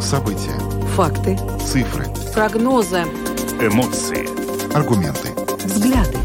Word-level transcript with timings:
События. 0.00 0.58
Факты. 0.94 1.36
Цифры. 1.60 2.06
Прогнозы. 2.32 3.02
Эмоции. 3.60 4.26
Аргументы. 4.74 5.32
Взгляды. 5.62 6.18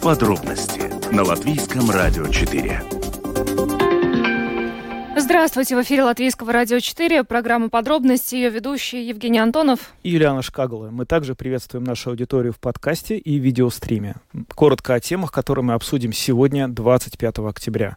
Подробности 0.00 0.82
на 1.12 1.24
Латвийском 1.24 1.90
радио 1.90 2.28
4. 2.28 2.80
Здравствуйте, 5.16 5.76
в 5.76 5.82
эфире 5.82 6.04
Латвийского 6.04 6.52
радио 6.52 6.80
4, 6.80 7.24
программа 7.24 7.68
«Подробности», 7.68 8.34
ее 8.34 8.50
ведущий 8.50 9.06
Евгений 9.06 9.38
Антонов. 9.38 9.92
И 10.02 10.10
Юлиана 10.10 10.42
Шкагала. 10.42 10.90
Мы 10.90 11.06
также 11.06 11.34
приветствуем 11.34 11.84
нашу 11.84 12.10
аудиторию 12.10 12.52
в 12.52 12.58
подкасте 12.58 13.16
и 13.16 13.38
видеостриме. 13.38 14.16
Коротко 14.54 14.94
о 14.94 15.00
темах, 15.00 15.30
которые 15.30 15.64
мы 15.64 15.74
обсудим 15.74 16.12
сегодня, 16.12 16.68
25 16.68 17.38
октября. 17.38 17.96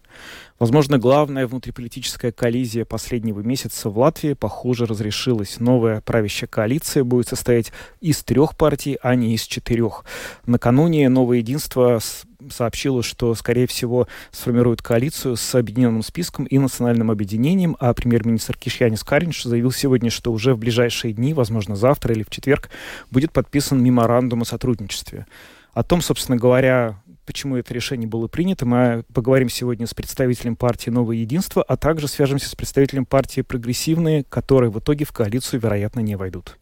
Возможно, 0.59 0.97
главная 0.97 1.47
внутриполитическая 1.47 2.31
коллизия 2.31 2.85
последнего 2.85 3.41
месяца 3.41 3.89
в 3.89 3.98
Латвии, 3.98 4.34
похоже, 4.34 4.85
разрешилась. 4.85 5.59
Новая 5.59 6.02
правящая 6.02 6.48
коалиция 6.48 7.03
будет 7.03 7.27
состоять 7.27 7.71
из 8.02 8.23
трех 8.23 8.55
партий, 8.55 8.97
а 9.02 9.16
не 9.16 9.34
из 9.34 9.41
четырех. 9.44 10.05
Накануне 10.45 11.09
Новое 11.09 11.39
единство 11.39 11.99
сообщила, 12.52 13.03
что, 13.03 13.34
скорее 13.35 13.67
всего, 13.67 14.08
сформирует 14.31 14.81
коалицию 14.81 15.38
с 15.38 15.55
объединенным 15.55 16.03
списком 16.03 16.45
и 16.45 16.58
национальным 16.58 17.09
объединением, 17.09 17.75
а 17.80 17.94
премьер-министр 17.94 18.58
Кишьянис 18.58 19.03
Каринш 19.03 19.44
заявил 19.44 19.72
сегодня, 19.72 20.09
что 20.09 20.31
уже 20.31 20.53
в 20.53 20.59
ближайшие 20.59 21.13
дни, 21.13 21.33
возможно, 21.33 21.75
завтра 21.75 22.13
или 22.13 22.23
в 22.23 22.30
четверг, 22.30 22.70
будет 23.11 23.31
подписан 23.31 23.81
меморандум 23.81 24.41
о 24.41 24.45
сотрудничестве. 24.45 25.25
О 25.73 25.83
том, 25.83 26.02
собственно 26.02 26.38
говоря, 26.38 27.02
почему 27.26 27.58
это 27.58 27.73
решение 27.73 28.08
было 28.08 28.27
принято, 28.27 28.66
мы 28.66 29.04
поговорим 29.13 29.50
сегодня 29.50 29.88
с 29.88 29.94
представителем 29.94 30.55
партии 30.55 30.90
«Новое 30.90 31.18
единство», 31.18 31.64
а 31.64 31.77
также 31.77 32.08
свяжемся 32.08 32.50
с 32.50 32.55
представителем 32.55 33.05
партии 33.05 33.41
«Прогрессивные», 33.41 34.23
которые 34.23 34.72
в 34.72 34.80
итоге 34.80 35.06
в 35.06 35.11
коалицию, 35.11 35.59
вероятно, 35.59 36.00
не 36.00 36.16
войдут. 36.16 36.58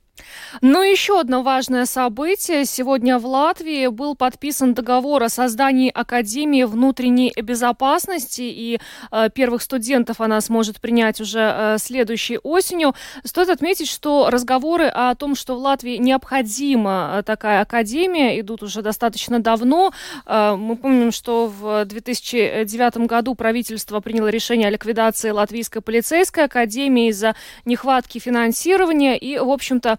Ну 0.61 0.81
еще 0.81 1.19
одно 1.19 1.43
важное 1.43 1.85
событие. 1.85 2.65
Сегодня 2.65 3.17
в 3.17 3.25
Латвии 3.25 3.87
был 3.87 4.15
подписан 4.15 4.73
договор 4.73 5.23
о 5.23 5.29
создании 5.29 5.89
Академии 5.89 6.63
внутренней 6.63 7.33
безопасности, 7.35 8.41
и 8.41 8.79
э, 9.11 9.29
первых 9.33 9.61
студентов 9.61 10.19
она 10.21 10.41
сможет 10.41 10.81
принять 10.81 11.21
уже 11.21 11.39
э, 11.39 11.77
следующей 11.79 12.37
осенью. 12.43 12.93
Стоит 13.23 13.49
отметить, 13.49 13.87
что 13.87 14.29
разговоры 14.29 14.87
о 14.87 15.15
том, 15.15 15.35
что 15.35 15.55
в 15.55 15.59
Латвии 15.59 15.97
необходима 15.97 17.15
э, 17.19 17.23
такая 17.23 17.61
академия, 17.61 18.39
идут 18.39 18.61
уже 18.63 18.81
достаточно 18.81 19.39
давно. 19.39 19.93
Э, 20.25 20.55
мы 20.57 20.75
помним, 20.75 21.11
что 21.11 21.47
в 21.47 21.85
2009 21.85 23.07
году 23.07 23.35
правительство 23.35 23.99
приняло 24.01 24.27
решение 24.27 24.67
о 24.67 24.71
ликвидации 24.71 25.29
Латвийской 25.29 25.81
полицейской 25.81 26.45
академии 26.45 27.09
из-за 27.09 27.35
нехватки 27.65 28.19
финансирования, 28.19 29.17
и, 29.17 29.37
в 29.37 29.49
общем-то, 29.49 29.97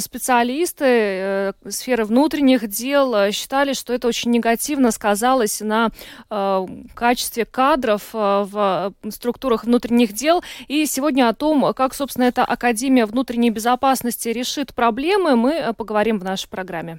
специалисты 0.00 0.84
э, 0.84 1.52
сферы 1.68 2.04
внутренних 2.04 2.68
дел 2.68 3.14
э, 3.14 3.32
считали, 3.32 3.72
что 3.72 3.92
это 3.92 4.08
очень 4.08 4.30
негативно 4.30 4.90
сказалось 4.90 5.60
на 5.60 5.90
качестве 6.94 7.44
кадров 7.44 8.12
в 8.12 8.92
структурах 9.10 9.64
внутренних 9.64 10.12
дел. 10.12 10.42
И 10.68 10.86
сегодня 10.86 11.28
о 11.28 11.34
том, 11.34 11.72
как, 11.74 11.94
собственно, 11.94 12.24
эта 12.24 12.44
Академия 12.44 13.06
внутренней 13.06 13.50
безопасности 13.50 14.28
решит 14.28 14.74
проблемы, 14.74 15.36
мы 15.36 15.72
поговорим 15.76 16.18
в 16.18 16.24
нашей 16.24 16.48
программе. 16.48 16.98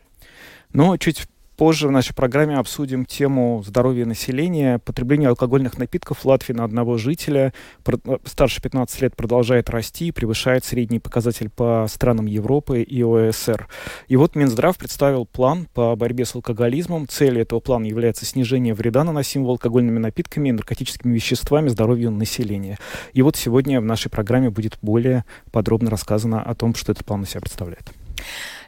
Но 0.74 0.98
чуть 0.98 1.28
Позже 1.58 1.88
в 1.88 1.92
нашей 1.92 2.14
программе 2.14 2.58
обсудим 2.58 3.06
тему 3.06 3.64
здоровья 3.66 4.06
населения. 4.06 4.80
Потребление 4.80 5.30
алкогольных 5.30 5.78
напитков 5.78 6.20
в 6.20 6.26
Латвии 6.26 6.54
на 6.54 6.66
одного 6.66 6.98
жителя 6.98 7.54
э, 7.86 8.18
старше 8.26 8.62
15 8.62 9.02
лет 9.02 9.16
продолжает 9.16 9.70
расти 9.70 10.08
и 10.08 10.12
превышает 10.12 10.66
средний 10.66 11.00
показатель 11.00 11.50
по 11.50 11.86
странам 11.90 12.26
Европы 12.26 12.82
и 12.82 13.02
ОСР. 13.04 13.70
И 14.10 14.18
вот 14.18 14.36
Минздрав 14.36 14.78
представил 14.78 15.26
план 15.26 15.68
по 15.74 15.96
борьбе 15.96 16.26
с 16.26 16.36
алкоголизмом. 16.36 17.08
Целью 17.08 17.44
этого 17.44 17.62
плана 17.62 17.86
является 17.86 18.26
снижение 18.26 18.74
вреда, 18.74 19.06
наносимого 19.06 19.52
алкогольными 19.52 20.00
напитками 20.00 20.50
и 20.50 20.52
наркотическими 20.52 21.14
веществами 21.14 21.70
здоровью 21.70 22.12
населения. 22.12 22.78
И 23.14 23.22
вот 23.22 23.38
сегодня 23.38 23.80
в 23.80 23.86
нашей 23.86 24.10
программе 24.10 24.50
будет 24.50 24.78
более 24.82 25.24
подробно 25.54 25.90
рассказано 25.90 26.42
о 26.42 26.54
том, 26.54 26.76
что 26.76 26.92
этот 26.92 27.06
план 27.06 27.24
из 27.24 27.30
себя 27.30 27.40
представляет. 27.40 27.94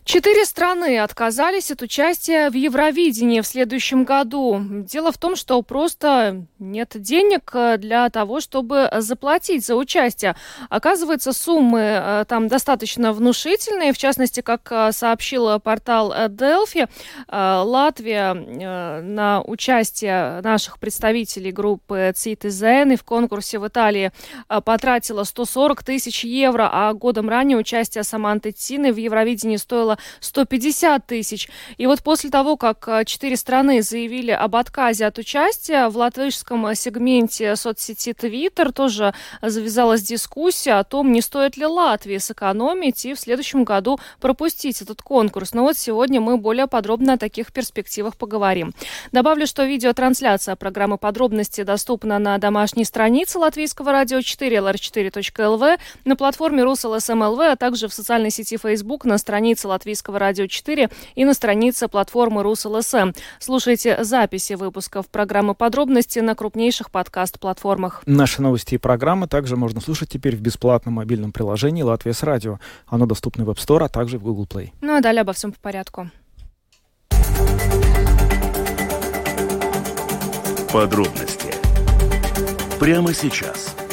Четыре 0.08 0.46
страны 0.46 1.00
отказались 1.00 1.70
от 1.70 1.82
участия 1.82 2.50
в 2.50 2.54
Евровидении 2.54 3.42
в 3.42 3.46
следующем 3.46 4.06
году. 4.06 4.58
Дело 4.90 5.12
в 5.12 5.18
том, 5.18 5.36
что 5.36 5.62
просто 5.62 6.46
нет 6.60 6.94
денег 6.96 7.52
э, 7.54 7.76
для 7.78 8.10
того, 8.10 8.40
чтобы 8.40 8.90
заплатить 9.00 9.66
за 9.66 9.76
участие. 9.76 10.38
Оказывается, 10.70 11.34
суммы 11.34 11.82
э, 11.82 12.26
там 12.26 12.48
достаточно 12.48 13.12
внушительные. 13.12 13.92
В 13.92 13.98
частности, 13.98 14.40
как 14.40 14.72
э, 14.72 14.94
сообщил 14.94 15.60
портал 15.60 16.14
Delphi, 16.14 16.88
Латвия 17.30 18.34
на 19.02 19.42
участие 19.42 20.40
наших 20.40 20.80
представителей 20.80 21.52
группы 21.52 22.14
Citizen 22.16 22.96
в 22.96 23.04
конкурсе 23.04 23.60
в 23.60 23.68
Италии 23.68 24.14
потратила 24.48 25.26
140 25.26 25.84
тысяч 25.84 26.24
евро, 26.24 26.70
а 26.72 26.94
годом 26.94 27.28
ранее 27.28 27.58
участие 27.58 28.06
Саманты 28.06 28.54
Тины 28.54 28.94
в 28.94 28.98
Евровидении 28.98 29.58
стоило 29.58 29.97
150 30.20 31.06
тысяч. 31.06 31.50
И 31.78 31.88
вот 31.88 32.04
после 32.04 32.30
того, 32.30 32.58
как 32.58 32.88
э, 32.88 33.06
четыре 33.06 33.38
страны 33.38 33.82
заявили 33.82 34.32
об 34.32 34.56
отказе 34.56 35.06
от 35.06 35.18
участия, 35.18 35.90
в 35.90 35.98
латвийском 35.98 36.74
сегменте 36.76 37.56
соцсети 37.56 38.10
Twitter 38.10 38.72
тоже 38.72 39.14
завязалась 39.42 40.02
дискуссия 40.02 40.74
о 40.74 40.84
том, 40.84 41.12
не 41.12 41.22
стоит 41.22 41.58
ли 41.58 41.66
Латвии 41.66 42.18
сэкономить 42.18 43.06
и 43.06 43.14
в 43.14 43.20
следующем 43.20 43.64
году 43.64 44.00
пропустить 44.20 44.82
этот 44.82 45.02
конкурс. 45.02 45.54
Но 45.54 45.64
вот 45.64 45.78
сегодня 45.78 46.22
мы 46.22 46.38
более 46.38 46.68
подробно 46.68 47.14
о 47.14 47.18
таких 47.18 47.52
перспективах 47.52 48.18
поговорим. 48.18 48.74
Добавлю, 49.12 49.48
что 49.48 49.64
видеотрансляция 49.64 50.56
программы 50.56 50.98
«Подробности» 50.98 51.64
доступна 51.64 52.20
на 52.20 52.38
домашней 52.38 52.86
странице 52.86 53.40
Латвийского 53.40 53.92
радио 53.92 54.22
4 54.22 54.58
lr4.lv, 54.58 55.80
на 56.06 56.16
платформе 56.16 56.64
РусЛСМЛВ, 56.64 57.40
а 57.40 57.56
также 57.56 57.88
в 57.88 57.94
социальной 57.94 58.32
сети 58.32 58.58
Facebook 58.58 59.06
на 59.06 59.18
странице 59.18 59.68
Латвийского 59.68 59.87
Латвийского 59.88 60.20
радио 60.20 60.48
4 60.48 60.90
и 61.16 61.24
на 61.24 61.34
странице 61.34 61.88
платформы 61.88 62.44
РусЛСМ. 62.44 63.14
Слушайте 63.40 64.04
записи 64.04 64.54
выпусков 64.54 65.08
программы 65.08 65.56
«Подробности» 65.56 66.20
на 66.20 66.36
крупнейших 66.36 66.92
подкаст-платформах. 66.92 68.04
Наши 68.06 68.42
новости 68.42 68.76
и 68.76 68.78
программы 68.78 69.30
также 69.30 69.56
можно 69.56 69.80
слушать 69.80 70.10
теперь 70.10 70.36
в 70.36 70.42
бесплатном 70.42 70.96
мобильном 70.96 71.32
приложении 71.32 71.84
«Латвия 71.84 72.12
с 72.12 72.22
радио». 72.22 72.60
Оно 72.86 73.06
доступно 73.06 73.46
в 73.46 73.50
App 73.50 73.66
Store, 73.66 73.86
а 73.86 73.88
также 73.88 74.18
в 74.20 74.24
Google 74.24 74.46
Play. 74.46 74.72
Ну 74.82 74.98
а 74.98 75.00
далее 75.00 75.22
обо 75.22 75.32
всем 75.32 75.54
по 75.54 75.60
порядку. 75.62 76.12
Подробности 80.74 81.54
прямо 82.78 83.14
сейчас– 83.14 83.74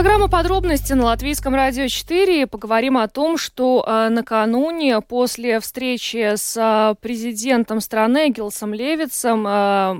Программа 0.00 0.28
«Подробности» 0.28 0.94
на 0.94 1.04
Латвийском 1.04 1.54
радио 1.54 1.86
4. 1.86 2.46
Поговорим 2.46 2.96
о 2.96 3.06
том, 3.06 3.36
что 3.36 3.84
э, 3.86 4.08
накануне 4.08 5.02
после 5.02 5.60
встречи 5.60 6.36
с 6.36 6.56
э, 6.56 6.94
президентом 7.02 7.82
страны 7.82 8.30
Гилсом 8.30 8.72
Левицем 8.72 9.46
э, 9.46 9.92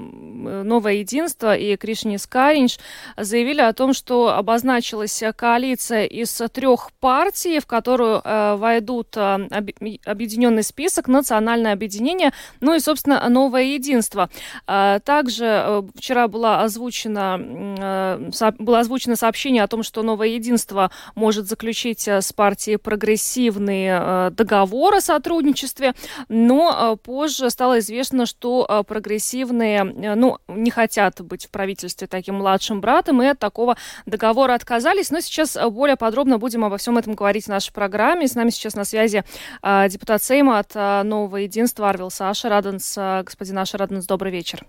«Новое 0.62 0.94
единство» 0.94 1.54
и 1.54 1.76
Кришнис 1.76 2.26
Каринч 2.26 2.78
заявили 3.18 3.60
о 3.60 3.74
том, 3.74 3.92
что 3.92 4.34
обозначилась 4.34 5.22
коалиция 5.36 6.06
из 6.06 6.34
трех 6.50 6.92
партий, 6.98 7.60
в 7.60 7.66
которую 7.66 8.22
войдут 8.24 9.14
объединенный 9.16 10.62
список, 10.62 11.08
национальное 11.08 11.74
объединение, 11.74 12.32
ну 12.60 12.74
и, 12.74 12.80
собственно, 12.80 13.28
«Новое 13.28 13.64
единство». 13.64 14.30
Также 14.64 15.84
вчера 15.94 16.24
э, 16.24 16.28
со, 18.32 18.52
было 18.52 18.78
озвучено 18.80 19.16
сообщение 19.16 19.62
о 19.62 19.68
том, 19.68 19.80
том, 19.80 19.84
что 19.90 20.04
Новое 20.04 20.28
Единство 20.28 20.92
может 21.16 21.48
заключить 21.48 22.06
э, 22.06 22.20
с 22.22 22.32
партией 22.32 22.78
прогрессивный 22.78 23.86
э, 23.90 24.30
договор 24.30 24.94
о 24.94 25.00
сотрудничестве, 25.00 25.94
но 26.28 26.94
э, 26.94 26.96
позже 26.96 27.50
стало 27.50 27.80
известно, 27.80 28.24
что 28.24 28.84
прогрессивные 28.86 29.82
ну, 29.82 30.38
не 30.46 30.70
хотят 30.70 31.20
быть 31.20 31.46
в 31.46 31.50
правительстве 31.50 32.06
таким 32.06 32.36
младшим 32.36 32.80
братом 32.80 33.20
и 33.20 33.26
от 33.26 33.40
такого 33.40 33.76
договора 34.06 34.54
отказались. 34.54 35.10
Но 35.10 35.18
сейчас 35.20 35.58
более 35.70 35.96
подробно 35.96 36.38
будем 36.38 36.64
обо 36.64 36.76
всем 36.76 36.98
этом 36.98 37.14
говорить 37.14 37.46
в 37.46 37.48
нашей 37.48 37.72
программе. 37.72 38.28
С 38.28 38.36
нами 38.36 38.50
сейчас 38.50 38.76
на 38.76 38.84
связи 38.84 39.24
депутат 39.62 40.22
Сейма 40.22 40.60
от 40.60 40.74
Нового 40.74 41.38
Единства 41.38 41.90
Арвил 41.90 42.10
Саша 42.10 42.48
Раденс. 42.48 42.96
Господин 42.96 43.58
Аша 43.58 43.78
Раденс, 43.78 44.06
добрый 44.06 44.30
вечер. 44.30 44.64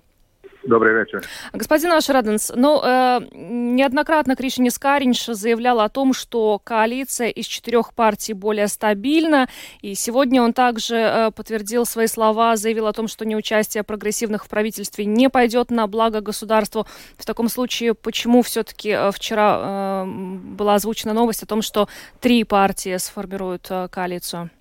Добрый 0.64 0.94
вечер. 0.94 1.24
Господин 1.54 1.94
Ашраденс, 1.94 2.52
ну, 2.56 2.82
э, 2.84 3.22
неоднократно 3.34 4.36
Кришини 4.36 4.70
Скаринш 4.70 5.26
заявлял 5.26 5.80
о 5.80 5.90
том, 5.90 6.14
что 6.14 6.60
коалиция 6.64 7.30
из 7.30 7.48
четырех 7.48 7.96
партий 7.96 8.34
более 8.34 8.68
стабильна, 8.68 9.50
и 9.82 9.96
сегодня 9.96 10.42
он 10.42 10.54
также 10.54 10.98
э, 10.98 11.32
подтвердил 11.32 11.86
свои 11.86 12.06
слова, 12.06 12.56
заявил 12.58 12.86
о 12.86 12.94
том, 12.94 13.08
что 13.08 13.26
неучастие 13.26 13.84
прогрессивных 13.84 14.46
в 14.46 14.50
правительстве 14.50 15.06
не 15.06 15.30
пойдет 15.30 15.72
на 15.72 15.88
благо 15.88 16.22
государству. 16.22 16.86
В 17.18 17.26
таком 17.26 17.50
случае, 17.50 17.96
почему 17.96 18.44
все-таки 18.44 18.90
э, 18.90 19.12
вчера 19.12 20.04
э, 20.04 20.06
была 20.06 20.76
озвучена 20.76 21.14
новость 21.14 21.42
о 21.42 21.48
том, 21.48 21.64
что 21.64 21.88
три 22.20 22.44
партии 22.44 22.98
сформируют 22.98 23.66
э, 23.72 23.88
коалицию? 23.90 24.52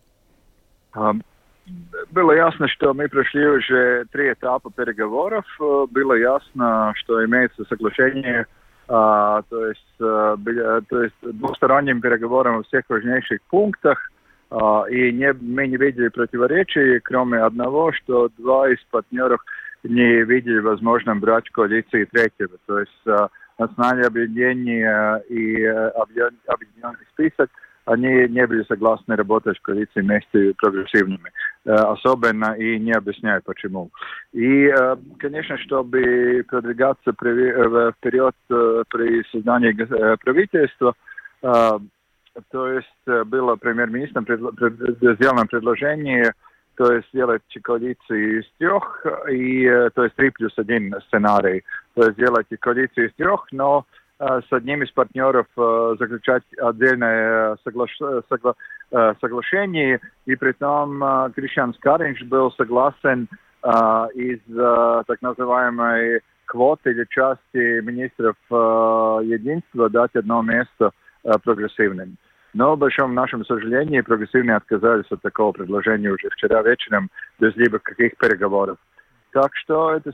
Было 2.10 2.32
ясно, 2.32 2.68
что 2.68 2.94
мы 2.94 3.08
прошли 3.08 3.46
уже 3.46 4.04
три 4.12 4.32
этапа 4.32 4.70
переговоров. 4.70 5.44
Э, 5.60 5.86
было 5.90 6.14
ясно, 6.14 6.92
что 6.96 7.24
имеется 7.24 7.64
соглашение, 7.68 8.46
а, 8.88 9.42
то 9.48 9.66
есть, 9.66 9.94
а, 10.00 10.36
то 10.88 11.02
есть 11.02 11.14
двусторонним 11.22 12.00
переговорам 12.00 12.58
во 12.58 12.62
всех 12.64 12.84
важнейших 12.88 13.40
пунктах. 13.48 14.10
А, 14.50 14.84
и 14.90 15.12
не, 15.12 15.32
мы 15.32 15.68
не 15.68 15.76
видели 15.76 16.08
противоречий, 16.08 16.98
кроме 17.00 17.38
одного, 17.38 17.92
что 17.92 18.30
два 18.38 18.68
из 18.68 18.78
партнеров 18.90 19.40
не 19.84 20.22
видели 20.24 20.58
возможным 20.58 21.20
брать 21.20 21.48
коалиции 21.50 22.04
третьего. 22.04 22.56
То 22.66 22.80
есть 22.80 23.06
а, 23.06 23.28
национальное 23.58 24.08
объединение 24.08 25.22
и 25.28 25.64
объединенный 25.64 27.06
список– 27.12 27.50
они 27.90 28.28
не 28.28 28.46
были 28.46 28.62
согласны 28.64 29.16
работать 29.16 29.58
в 29.58 29.62
коалиции 29.62 30.00
вместе 30.00 30.54
прогрессивными. 30.56 31.30
Э, 31.66 31.74
особенно 31.74 32.54
и 32.54 32.78
не 32.78 32.92
объясняют 32.92 33.44
почему. 33.44 33.90
И, 34.32 34.64
э, 34.64 34.96
конечно, 35.18 35.58
чтобы 35.58 36.42
продвигаться 36.48 37.10
э, 37.10 37.92
вперед 37.98 38.34
при 38.48 39.22
создании 39.30 39.72
правительства, 40.16 40.94
то 41.42 42.68
есть 42.68 43.26
было 43.26 43.56
премьер-министром 43.56 44.24
сделано 44.24 45.46
предложение 45.46 46.32
то 46.76 46.92
есть 46.94 47.08
сделать 47.08 47.42
коалицию 47.62 48.40
из 48.40 48.44
трех, 48.58 49.04
и, 49.30 49.66
то 49.94 50.04
есть 50.04 50.16
три 50.16 50.30
плюс 50.30 50.52
один 50.56 50.94
сценарий, 51.08 51.62
то 51.94 52.04
есть 52.04 52.14
сделать 52.14 52.46
коалицию 52.58 53.08
из 53.08 53.14
трех, 53.16 53.46
но 53.52 53.84
с 54.20 54.52
одним 54.52 54.82
из 54.82 54.90
партнеров 54.92 55.46
э, 55.56 55.96
заключать 55.98 56.42
отдельное 56.58 57.56
соглаш... 57.64 57.96
согла... 58.28 58.54
Э, 58.92 59.14
соглашение, 59.20 60.00
и 60.26 60.36
при 60.36 60.52
том 60.52 61.02
Кришан 61.34 61.72
Скаринч 61.74 62.22
был 62.24 62.52
согласен 62.52 63.28
из 64.14 64.40
так 65.06 65.20
называемой 65.20 66.22
квоты 66.46 66.92
или 66.92 67.06
части 67.10 67.80
министров 67.82 68.34
единства 68.50 69.90
дать 69.90 70.16
одно 70.16 70.40
место 70.40 70.92
прогрессивным. 71.44 72.16
Но, 72.54 72.74
к 72.74 72.78
большому 72.78 73.12
нашему 73.12 73.44
сожалению, 73.44 74.02
прогрессивные 74.02 74.56
отказались 74.56 75.10
от 75.10 75.20
такого 75.20 75.52
предложения 75.52 76.10
уже 76.10 76.30
вчера 76.30 76.62
вечером, 76.62 77.10
без 77.38 77.54
либо 77.56 77.78
каких 77.78 78.16
переговоров. 78.16 78.78
Так 79.32 79.54
что 79.56 79.92
это 79.92 80.10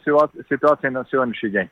ситуация 0.50 0.90
на 0.90 1.04
сегодняшний 1.08 1.50
день. 1.50 1.70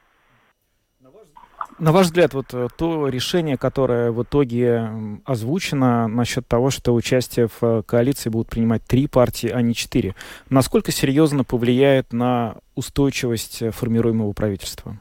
На 1.79 1.93
ваш 1.93 2.07
взгляд, 2.07 2.35
вот 2.35 2.55
э, 2.55 2.69
то 2.77 3.09
решение, 3.09 3.57
которое 3.57 4.11
в 4.13 4.23
итоге 4.23 4.89
озвучено 5.25 6.09
насчет 6.09 6.47
того, 6.47 6.69
что 6.71 6.95
участие 6.95 7.49
в 7.49 7.63
э, 7.63 7.83
коалиции 7.83 8.31
будут 8.31 8.49
принимать 8.49 8.85
три 8.85 9.09
партии, 9.09 9.49
а 9.49 9.61
не 9.61 9.75
четыре, 9.75 10.15
насколько 10.51 10.93
серьезно 10.93 11.43
повлияет 11.43 12.13
на 12.13 12.55
устойчивость 12.77 13.63
э, 13.63 13.73
формируемого 13.73 14.33
правительства? 14.33 14.97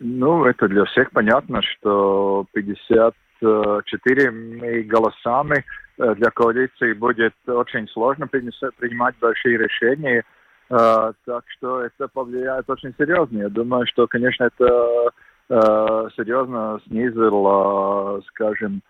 Ну, 0.00 0.44
это 0.44 0.66
для 0.68 0.86
всех 0.86 1.10
понятно, 1.10 1.60
что 1.62 2.46
54 2.52 4.82
голосами 4.82 5.64
для 5.98 6.30
коалиции 6.30 6.92
будет 6.92 7.32
очень 7.46 7.88
сложно 7.88 8.26
принимать 8.26 9.14
большие 9.18 9.56
решения. 9.56 10.22
Так 10.68 11.44
что 11.56 11.80
это 11.80 12.08
повлияет 12.08 12.68
очень 12.68 12.92
серьезно. 12.98 13.38
Я 13.38 13.48
думаю, 13.48 13.86
что, 13.86 14.06
конечно, 14.06 14.44
это 14.44 15.10
Э, 15.48 16.08
серьезно 16.16 16.80
снизил, 16.88 18.20
скажем, 18.28 18.82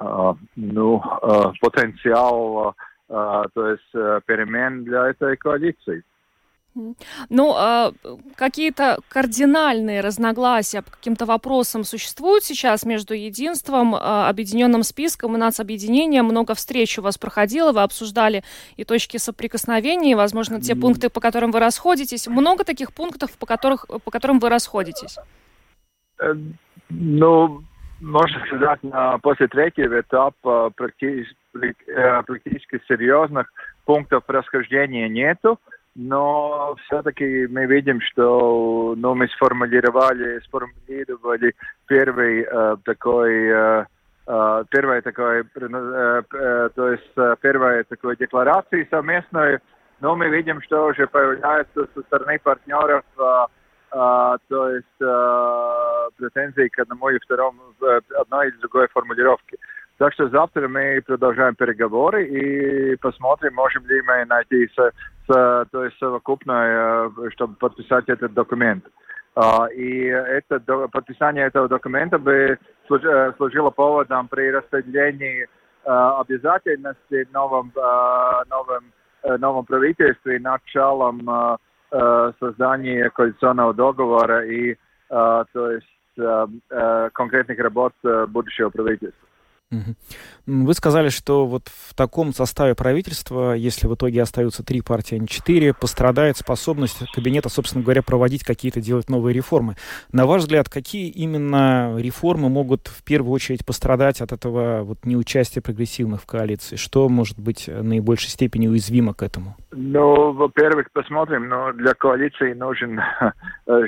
э, 0.00 0.34
ну, 0.54 1.02
э, 1.22 1.52
потенциал, 1.60 2.74
то 3.06 3.68
есть 3.68 3.92
перемен 4.26 4.84
для 4.84 5.08
этой 5.10 5.36
коалиции. 5.36 6.02
Ну, 7.28 7.52
а 7.54 7.92
какие-то 8.34 8.98
кардинальные 9.08 10.00
разногласия 10.00 10.80
по 10.80 10.90
каким-то 10.90 11.26
вопросам 11.26 11.84
существуют 11.84 12.44
сейчас 12.44 12.84
между 12.84 13.12
единством, 13.12 13.94
объединенным 13.94 14.82
списком 14.82 15.36
и 15.36 15.38
нацобъединением? 15.38 16.24
Много 16.24 16.54
встреч 16.54 16.98
у 16.98 17.02
вас 17.02 17.18
проходило, 17.18 17.72
вы 17.72 17.82
обсуждали 17.82 18.42
и 18.76 18.84
точки 18.84 19.18
соприкосновения, 19.18 20.12
и, 20.12 20.16
возможно, 20.16 20.60
те 20.60 20.74
пункты, 20.74 21.10
по 21.10 21.20
которым 21.20 21.50
вы 21.50 21.60
расходитесь. 21.60 22.26
Много 22.26 22.64
таких 22.64 22.94
пунктов, 22.94 23.36
по, 23.36 23.44
которых, 23.44 23.86
по 23.86 24.10
которым 24.10 24.38
вы 24.38 24.48
расходитесь? 24.48 25.18
Э, 26.24 26.34
ну, 26.90 27.62
можно 28.00 28.40
сказать, 28.46 28.82
на, 28.82 29.18
после 29.18 29.48
третьего 29.48 30.00
этапа 30.00 30.70
практически, 30.74 31.36
э, 31.88 32.22
практически 32.22 32.80
серьезных 32.88 33.50
пунктов 33.84 34.24
расхождения 34.28 35.08
нету, 35.08 35.58
но 35.94 36.76
все-таки 36.84 37.46
мы 37.46 37.66
видим, 37.66 38.00
что 38.00 38.94
ну, 38.96 39.14
мы 39.14 39.28
сформулировали, 39.28 40.40
сформулировали 40.40 41.54
первый 41.86 42.42
э, 42.42 42.76
такой 42.84 43.48
э, 43.48 43.84
э 44.26 44.64
первое 44.70 45.02
такое, 45.02 45.44
то 45.44 46.90
есть 46.90 47.40
первая 47.42 47.84
такой 47.84 48.16
декларации 48.16 48.88
совместной, 48.90 49.58
но 50.00 50.16
мы 50.16 50.28
видим, 50.28 50.60
что 50.62 50.86
уже 50.86 51.06
появляется 51.06 51.86
со 51.94 52.02
стороны 52.02 52.38
партнеров 52.42 53.04
а, 53.94 54.36
то 54.48 54.70
есть 54.70 55.02
а, 55.02 56.08
претензии 56.16 56.68
к 56.68 56.80
одному 56.80 57.10
и 57.10 57.18
второму, 57.20 57.62
одной 58.20 58.48
или 58.48 58.56
другой 58.56 58.88
формулировке. 58.88 59.56
Так 59.98 60.12
что 60.14 60.28
завтра 60.28 60.66
мы 60.66 61.00
продолжаем 61.06 61.54
переговоры 61.54 62.26
и 62.26 62.96
посмотрим, 62.96 63.54
можем 63.54 63.86
ли 63.86 64.02
мы 64.02 64.24
найти 64.24 64.66
с, 64.66 64.92
с, 65.28 65.66
то 65.70 65.84
есть 65.84 65.96
совокупное, 65.98 67.10
чтобы 67.30 67.54
подписать 67.54 68.08
этот 68.08 68.34
документ. 68.34 68.84
Uh, 69.36 69.68
и 69.72 70.04
это, 70.06 70.60
подписание 70.92 71.46
этого 71.46 71.68
документа 71.68 72.18
бы 72.18 72.56
служило 72.86 73.70
поводом 73.70 74.28
при 74.28 74.50
распределении 74.50 75.48
uh, 75.84 76.20
обязательностей 76.20 77.26
новым, 77.32 77.72
uh, 77.74 78.44
новым, 78.48 78.92
новом 79.40 79.64
правительстве 79.64 80.38
началом 80.38 81.28
Э, 81.28 81.56
создание 82.40 83.10
коалиционного 83.10 83.74
договора 83.74 84.44
и 84.46 84.72
э, 84.72 84.76
то 85.08 85.70
есть 85.70 85.86
э, 86.18 87.10
конкретных 87.12 87.58
работ 87.58 87.92
будущего 88.28 88.70
правительства. 88.70 89.28
Вы 90.46 90.74
сказали, 90.74 91.08
что 91.08 91.46
вот 91.46 91.68
в 91.68 91.94
таком 91.94 92.34
составе 92.34 92.74
правительства, 92.74 93.54
если 93.54 93.86
в 93.86 93.94
итоге 93.94 94.22
остаются 94.22 94.62
три 94.62 94.82
партии, 94.82 95.16
а 95.16 95.18
не 95.18 95.26
четыре, 95.26 95.72
пострадает 95.72 96.36
способность 96.36 96.98
кабинета, 97.12 97.48
собственно 97.48 97.82
говоря, 97.82 98.02
проводить 98.02 98.44
какие-то, 98.44 98.80
делать 98.80 99.08
новые 99.08 99.34
реформы. 99.34 99.76
На 100.12 100.26
ваш 100.26 100.42
взгляд, 100.42 100.68
какие 100.68 101.08
именно 101.08 101.96
реформы 101.98 102.50
могут 102.50 102.88
в 102.88 103.02
первую 103.04 103.32
очередь 103.32 103.64
пострадать 103.64 104.20
от 104.20 104.32
этого 104.32 104.82
вот 104.82 105.04
неучастия 105.04 105.62
прогрессивных 105.62 106.22
в 106.22 106.26
коалиции? 106.26 106.76
Что 106.76 107.08
может 107.08 107.38
быть 107.38 107.66
наибольшей 107.66 108.30
степени 108.30 108.68
уязвимо 108.68 109.14
к 109.14 109.22
этому? 109.22 109.56
Ну, 109.76 110.32
во-первых, 110.32 110.92
посмотрим, 110.92 111.48
но 111.48 111.72
для 111.72 111.94
коалиции 111.94 112.52
нужен, 112.52 113.00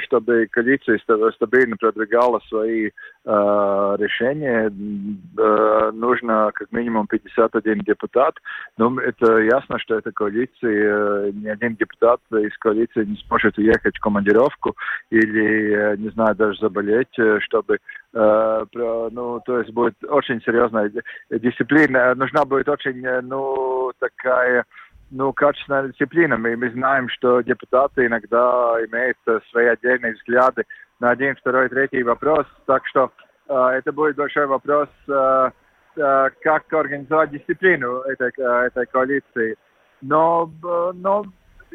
чтобы 0.05 0.49
коалиция 0.51 0.99
стабильно 0.99 1.77
продвигала 1.77 2.41
свои 2.49 2.89
э, 2.89 2.91
решения, 3.25 4.69
э, 4.69 5.91
нужно 5.93 6.51
как 6.55 6.73
минимум 6.73 7.07
51 7.07 7.81
депутат. 7.81 8.35
Но 8.77 9.01
это 9.01 9.39
ясно, 9.39 9.79
что 9.79 9.95
эта 9.97 10.11
коалиция, 10.11 11.29
э, 11.29 11.31
ни 11.33 11.47
один 11.47 11.77
депутат 11.77 12.21
из 12.33 12.57
коалиции 12.59 13.05
не 13.05 13.17
сможет 13.29 13.57
уехать 13.57 13.97
в 13.97 14.01
командировку 14.01 14.75
или, 15.11 15.73
э, 15.73 15.97
не 15.99 16.09
знаю, 16.11 16.35
даже 16.35 16.59
заболеть, 16.59 17.17
э, 17.19 17.39
чтобы 17.41 17.79
ну, 18.19 19.43
то 19.45 19.59
есть 19.59 19.71
будет 19.73 19.95
очень 20.05 20.41
серьезная 20.41 20.91
дисциплина. 21.29 22.15
Нужна 22.15 22.47
будет 22.47 22.67
очень, 22.67 23.07
ну, 23.25 23.93
такая 23.99 24.65
ну, 25.11 25.33
качественная 25.33 25.89
дисциплина. 25.89 26.37
Мы, 26.37 26.57
мы 26.57 26.71
знаем, 26.71 27.09
что 27.09 27.41
депутаты 27.41 28.07
иногда 28.07 28.75
имеют 28.87 29.19
свои 29.51 29.67
отдельные 29.67 30.15
взгляды 30.15 30.65
на 31.01 31.11
один, 31.11 31.37
второй, 31.37 31.69
третий 31.69 32.03
вопрос. 32.03 32.47
Так 32.67 32.87
что 32.87 33.11
э, 33.49 33.55
это 33.55 33.93
будет 33.93 34.17
большой 34.17 34.47
вопрос, 34.47 34.89
э, 35.09 35.51
э, 35.97 36.29
как 36.43 36.73
организовать 36.73 37.31
дисциплину 37.31 38.01
этой, 38.01 38.33
э, 38.37 38.67
этой 38.67 38.87
коалиции. 38.87 39.57
Но, 40.01 40.51
э, 40.65 40.93
но 40.95 41.25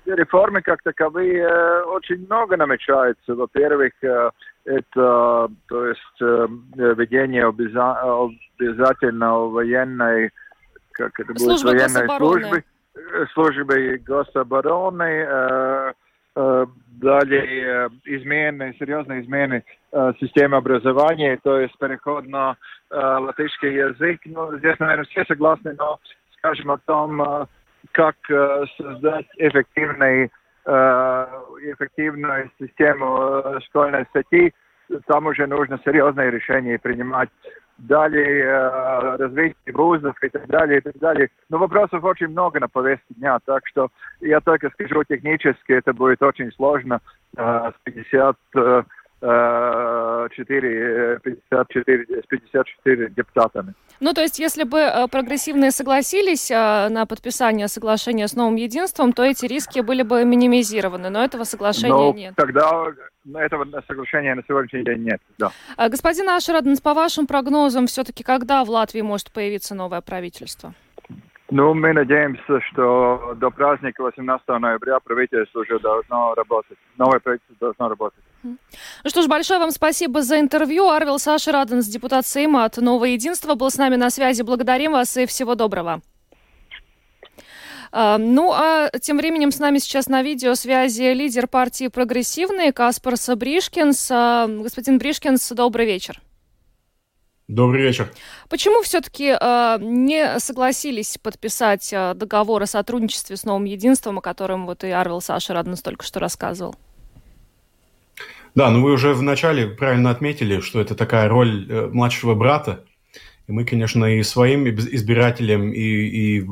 реформы 0.06 0.62
как 0.62 0.82
таковые 0.84 1.44
э, 1.44 1.82
очень 1.84 2.26
много 2.26 2.58
намечается. 2.58 3.36
Во-первых, 3.36 3.94
э, 4.02 4.32
это 4.66 5.50
то 5.68 5.86
есть 5.86 6.22
э, 6.22 6.48
введение 6.76 7.48
обяза- 7.48 8.30
обязательно 8.60 9.40
военной, 9.48 10.32
как 10.92 11.20
это 11.20 11.34
будет, 11.34 11.42
Служба 11.42 11.68
военной 11.68 12.18
службы, 12.18 12.64
службы 13.34 14.02
гособороны, 14.06 15.04
э, 15.04 15.94
э, 16.36 16.66
далее 17.02 17.46
э, 17.46 17.90
измены, 18.06 18.76
серьезные 18.80 19.22
измены 19.22 19.64
э, 19.92 20.14
системы 20.20 20.58
образования, 20.58 21.40
то 21.44 21.60
есть 21.60 21.78
переход 21.78 22.28
на 22.28 22.58
э, 22.90 22.96
латышский 22.96 23.74
язык. 23.74 24.22
Ну, 24.26 24.58
здесь, 24.58 24.78
наверное, 24.80 25.06
все 25.06 25.26
согласны, 25.26 25.76
но 25.78 26.00
скажем 26.38 26.72
о 26.72 26.78
том, 26.80 27.22
э, 27.22 27.46
как 27.92 28.16
э, 28.30 28.66
создать 28.78 29.28
эффективный, 29.38 30.32
э, 30.66 31.28
эффективную 31.64 32.52
систему 32.60 33.42
э, 33.44 33.60
школьной 33.68 34.06
сети, 34.14 34.54
там 35.08 35.26
уже 35.26 35.48
нужно 35.48 35.80
серьезные 35.86 36.32
решения 36.32 36.78
принимать. 36.78 37.30
Далее 37.88 38.44
э, 38.44 39.16
развитие 39.18 39.74
вузов 39.74 40.16
и 40.24 40.30
так 40.30 40.46
далее, 40.48 40.78
и 40.78 40.82
так 40.82 40.98
далее. 41.00 41.30
Но 41.50 41.58
вопросов 41.58 42.04
очень 42.04 42.28
много 42.28 42.60
на 42.60 42.68
повестке 42.68 43.16
дня, 43.16 43.40
так 43.44 43.66
что 43.68 43.90
я 44.20 44.40
только 44.40 44.70
скажу 44.70 45.04
технически, 45.04 45.72
это 45.72 45.92
будет 45.92 46.22
очень 46.22 46.52
сложно 46.52 47.02
э, 47.36 47.42
с 47.42 47.74
50 47.84 48.38
э, 48.54 48.60
э, 48.60 48.84
4, 49.22 51.20
54, 51.24 52.22
с 52.24 52.26
54 52.28 53.10
депутатами. 53.10 53.74
Ну, 54.00 54.14
то 54.14 54.22
есть, 54.22 54.40
если 54.40 54.64
бы 54.64 54.80
э, 54.80 55.08
прогрессивные 55.08 55.70
согласились 55.70 56.50
э, 56.50 56.90
на 56.90 57.06
подписание 57.06 57.68
соглашения 57.68 58.28
с 58.28 58.36
новым 58.36 58.56
единством, 58.56 59.14
то 59.14 59.24
эти 59.24 59.46
риски 59.46 59.82
были 59.82 60.02
бы 60.02 60.26
минимизированы, 60.26 61.12
но 61.12 61.24
этого 61.24 61.44
соглашения 61.44 61.94
Но 61.94 62.14
нет. 62.14 62.34
тогда 62.36 62.88
этого 63.36 63.68
соглашения 63.88 64.34
на 64.34 64.42
сегодняшний 64.48 64.84
день 64.84 65.04
нет. 65.04 65.22
Да. 65.38 65.52
Господин 65.78 66.28
Ашераденс, 66.30 66.82
по 66.82 66.96
вашим 66.96 67.28
прогнозам, 67.28 67.86
все-таки 67.86 68.24
когда 68.24 68.64
в 68.66 68.70
Латвии 68.72 69.02
может 69.02 69.32
появиться 69.32 69.76
новое 69.76 70.02
правительство? 70.02 70.74
Ну, 71.52 71.74
мы 71.74 71.94
надеемся, 71.94 72.62
что 72.72 73.36
до 73.36 73.52
праздника 73.52 74.02
18 74.02 74.48
ноября 74.48 75.00
правительство 75.00 75.60
уже 75.60 75.80
должно 75.80 76.34
работать. 76.34 76.78
Новое 76.98 77.20
правительство 77.20 77.56
должно 77.60 77.90
работать. 77.90 78.24
Ну 78.44 79.10
что 79.10 79.22
ж, 79.22 79.28
большое 79.28 79.60
вам 79.60 79.72
спасибо 79.72 80.22
за 80.22 80.40
интервью. 80.40 80.90
Арвел 80.90 81.20
Саша 81.20 81.52
Раденс, 81.52 81.88
депутат 81.88 82.26
Сейма 82.26 82.66
от 82.66 82.78
Нового 82.78 83.06
Единства, 83.06 83.56
был 83.56 83.70
с 83.70 83.78
нами 83.78 83.96
на 83.96 84.10
связи. 84.10 84.42
Благодарим 84.42 84.94
вас 84.94 85.16
и 85.18 85.26
всего 85.26 85.56
доброго. 85.56 86.02
А, 87.92 88.18
Ну, 88.18 88.52
а 88.54 88.90
тем 89.02 89.18
временем 89.18 89.52
с 89.52 89.60
нами 89.60 89.80
сейчас 89.80 90.08
на 90.08 90.24
видеосвязи 90.24 91.14
лидер 91.14 91.48
партии 91.48 91.88
«Прогрессивные» 91.88 92.72
Каспарс 92.72 93.30
Бришкинс. 93.36 94.10
А, 94.12 94.48
Господин 94.48 94.98
Бришкинс, 94.98 95.52
добрый 95.52 95.86
вечер. 95.86 96.22
Добрый 97.48 97.82
вечер. 97.82 98.10
Почему 98.50 98.82
все-таки 98.82 99.36
не 99.84 100.40
согласились 100.40 101.18
подписать 101.18 101.92
а, 101.94 102.14
договор 102.14 102.64
о 102.64 102.66
сотрудничестве 102.66 103.36
с 103.36 103.44
новым 103.44 103.66
единством, 103.66 104.20
о 104.20 104.22
котором 104.22 104.66
вот 104.66 104.86
и 104.86 104.90
Арвел 104.90 105.20
Саша 105.20 105.54
Раденс 105.54 105.82
только 105.82 106.06
что 106.06 106.20
рассказывал? 106.22 106.76
Да, 108.54 108.70
ну 108.70 108.82
вы 108.82 108.94
уже 108.94 109.14
вначале 109.14 109.68
правильно 109.68 110.10
отметили, 110.10 110.60
что 110.60 110.82
это 110.82 110.94
такая 110.96 111.30
роль 111.30 111.68
э, 111.70 111.88
младшего 111.88 112.36
брата. 112.36 112.84
И 113.48 113.52
мы, 113.52 113.66
конечно, 113.66 114.06
и 114.06 114.24
своим 114.24 114.68
избирателям, 114.68 115.72
и, 115.72 115.80
и 115.80 116.46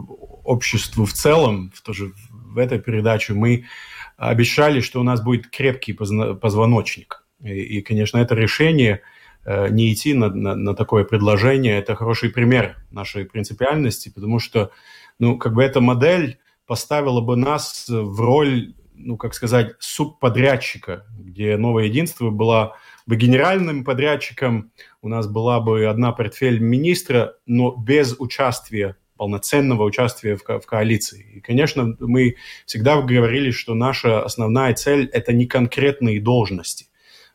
обществу 0.44 1.06
в 1.06 1.13
целом, 1.13 1.72
тоже 1.84 2.13
в 2.32 2.58
этой 2.58 2.79
передаче, 2.79 3.34
мы 3.34 3.65
обещали, 4.18 4.82
что 4.82 5.00
у 5.00 5.03
нас 5.03 5.22
будет 5.22 5.48
крепкий 5.48 5.94
позвоночник. 5.94 7.25
И, 7.44 7.77
и, 7.77 7.82
конечно, 7.82 8.18
это 8.18 8.34
решение 8.34 9.01
э, 9.46 9.70
не 9.70 9.94
идти 9.94 10.13
на, 10.13 10.29
на, 10.29 10.56
на 10.56 10.75
такое 10.75 11.03
предложение, 11.03 11.77
это 11.77 11.96
хороший 11.96 12.29
пример 12.29 12.77
нашей 12.91 13.25
принципиальности, 13.25 14.10
потому 14.10 14.39
что, 14.39 14.72
ну, 15.20 15.38
как 15.38 15.53
бы 15.53 15.63
эта 15.63 15.82
модель 15.82 16.38
поставила 16.65 17.22
бы 17.22 17.36
нас 17.36 17.86
в 17.89 18.22
роль 18.22 18.74
ну, 19.00 19.18
как 19.18 19.34
сказать, 19.34 19.75
субподрядчика, 19.79 21.06
где 21.18 21.58
новое 21.58 21.86
единство 21.86 22.29
было 22.29 22.75
бы 23.06 23.15
генеральным 23.15 23.84
подрядчиком, 23.84 24.72
у 25.01 25.08
нас 25.08 25.27
была 25.27 25.60
бы 25.60 25.86
одна 25.86 26.12
портфель 26.12 26.60
министра, 26.60 27.36
но 27.46 27.75
без 27.75 28.15
участия, 28.20 28.98
полноценного 29.18 29.84
участия 29.84 30.36
в, 30.36 30.44
ко- 30.44 30.60
в 30.60 30.65
коалиции. 30.65 31.34
И, 31.36 31.39
конечно, 31.41 31.96
мы 32.00 32.36
всегда 32.65 33.01
говорили, 33.01 33.51
что 33.51 33.74
наша 33.74 34.24
основная 34.24 34.74
цель– 34.74 35.10
это 35.13 35.34
не 35.34 35.46
конкретные 35.46 36.22
должности. 36.22 36.88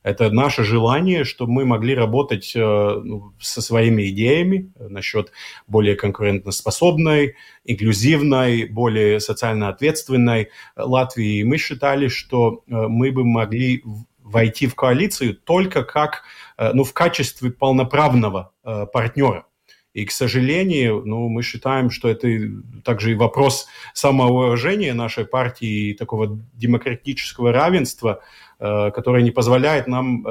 Это 0.05 0.31
наше 0.31 0.65
желание, 0.65 1.25
чтобы 1.25 1.53
мы 1.53 1.65
могли 1.65 1.95
работать 1.95 2.53
э, 2.55 2.61
ну, 2.61 3.33
со 3.41 3.63
своими 3.63 4.11
идеями 4.11 4.71
насчет 4.79 5.33
более 5.67 5.97
конкурентоспособной, 5.97 7.37
инклюзивной, 7.65 8.67
более 8.67 9.19
социально 9.19 9.69
ответственной 9.69 10.51
Латвии. 10.77 11.39
И 11.39 11.45
мы 11.45 11.57
считали, 11.57 12.09
что 12.09 12.63
э, 12.67 12.87
мы 12.87 13.13
бы 13.13 13.25
могли 13.25 13.83
войти 14.19 14.67
в 14.67 14.75
коалицию 14.75 15.37
только 15.37 15.83
как, 15.85 16.25
э, 16.59 16.73
ну, 16.75 16.85
в 16.85 16.93
качестве 16.93 17.51
полноправного 17.51 18.53
э, 18.63 18.87
партнера. 18.93 19.47
И, 19.95 20.05
к 20.05 20.11
сожалению, 20.11 21.03
ну, 21.07 21.29
мы 21.29 21.43
считаем, 21.43 21.89
что 21.89 22.09
это 22.09 22.29
также 22.85 23.13
и 23.13 23.15
вопрос 23.15 23.69
самоуважения 23.95 24.93
нашей 24.93 25.25
партии 25.25 25.91
и 25.91 25.95
такого 25.95 26.41
демократического 26.53 27.53
равенства, 27.53 28.21
э, 28.59 28.91
которое 28.91 29.23
не 29.23 29.31
позволяет 29.31 29.87
нам 29.87 30.27
э, 30.27 30.31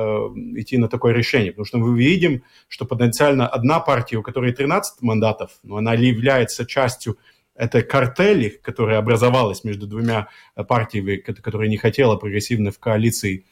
идти 0.59 0.77
на 0.77 0.87
такое 0.87 1.13
решение. 1.13 1.51
Потому 1.51 1.65
что 1.65 1.77
мы 1.77 1.97
видим, 1.97 2.43
что 2.67 2.85
потенциально 2.85 3.47
одна 3.47 3.79
партия, 3.79 4.17
у 4.17 4.23
которой 4.23 4.51
13 4.53 5.01
мандатов, 5.01 5.51
но 5.63 5.77
она 5.77 5.93
является 5.93 6.65
частью 6.65 7.17
этой 7.55 7.83
картели, 7.83 8.49
которая 8.49 8.97
образовалась 8.97 9.63
между 9.63 9.87
двумя 9.87 10.27
э, 10.55 10.63
партиями, 10.63 11.17
ко- 11.17 11.33
которые 11.33 11.69
не 11.69 11.77
хотела 11.77 12.15
прогрессивно 12.15 12.71
в 12.71 12.79
коалиции, 12.79 13.45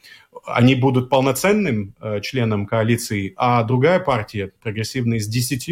они 0.44 0.74
будут 0.74 1.08
полноценным 1.08 1.94
членом 2.22 2.66
коалиции, 2.66 3.32
а 3.36 3.62
другая 3.62 4.00
партия, 4.00 4.52
прогрессивная, 4.62 5.20
с 5.20 5.28
10 5.28 5.68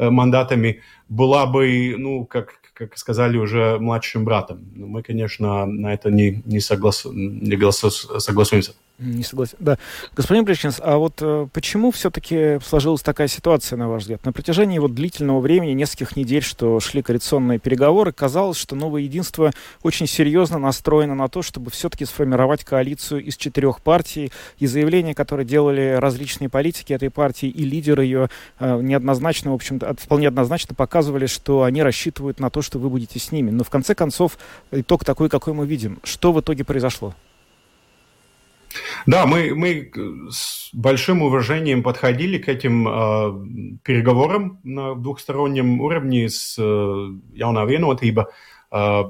э, 0.00 0.10
мандатами, 0.10 0.80
была 1.08 1.44
бы, 1.46 1.94
ну, 1.98 2.24
как, 2.24 2.59
как 2.74 2.96
сказали 2.98 3.36
уже, 3.36 3.78
младшим 3.78 4.24
братом. 4.24 4.70
Но 4.74 4.86
мы, 4.86 5.02
конечно, 5.02 5.66
на 5.66 5.92
это 5.92 6.10
не, 6.10 6.42
не, 6.44 6.60
соглас... 6.60 7.04
не 7.04 7.56
голосу- 7.56 8.20
согласуемся. 8.20 8.72
Не 9.00 9.22
согласен. 9.22 9.56
Да. 9.60 9.78
Господин 10.14 10.44
Бричкинс, 10.44 10.78
а 10.78 10.98
вот 10.98 11.14
э, 11.22 11.46
почему 11.54 11.90
все-таки 11.90 12.58
сложилась 12.62 13.00
такая 13.00 13.28
ситуация, 13.28 13.78
на 13.78 13.88
ваш 13.88 14.02
взгляд? 14.02 14.26
На 14.26 14.32
протяжении 14.32 14.78
вот 14.78 14.94
длительного 14.94 15.40
времени, 15.40 15.72
нескольких 15.72 16.16
недель, 16.16 16.42
что 16.42 16.78
шли 16.80 17.00
коалиционные 17.00 17.58
переговоры, 17.58 18.12
казалось, 18.12 18.58
что 18.58 18.76
новое 18.76 19.00
единство 19.00 19.52
очень 19.82 20.06
серьезно 20.06 20.58
настроено 20.58 21.14
на 21.14 21.28
то, 21.28 21.40
чтобы 21.40 21.70
все-таки 21.70 22.04
сформировать 22.04 22.62
коалицию 22.62 23.24
из 23.24 23.38
четырех 23.38 23.80
партий. 23.80 24.32
И 24.58 24.66
заявления, 24.66 25.14
которые 25.14 25.46
делали 25.46 25.96
различные 25.98 26.50
политики 26.50 26.92
этой 26.92 27.08
партии 27.08 27.48
и 27.48 27.64
лидеры 27.64 28.04
ее, 28.04 28.28
э, 28.58 28.80
неоднозначно, 28.82 29.52
в 29.52 29.54
общем-то, 29.54 29.96
вполне 29.98 30.28
однозначно 30.28 30.74
показывали, 30.74 31.24
что 31.24 31.62
они 31.62 31.82
рассчитывают 31.82 32.38
на 32.38 32.50
то, 32.50 32.60
что 32.70 32.78
вы 32.78 32.88
будете 32.88 33.18
с 33.18 33.32
ними. 33.32 33.50
Но 33.50 33.64
в 33.64 33.70
конце 33.70 33.94
концов, 33.96 34.38
итог 34.70 35.04
такой, 35.04 35.28
какой 35.28 35.54
мы 35.54 35.66
видим. 35.66 35.98
Что 36.04 36.32
в 36.32 36.40
итоге 36.40 36.64
произошло? 36.64 37.14
Да, 39.06 39.26
мы, 39.26 39.52
мы 39.56 39.90
с 40.30 40.70
большим 40.72 41.22
уважением 41.22 41.82
подходили 41.82 42.38
к 42.38 42.48
этим 42.48 42.86
э, 42.86 43.78
переговорам 43.82 44.60
на 44.62 44.94
двухстороннем 44.94 45.80
уровне 45.80 46.28
с 46.28 46.56
э, 46.56 46.62
Jaunā 46.62 47.66
vienotība. 47.66 48.26
Э, 48.70 49.02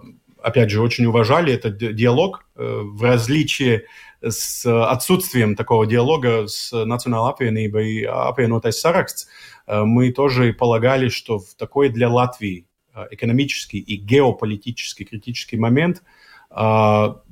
опять 0.42 0.70
же, 0.70 0.80
очень 0.80 1.04
уважали 1.04 1.52
этот 1.52 1.76
ди- 1.76 1.92
диалог 1.92 2.46
э, 2.56 2.80
в 2.82 3.02
различии 3.02 3.82
с 4.22 4.64
отсутствием 4.64 5.54
такого 5.54 5.86
диалога 5.86 6.46
с 6.46 6.72
Национālā 6.72 7.34
apvienība 7.38 7.82
и 7.82 8.04
apvienotais 8.06 8.72
saraksts. 8.82 9.26
Э, 9.66 9.84
мы 9.84 10.12
тоже 10.12 10.54
полагали, 10.54 11.10
что 11.10 11.38
в 11.38 11.54
такой 11.58 11.90
для 11.90 12.08
Латвии 12.08 12.64
э, 12.64 12.69
экономический 13.10 13.78
и 13.78 13.96
геополитический 13.96 15.04
критический 15.04 15.56
момент 15.56 16.02
э, 16.50 16.54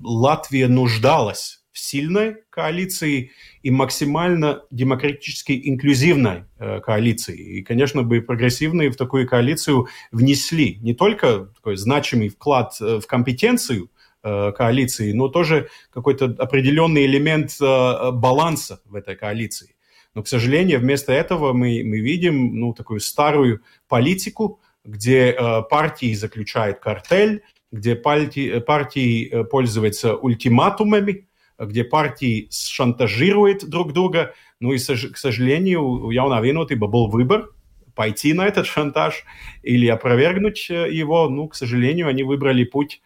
Латвия 0.03 0.69
нуждалась 0.69 1.63
в 1.79 1.81
сильной 1.81 2.39
коалиции 2.51 3.31
и 3.63 3.71
максимально 3.71 4.63
демократически 4.73 5.61
инклюзивной 5.65 6.45
э, 6.59 6.81
коалиции. 6.81 7.37
И, 7.37 7.63
конечно, 7.63 8.03
бы 8.03 8.21
прогрессивные 8.21 8.91
в 8.91 8.97
такую 8.97 9.29
коалицию 9.29 9.87
внесли 10.11 10.79
не 10.83 10.95
только 10.95 11.51
такой 11.55 11.77
значимый 11.77 12.31
вклад 12.31 12.77
э, 12.81 12.99
в 13.01 13.07
компетенцию 13.07 13.91
э, 14.25 14.53
коалиции, 14.53 15.13
но 15.13 15.29
тоже 15.29 15.69
какой-то 15.93 16.25
определенный 16.39 17.07
элемент 17.07 17.57
э, 17.61 18.11
баланса 18.11 18.81
в 18.85 18.97
этой 18.97 19.15
коалиции. 19.15 19.77
Но, 20.15 20.25
к 20.25 20.29
сожалению, 20.29 20.81
вместо 20.81 21.13
этого 21.13 21.53
мы, 21.53 21.83
мы 21.85 22.01
видим 22.01 22.59
ну, 22.59 22.75
такую 22.75 22.99
старую 22.99 23.63
политику, 23.87 24.61
где 24.89 25.31
э, 25.31 25.63
партии 25.69 26.15
заключают 26.15 26.79
картель, 26.79 27.43
где 27.71 27.95
партии, 27.95 28.59
партии 28.61 29.43
пользуются 29.51 30.15
ультиматумами, 30.15 31.29
где 31.59 31.85
партии 31.85 32.49
шантажируют 32.51 33.69
друг 33.69 33.93
друга. 33.93 34.35
Ну 34.61 34.73
и, 34.73 34.79
к 34.79 35.17
сожалению, 35.19 35.85
у 35.85 36.11
Яуна 36.11 36.41
Венотиба 36.41 36.87
был 36.87 37.09
выбор 37.09 37.51
пойти 37.95 38.33
на 38.33 38.47
этот 38.47 38.67
шантаж 38.67 39.25
или 39.63 39.89
опровергнуть 39.89 40.71
его. 40.71 41.29
Ну, 41.29 41.49
к 41.49 41.55
сожалению, 41.55 42.09
они 42.09 42.23
выбрали 42.23 42.65
путь 42.65 43.03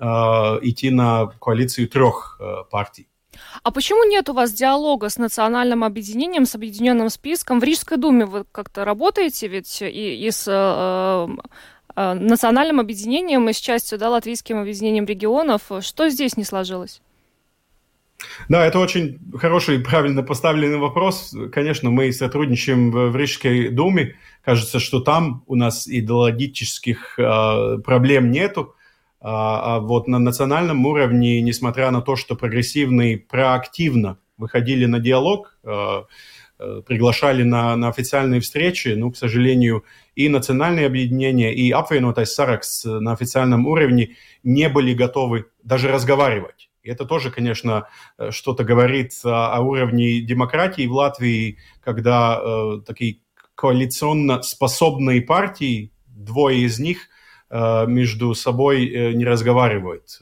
э, 0.00 0.04
идти 0.04 0.90
на 0.90 1.26
коалицию 1.40 1.88
трех 1.88 2.38
э, 2.40 2.64
партий. 2.70 3.06
А 3.62 3.70
почему 3.70 4.04
нет 4.04 4.28
у 4.28 4.32
вас 4.32 4.52
диалога 4.52 5.08
с 5.08 5.18
национальным 5.18 5.84
объединением, 5.84 6.46
с 6.46 6.54
объединенным 6.54 7.10
списком? 7.10 7.60
В 7.60 7.64
Рижской 7.64 7.96
думе 7.96 8.24
вы 8.26 8.44
как-то 8.50 8.84
работаете 8.84 9.48
ведь 9.48 9.82
и, 9.82 10.26
и 10.26 10.30
с 10.30 10.46
э, 10.46 11.28
э, 11.96 12.14
национальным 12.14 12.80
объединением, 12.80 13.48
и 13.48 13.52
с 13.52 13.58
частью 13.58 13.98
да, 13.98 14.10
латвийским 14.10 14.58
объединением 14.58 15.04
регионов. 15.04 15.62
Что 15.80 16.08
здесь 16.08 16.36
не 16.36 16.44
сложилось? 16.44 17.00
Да, 18.48 18.66
это 18.66 18.78
очень 18.78 19.18
хороший 19.38 19.76
и 19.76 19.82
правильно 19.82 20.22
поставленный 20.22 20.78
вопрос. 20.78 21.34
Конечно, 21.52 21.90
мы 21.90 22.12
сотрудничаем 22.12 22.90
в 22.90 23.16
Рижской 23.16 23.68
думе. 23.68 24.16
Кажется, 24.44 24.78
что 24.78 25.00
там 25.00 25.42
у 25.46 25.54
нас 25.54 25.86
идеологических 25.86 27.18
э, 27.18 27.78
проблем 27.84 28.30
нету. 28.30 28.74
А, 29.20 29.76
а 29.76 29.80
вот 29.80 30.08
на 30.08 30.18
национальном 30.18 30.86
уровне, 30.86 31.42
несмотря 31.42 31.90
на 31.90 32.00
то, 32.00 32.16
что 32.16 32.36
прогрессивные 32.36 33.18
проактивно 33.18 34.18
выходили 34.38 34.86
на 34.86 34.98
диалог, 34.98 35.58
э, 35.62 36.02
э, 36.58 36.82
приглашали 36.86 37.42
на, 37.42 37.76
на 37.76 37.88
официальные 37.88 38.40
встречи, 38.40 38.88
ну, 38.96 39.10
к 39.10 39.18
сожалению, 39.18 39.84
и 40.14 40.30
национальные 40.30 40.86
объединения, 40.86 41.52
и 41.52 41.70
Апвейнотайс 41.70 42.32
Саракс 42.32 42.84
на 42.84 43.12
официальном 43.12 43.66
уровне 43.66 44.16
не 44.42 44.70
были 44.70 44.94
готовы 44.94 45.46
даже 45.62 45.88
разговаривать. 45.88 46.70
И 46.82 46.88
это 46.88 47.04
тоже, 47.04 47.30
конечно, 47.30 47.88
э, 48.16 48.30
что-то 48.30 48.64
говорит 48.64 49.12
о, 49.22 49.54
о 49.54 49.60
уровне 49.60 50.22
демократии 50.22 50.86
в 50.86 50.92
Латвии, 50.92 51.58
когда 51.84 52.40
э, 52.42 52.80
такие 52.86 53.18
коалиционно 53.54 54.40
способные 54.40 55.20
партии, 55.20 55.92
двое 56.06 56.60
из 56.60 56.78
них– 56.78 57.00
Э, 57.10 57.19
между 57.50 58.34
собой 58.34 58.88
э, 58.88 59.12
не 59.12 59.24
разговаривают. 59.24 60.20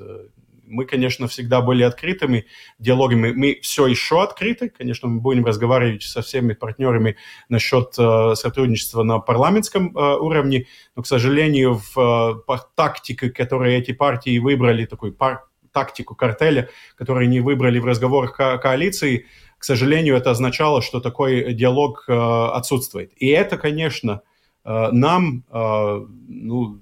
Мы, 0.65 0.85
конечно, 0.87 1.29
всегда 1.29 1.61
были 1.61 1.83
открытыми 1.83 2.47
диалогами. 2.79 3.33
Мы 3.33 3.59
все 3.63 3.87
еще 3.87 4.23
открыты. 4.23 4.71
Конечно, 4.71 5.09
мы 5.09 5.21
будем 5.21 5.45
разговаривать 5.45 6.03
со 6.03 6.23
всеми 6.23 6.55
партнерами 6.55 7.17
насчет 7.49 7.95
э, 7.99 8.35
сотрудничества 8.35 9.03
на 9.03 9.19
парламентском 9.19 9.95
уровне. 9.95 10.67
Но, 10.97 11.03
к 11.03 11.07
сожалению, 11.07 11.81
в 11.95 12.45
тактике, 12.75 13.31
которую 13.31 13.73
эти 13.73 13.93
партии 13.93 14.39
выбрали, 14.39 14.87
такой 14.87 15.13
пар 15.13 15.45
тактику 15.73 16.15
картеля, 16.15 16.71
которую 16.97 17.25
они 17.25 17.41
выбрали 17.41 17.79
в 17.79 17.85
разговорах 17.85 18.35
ко 18.35 18.57
коалиции, 18.59 19.27
к 19.59 19.65
сожалению, 19.65 20.17
это 20.17 20.31
означало, 20.31 20.81
что 20.81 21.01
такой 21.01 21.53
диалог 21.53 22.05
отсутствует. 22.09 23.13
И 23.17 23.27
это, 23.29 23.59
конечно, 23.59 24.23
нам, 24.65 25.45
ну, 25.51 26.81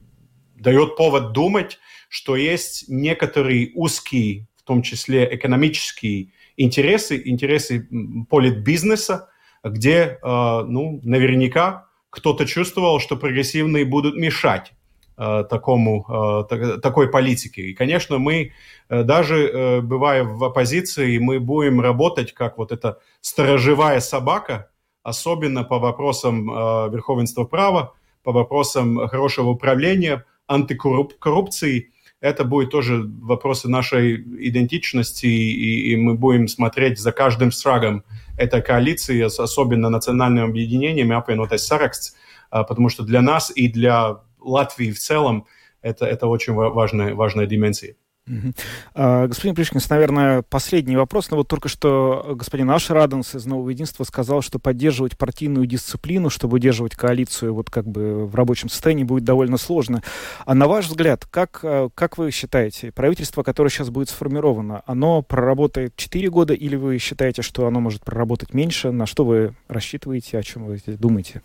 дает 0.67 0.97
повод 0.97 1.33
думать, 1.33 1.79
что 2.09 2.35
есть 2.35 2.89
некоторые 2.89 3.71
узкие, 3.75 4.49
в 4.57 4.63
том 4.65 4.83
числе 4.83 5.29
экономические 5.33 6.33
интересы, 6.57 7.23
интересы 7.25 7.89
политбизнеса, 8.29 9.29
где, 9.63 9.95
э, 9.97 10.19
ну, 10.23 11.01
наверняка 11.05 11.87
кто-то 12.11 12.47
чувствовал, 12.47 12.99
что 12.99 13.17
прогрессивные 13.17 13.85
будут 13.85 14.17
мешать 14.17 14.73
э, 15.19 15.45
такому, 15.49 16.05
э, 16.51 16.79
такой 16.83 17.11
политике. 17.11 17.63
И, 17.63 17.75
конечно, 17.75 18.19
мы, 18.19 18.53
даже 18.89 19.81
бывая 19.83 20.25
в 20.25 20.43
оппозиции, 20.45 21.19
мы 21.19 21.39
будем 21.41 21.81
работать 21.81 22.33
как 22.33 22.59
вот 22.59 22.73
эта 22.73 22.99
сторожевая 23.21 24.01
собака, 24.01 24.71
особенно 25.05 25.63
по 25.65 25.79
вопросам 25.79 26.47
верховенства 26.91 27.45
права, 27.45 27.95
по 28.25 28.33
вопросам 28.33 29.07
хорошего 29.09 29.51
управления– 29.51 30.25
антикоррупции. 30.47 31.93
Это 32.21 32.45
будет 32.45 32.71
тоже 32.71 33.03
вопросы 33.21 33.69
нашей 33.69 34.17
идентичности, 34.49 35.27
и, 35.27 35.93
и 35.93 35.97
мы 35.97 36.15
будем 36.15 36.49
смотреть 36.49 36.99
за 36.99 37.13
каждым 37.13 37.51
шагом 37.51 38.05
этой 38.39 38.63
коалиции, 38.63 39.21
особенно 39.21 39.91
национальным 39.91 40.45
объединением 40.51 41.13
Apvienotais 41.13 41.61
Saraksts, 41.71 42.15
потому 42.51 42.89
что 42.89 43.05
для 43.05 43.21
нас 43.21 43.53
и 43.55 43.69
для 43.69 44.21
Латвии 44.41 44.93
в 44.93 44.99
целом 44.99 45.47
это, 45.83 46.07
это 46.07 46.27
очень 46.27 46.55
важная, 46.55 47.15
важная 47.15 47.47
дименсия. 47.47 47.97
Uh-huh. 48.29 49.29
Господин 49.29 49.55
Пришкинс, 49.55 49.89
наверное, 49.89 50.43
последний 50.43 50.97
вопрос. 50.97 51.31
Но 51.31 51.37
вот 51.37 51.49
только 51.49 51.69
что 51.69 52.33
господин 52.35 52.71
Аш 52.71 52.91
Раденс 52.91 53.35
из 53.35 53.47
Нового 53.47 53.71
Единства 53.71 54.05
сказал, 54.05 54.43
что 54.43 54.59
поддерживать 54.59 55.17
партийную 55.17 55.67
дисциплину, 55.67 56.29
чтобы 56.29 56.57
удерживать 56.57 56.97
коалицию 56.97 57.55
вот 57.55 57.71
как 57.71 57.87
бы 57.87 58.27
в 58.27 58.35
рабочем 58.35 58.69
состоянии, 58.69 59.05
будет 59.05 59.25
довольно 59.25 59.59
сложно. 59.59 60.03
А 60.45 60.55
на 60.55 60.67
ваш 60.67 60.87
взгляд, 60.87 61.25
как, 61.31 61.61
а, 61.63 61.89
как 61.95 62.19
вы 62.19 62.31
считаете, 62.33 62.91
правительство, 62.91 63.43
которое 63.43 63.71
сейчас 63.71 63.91
будет 63.91 64.09
сформировано, 64.09 64.83
оно 64.87 65.23
проработает 65.23 65.95
4 65.97 66.29
года 66.31 66.55
или 66.55 66.77
вы 66.77 66.99
считаете, 66.99 67.43
что 67.43 67.67
оно 67.67 67.81
может 67.81 68.05
проработать 68.05 68.55
меньше? 68.55 68.91
На 68.91 69.07
что 69.07 69.25
вы 69.25 69.55
рассчитываете, 69.69 70.39
о 70.39 70.43
чем 70.43 70.65
вы 70.65 70.81
думаете? 70.87 71.43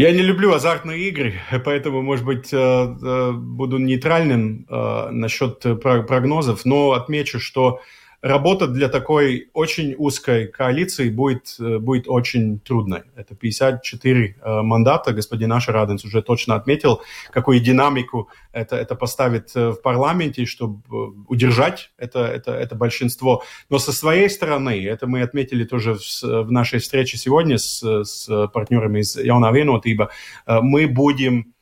Я 0.00 0.12
не 0.12 0.22
люблю 0.22 0.54
азартные 0.54 1.08
игры, 1.08 1.34
поэтому, 1.62 2.00
может 2.00 2.24
быть, 2.24 2.54
э, 2.54 2.56
э, 2.56 3.32
буду 3.32 3.76
нейтральным 3.76 4.64
э, 4.66 5.10
насчет 5.10 5.60
прогнозов, 5.82 6.64
но 6.64 6.92
отмечу, 6.92 7.38
что 7.38 7.82
работа 8.22 8.66
для 8.66 8.88
такой 8.88 9.50
очень 9.52 9.94
узкой 9.96 10.46
коалиции 10.46 11.08
будет, 11.08 11.56
э, 11.58 11.78
будет 11.78 12.08
очень 12.08 12.60
трудной. 12.60 13.02
Это 13.16 13.34
54 13.34 14.36
э, 14.42 14.62
мандата, 14.62 15.12
господин 15.12 15.52
Аша 15.52 15.72
Раденс 15.72 16.04
уже 16.04 16.22
точно 16.22 16.54
отметил, 16.54 17.00
какую 17.30 17.60
динамику 17.60 18.28
это, 18.52 18.76
это 18.76 18.94
поставит 18.94 19.50
э, 19.54 19.70
в 19.70 19.82
парламенте, 19.82 20.44
чтобы 20.44 20.80
удержать 21.28 21.92
это, 21.96 22.20
это, 22.20 22.52
это 22.52 22.74
большинство. 22.74 23.42
Но 23.70 23.78
со 23.78 23.92
своей 23.92 24.28
стороны, 24.28 24.84
это 24.84 25.06
мы 25.06 25.22
отметили 25.22 25.64
тоже 25.64 25.94
в, 25.94 26.22
в 26.22 26.50
нашей 26.50 26.78
встрече 26.80 27.16
сегодня 27.16 27.58
с, 27.58 27.82
с 28.04 28.48
партнерами 28.48 29.00
из 29.00 29.16
Яуна 29.16 29.50
Венотиба, 29.50 30.10
мы 30.46 30.86
будем 30.86 31.54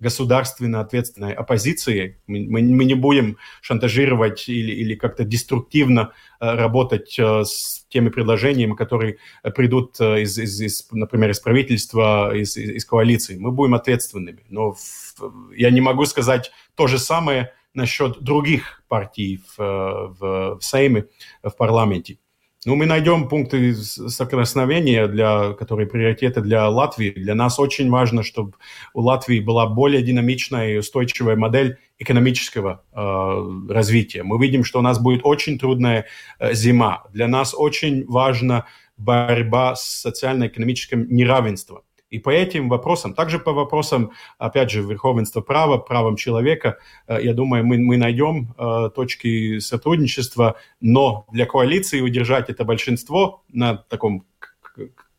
государственно 0.00 0.80
ответственной 0.80 1.32
оппозицией. 1.32 2.16
Мы, 2.26 2.46
мы, 2.48 2.62
мы 2.62 2.84
не 2.84 2.94
будем 2.94 3.36
шантажировать 3.60 4.48
или, 4.48 4.72
или 4.72 4.94
как-то 4.94 5.24
деструктивно 5.24 6.12
э, 6.40 6.54
работать 6.54 7.16
э, 7.18 7.44
с 7.44 7.86
теми 7.88 8.08
предложениями, 8.08 8.74
которые 8.74 9.18
придут 9.54 10.00
э, 10.00 10.22
из, 10.22 10.38
из, 10.38 10.60
из, 10.60 10.88
например, 10.90 11.30
из 11.30 11.40
правительства, 11.40 12.34
из, 12.34 12.56
из, 12.56 12.70
из 12.70 12.84
коалиции. 12.84 13.38
Мы 13.38 13.52
будем 13.52 13.74
ответственными. 13.74 14.44
Но 14.48 14.72
в, 14.72 15.52
я 15.54 15.70
не 15.70 15.80
могу 15.80 16.06
сказать 16.06 16.50
то 16.74 16.86
же 16.86 16.98
самое 16.98 17.52
насчет 17.74 18.20
других 18.20 18.82
партий 18.88 19.40
в, 19.56 20.16
в, 20.18 20.58
в 20.58 20.60
Сейме, 20.62 21.06
в 21.42 21.50
парламенте. 21.50 22.18
Ну, 22.66 22.76
мы 22.76 22.84
найдем 22.84 23.26
пункты 23.26 23.74
соприкосновения, 23.74 25.06
для, 25.06 25.54
которые 25.54 25.86
приоритеты 25.88 26.42
для 26.42 26.68
Латвии. 26.68 27.08
Для 27.10 27.34
нас 27.34 27.58
очень 27.58 27.88
важно, 27.88 28.22
чтобы 28.22 28.52
у 28.92 29.00
Латвии 29.00 29.40
была 29.40 29.66
более 29.66 30.02
динамичная 30.02 30.74
и 30.74 30.76
устойчивая 30.76 31.36
модель 31.36 31.78
экономического 31.98 32.84
э, 32.92 33.72
развития. 33.72 34.24
Мы 34.24 34.38
видим, 34.38 34.64
что 34.64 34.80
у 34.80 34.82
нас 34.82 34.98
будет 34.98 35.22
очень 35.24 35.58
трудная 35.58 36.04
э, 36.38 36.52
зима. 36.52 37.04
Для 37.14 37.28
нас 37.28 37.54
очень 37.56 38.04
важна 38.06 38.66
борьба 38.98 39.74
с 39.74 40.02
социально-экономическим 40.02 41.06
неравенством. 41.08 41.80
И 42.10 42.18
по 42.18 42.30
этим 42.30 42.68
вопросам, 42.68 43.14
также 43.14 43.38
по 43.38 43.52
вопросам, 43.52 44.10
опять 44.38 44.70
же, 44.70 44.82
верховенства 44.82 45.40
права, 45.40 45.78
правам 45.78 46.16
человека, 46.16 46.78
э, 47.06 47.20
я 47.22 47.34
думаю, 47.34 47.64
мы, 47.64 47.78
мы 47.78 47.96
найдем 47.96 48.52
э, 48.58 48.90
точки 48.94 49.60
сотрудничества, 49.60 50.56
но 50.80 51.26
для 51.32 51.46
коалиции 51.46 52.00
удержать 52.00 52.50
это 52.50 52.64
большинство 52.64 53.42
на 53.48 53.76
таком 53.76 54.24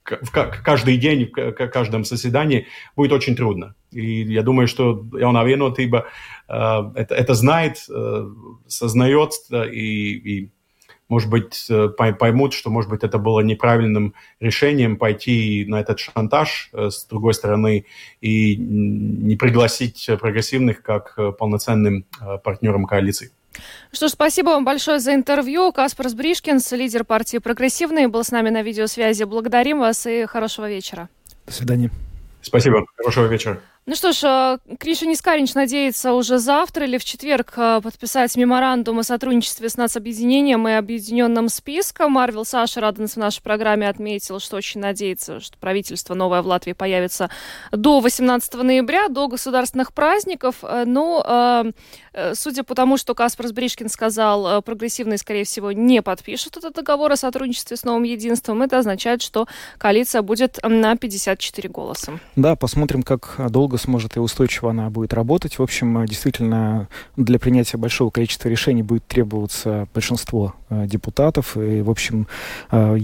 в 0.04 0.32
каждый 0.32 0.98
день, 0.98 1.32
в 1.34 1.54
каждом 1.54 2.04
заседании 2.04 2.68
будет 2.98 3.14
очень 3.14 3.36
трудно. 3.36 3.76
И 3.92 4.24
я 4.24 4.42
думаю, 4.42 4.68
что 4.68 5.06
Jaunā 5.14 5.46
vienotība 5.46 6.04
э, 6.50 6.92
это, 6.96 7.16
это 7.16 7.34
знает, 7.34 7.88
сознает 8.68 9.32
и, 9.52 10.12
и 10.16 10.52
может 11.12 11.30
быть, 11.30 11.68
э, 11.70 11.90
поймут, 11.90 12.54
что, 12.54 12.70
может 12.70 12.90
быть, 12.90 13.04
это 13.04 13.18
было 13.18 13.42
неправильным 13.42 14.14
решением 14.40 14.96
пойти 14.96 15.66
на 15.68 15.82
этот 15.82 16.00
шантаж 16.00 16.70
э, 16.72 16.90
с 16.90 17.06
другой 17.06 17.34
стороны 17.34 17.86
и 18.22 18.56
не 18.56 19.36
пригласить 19.36 20.10
прогрессивных 20.22 20.82
как 20.82 21.14
э, 21.18 21.34
полноценным 21.34 22.06
партнером 22.46 22.86
коалиции. 22.86 23.32
Что 23.92 24.08
ж, 24.08 24.12
спасибо 24.12 24.52
вам 24.52 24.64
большое 24.64 25.00
за 25.00 25.14
интервью. 25.14 25.74
Каспар 25.74 26.08
Сбришкинс, 26.08 26.72
лидер 26.72 27.04
партии 27.04 27.40
«Прогрессивные», 27.40 28.08
был 28.08 28.24
с 28.24 28.32
нами 28.32 28.50
на 28.50 28.62
видеосвязи. 28.62 29.26
Благодарим 29.26 29.80
вас 29.80 30.08
и 30.08 30.26
хорошего 30.26 30.70
вечера. 30.70 31.10
До 31.46 31.52
свидания. 31.52 31.92
Спасибо. 32.42 32.86
Хорошего 32.96 33.26
вечера. 33.26 33.60
Ну 33.88 33.96
что 33.96 34.12
ж, 34.12 34.20
э, 34.24 34.76
Криша 34.78 35.08
Нискаринч 35.08 35.56
надеется 35.56 36.14
уже 36.14 36.38
завтра 36.38 36.86
или 36.86 37.00
в 37.00 37.04
четверг 37.04 37.54
э, 37.58 37.82
подписать 37.84 38.38
меморандум 38.38 39.00
о 39.00 39.04
сотрудничестве 39.04 39.70
с 39.70 39.76
нацобъединением 39.76 40.68
и 40.68 40.74
объединенным 40.74 41.50
списком. 41.50 42.12
Марвел 42.12 42.46
Саша 42.46 42.80
Раденс 42.80 43.14
в 43.14 43.18
нашей 43.18 43.42
программе 43.42 43.90
отметил, 43.90 44.40
что 44.40 44.58
очень 44.58 44.82
надеется, 44.82 45.40
что 45.40 45.58
правительство 45.58 46.14
новое 46.14 46.44
в 46.44 46.48
Латвии 46.48 46.74
появится 46.74 47.32
до 47.72 48.02
18 48.02 48.54
ноября, 48.54 49.08
до 49.08 49.28
государственных 49.28 49.94
праздников. 49.94 50.58
Э, 50.62 50.84
но, 50.86 51.74
судя 52.34 52.64
по 52.64 52.76
тому, 52.76 52.98
что 52.98 53.16
Каспар 53.16 53.48
Сбришкин 53.48 53.90
сказал, 53.90 54.62
прогрессивные, 54.62 55.18
скорее 55.18 55.44
всего, 55.44 55.72
не 55.72 56.02
подпишут 56.02 56.58
этот 56.58 56.76
договор 56.76 57.12
о 57.14 57.16
сотрудничестве 57.16 57.78
с 57.78 57.84
новым 57.84 58.04
единством. 58.04 58.62
Это 58.62 58.78
означает, 58.78 59.22
что 59.22 59.48
коалиция 59.78 60.22
будет 60.22 60.60
на 60.64 60.96
54 60.98 61.70
голоса. 61.70 62.20
Да, 62.36 62.56
посмотрим, 62.56 63.02
как 63.02 63.38
долго 63.50 63.71
долго 63.72 63.78
сможет 63.78 64.18
и 64.18 64.20
устойчиво 64.20 64.72
она 64.72 64.90
будет 64.90 65.14
работать. 65.14 65.58
В 65.58 65.64
общем, 65.64 66.06
действительно, 66.06 66.90
для 67.16 67.40
принятия 67.40 67.78
большого 67.78 68.10
количества 68.10 68.50
решений 68.50 68.84
будет 68.84 69.06
требоваться 69.08 69.88
большинство 69.94 70.48
э, 70.48 70.61
депутатов. 70.72 71.58
И, 71.58 71.82
в 71.82 71.90
общем, 71.90 72.28
э, 72.72 72.98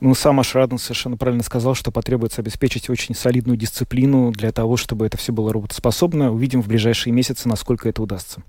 ну, 0.00 0.14
сам 0.14 0.40
Ашрадин 0.40 0.78
совершенно 0.78 1.16
правильно 1.16 1.42
сказал, 1.42 1.74
что 1.74 1.90
потребуется 1.90 2.40
обеспечить 2.40 2.90
очень 2.90 3.14
солидную 3.14 3.56
дисциплину 3.56 4.32
для 4.32 4.52
того, 4.52 4.76
чтобы 4.76 5.06
это 5.06 5.16
все 5.16 5.32
было 5.32 5.52
работоспособно. 5.52 6.32
Увидим 6.32 6.62
в 6.62 6.68
ближайшие 6.68 7.12
месяцы, 7.12 7.48
насколько 7.48 7.88
это 7.88 8.02
удастся. 8.02 8.42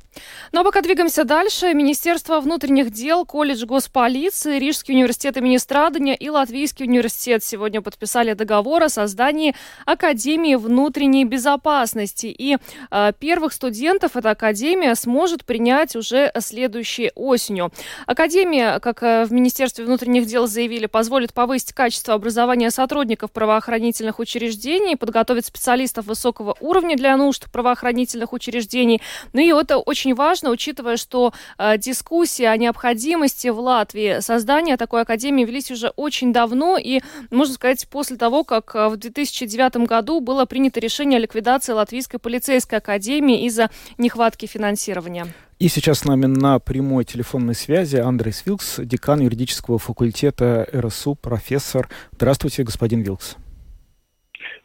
Ну 0.51 0.61
а 0.61 0.63
пока 0.63 0.81
двигаемся 0.81 1.23
дальше. 1.23 1.73
Министерство 1.73 2.39
внутренних 2.41 2.91
дел, 2.91 3.25
колледж 3.25 3.65
госполиции, 3.65 4.59
Рижский 4.59 4.93
университет 4.93 5.37
имени 5.37 5.57
Страдания 5.57 6.15
и 6.15 6.29
Латвийский 6.29 6.85
университет 6.85 7.43
сегодня 7.43 7.81
подписали 7.81 8.33
договор 8.33 8.83
о 8.83 8.89
создании 8.89 9.55
Академии 9.85 10.55
внутренней 10.55 11.25
безопасности. 11.25 12.27
И 12.27 12.57
э, 12.91 13.13
первых 13.19 13.53
студентов 13.53 14.15
эта 14.15 14.31
академия 14.31 14.95
сможет 14.95 15.45
принять 15.45 15.95
уже 15.95 16.31
следующей 16.39 17.11
осенью. 17.15 17.71
Академия, 18.05 18.62
как 18.81 19.03
э, 19.03 19.25
в 19.25 19.31
Министерстве 19.31 19.85
внутренних 19.85 20.25
дел 20.25 20.47
заявили, 20.47 20.85
позволит 20.85 21.33
повысить 21.33 21.73
качество 21.73 22.13
образования 22.13 22.71
сотрудников 22.71 23.31
правоохранительных 23.31 24.19
учреждений, 24.19 24.95
подготовить 24.95 25.45
специалистов 25.45 26.05
высокого 26.05 26.55
уровня 26.59 26.95
для 26.95 27.15
нужд 27.17 27.51
правоохранительных 27.51 28.33
учреждений. 28.33 29.01
Ну 29.33 29.41
и 29.41 29.47
это 29.47 29.77
очень 29.77 30.15
важно, 30.15 30.49
учитывая, 30.49 30.97
что 30.97 31.33
э, 31.57 31.77
дискуссии 31.77 32.45
о 32.45 32.57
необходимости 32.57 33.47
в 33.47 33.59
Латвии 33.59 34.19
создания 34.19 34.77
такой 34.77 35.01
академии 35.01 35.45
велись 35.45 35.71
уже 35.71 35.89
очень 35.95 36.33
давно 36.33 36.77
и, 36.77 37.01
можно 37.29 37.53
сказать, 37.55 37.87
после 37.89 38.17
того, 38.17 38.43
как 38.43 38.75
э, 38.75 38.87
в 38.87 38.97
2009 38.97 39.87
году 39.87 40.19
было 40.19 40.45
принято 40.45 40.79
решение 40.79 41.17
о 41.17 41.21
ликвидации 41.21 41.73
Латвийской 41.73 42.17
полицейской 42.17 42.79
академии 42.79 43.45
из-за 43.45 43.69
нехватки 43.97 44.45
финансирования. 44.45 45.27
И 45.63 45.69
сейчас 45.69 45.99
с 45.99 46.03
нами 46.03 46.25
на 46.25 46.59
прямой 46.59 47.05
телефонной 47.05 47.55
связи 47.55 47.95
Андрей 47.95 48.33
Вилкс, 48.45 48.79
декан 48.79 49.21
юридического 49.21 49.79
факультета 49.79 50.67
РСУ, 50.75 51.15
профессор. 51.15 51.87
Здравствуйте, 52.11 52.63
господин 52.63 52.99
Вилкс. 53.01 53.37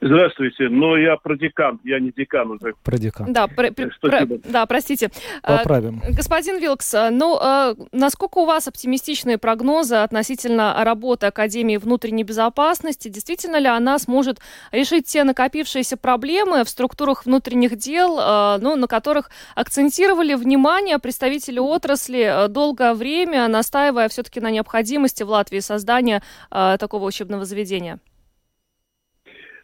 Здравствуйте, 0.01 0.69
но 0.69 0.97
я 0.97 1.17
про 1.17 1.37
декан, 1.37 1.81
я 1.83 1.99
не 1.99 2.13
декан 2.13 2.53
уже. 2.53 2.75
Про 2.85 2.99
декан. 2.99 3.33
Да, 3.33 3.49
про, 3.49 3.73
про, 3.73 4.27
да 4.45 4.65
простите. 4.67 5.11
Поправим. 5.43 6.01
А, 6.05 6.13
господин 6.13 6.61
Вилкс, 6.61 6.95
ну, 7.11 7.37
а, 7.41 7.75
насколько 7.91 8.39
у 8.39 8.45
вас 8.45 8.69
оптимистичные 8.69 9.39
прогнозы 9.39 9.97
относительно 9.97 10.85
работы 10.85 11.27
Академии 11.27 11.79
внутренней 11.79 12.23
безопасности? 12.23 13.09
Действительно 13.09 13.59
ли 13.59 13.67
она 13.67 13.99
сможет 13.99 14.39
решить 14.71 15.07
те 15.07 15.25
накопившиеся 15.25 15.97
проблемы 15.97 16.63
в 16.63 16.69
структурах 16.69 17.27
внутренних 17.27 17.77
дел, 17.77 18.19
а, 18.21 18.59
ну, 18.59 18.77
на 18.77 18.87
которых 18.87 19.31
акцентировали 19.57 20.35
внимание 20.35 21.01
представители 21.01 21.59
отрасли 21.59 22.47
долгое 22.49 22.95
время, 22.95 23.49
настаивая 23.49 24.09
все-таки 24.09 24.39
на 24.39 24.53
необходимости 24.53 25.25
в 25.25 25.31
Латвии 25.31 25.59
создания 25.59 26.23
такого 26.51 27.05
учебного 27.05 27.45
заведения? 27.45 27.99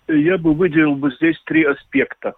Я 0.09 0.39
бы 0.39 0.55
выделил 0.55 0.95
бы 0.95 1.11
здесь 1.13 1.41
три 1.45 1.65
аспекта. 1.65 2.35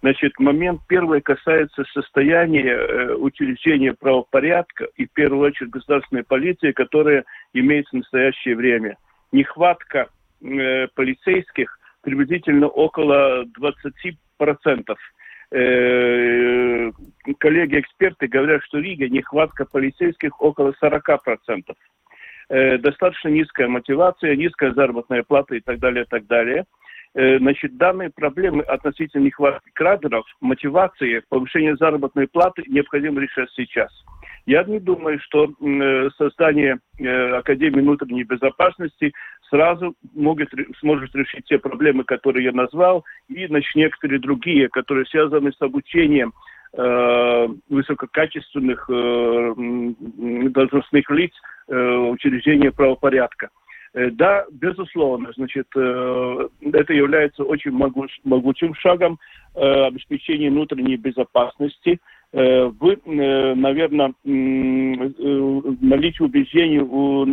Значит, 0.00 0.32
момент 0.40 0.80
первый 0.88 1.20
касается 1.20 1.84
состояния 1.92 2.72
э, 2.72 3.14
учреждения 3.14 3.94
правопорядка 3.94 4.88
и, 4.96 5.06
в 5.06 5.12
первую 5.12 5.48
очередь, 5.48 5.70
государственной 5.70 6.24
полиции, 6.24 6.72
которая 6.72 7.24
имеется 7.52 7.90
в 7.92 8.00
настоящее 8.00 8.56
время. 8.56 8.96
Нехватка 9.30 10.08
э, 10.42 10.88
полицейских 10.94 11.78
приблизительно 12.02 12.66
около 12.66 13.44
20%. 13.44 14.96
Э, 15.52 16.90
коллеги-эксперты 17.38 18.26
говорят, 18.26 18.64
что 18.64 18.78
в 18.78 18.80
Риге 18.80 19.08
нехватка 19.08 19.66
полицейских 19.66 20.40
около 20.40 20.74
40%. 20.82 21.76
Э, 22.48 22.78
достаточно 22.78 23.28
низкая 23.28 23.68
мотивация, 23.68 24.34
низкая 24.34 24.72
заработная 24.72 25.22
плата 25.22 25.54
и 25.54 25.60
так 25.60 25.78
далее, 25.78 26.04
и 26.04 26.08
так 26.08 26.26
далее. 26.26 26.64
Э, 27.14 27.38
значит, 27.38 27.76
данные 27.76 28.08
проблемы 28.08 28.62
относительно 28.62 29.24
нехватки 29.24 29.70
кадров, 29.74 30.24
мотивации, 30.40 31.22
повышения 31.28 31.76
заработной 31.76 32.26
платы 32.26 32.62
необходимо 32.66 33.20
решать 33.20 33.50
сейчас. 33.54 33.92
Я 34.46 34.64
не 34.64 34.80
думаю, 34.80 35.20
что 35.20 35.44
э, 35.44 36.08
создание 36.16 36.78
э, 36.98 37.36
Академии 37.36 37.80
внутренней 37.80 38.24
безопасности 38.24 39.12
сразу 39.50 39.94
могут, 40.14 40.48
сможет 40.80 41.14
решить 41.14 41.44
те 41.44 41.58
проблемы, 41.58 42.04
которые 42.04 42.46
я 42.46 42.52
назвал, 42.52 43.04
и 43.28 43.46
значит, 43.46 43.74
некоторые 43.74 44.18
другие, 44.18 44.70
которые 44.70 45.04
связаны 45.06 45.52
с 45.52 45.60
обучением 45.60 46.32
высококачественных 47.68 48.86
должностных 48.88 51.10
лиц 51.10 51.32
учреждения 51.68 52.72
правопорядка. 52.72 53.50
Да, 53.94 54.46
безусловно, 54.50 55.32
значит, 55.36 55.66
э, 55.76 56.48
это 56.72 56.94
является 56.94 57.44
очень 57.44 57.72
могучим 58.24 58.74
шагом 58.74 59.18
э, 59.54 59.60
обеспечения 59.60 60.50
внутренней 60.50 60.96
безопасности. 60.96 62.00
Вы, 62.34 62.98
наверное, 63.04 64.14
наличие 64.24 66.26
убеждений 66.26 66.78
у 66.78 67.26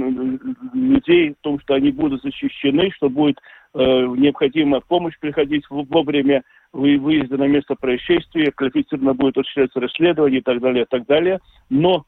людей 0.73 1.29
в 1.29 1.35
том, 1.39 1.57
что 1.61 1.75
они 1.75 1.91
будут 1.91 2.21
защищены, 2.21 2.91
что 2.91 3.09
будет 3.09 3.37
необходимая 3.73 4.81
помощь 4.81 5.17
приходить 5.17 5.63
вовремя 5.69 6.43
выезда 6.73 7.37
на 7.37 7.47
место 7.47 7.75
происшествия, 7.75 8.51
квалифицированно 8.51 9.13
будет 9.13 9.37
осуществляться 9.37 9.79
расследование 9.79 10.41
и 10.41 10.43
так 10.43 10.59
далее, 10.59 10.83
и 10.83 10.87
так 10.89 11.05
далее. 11.05 11.39
Но 11.69 12.03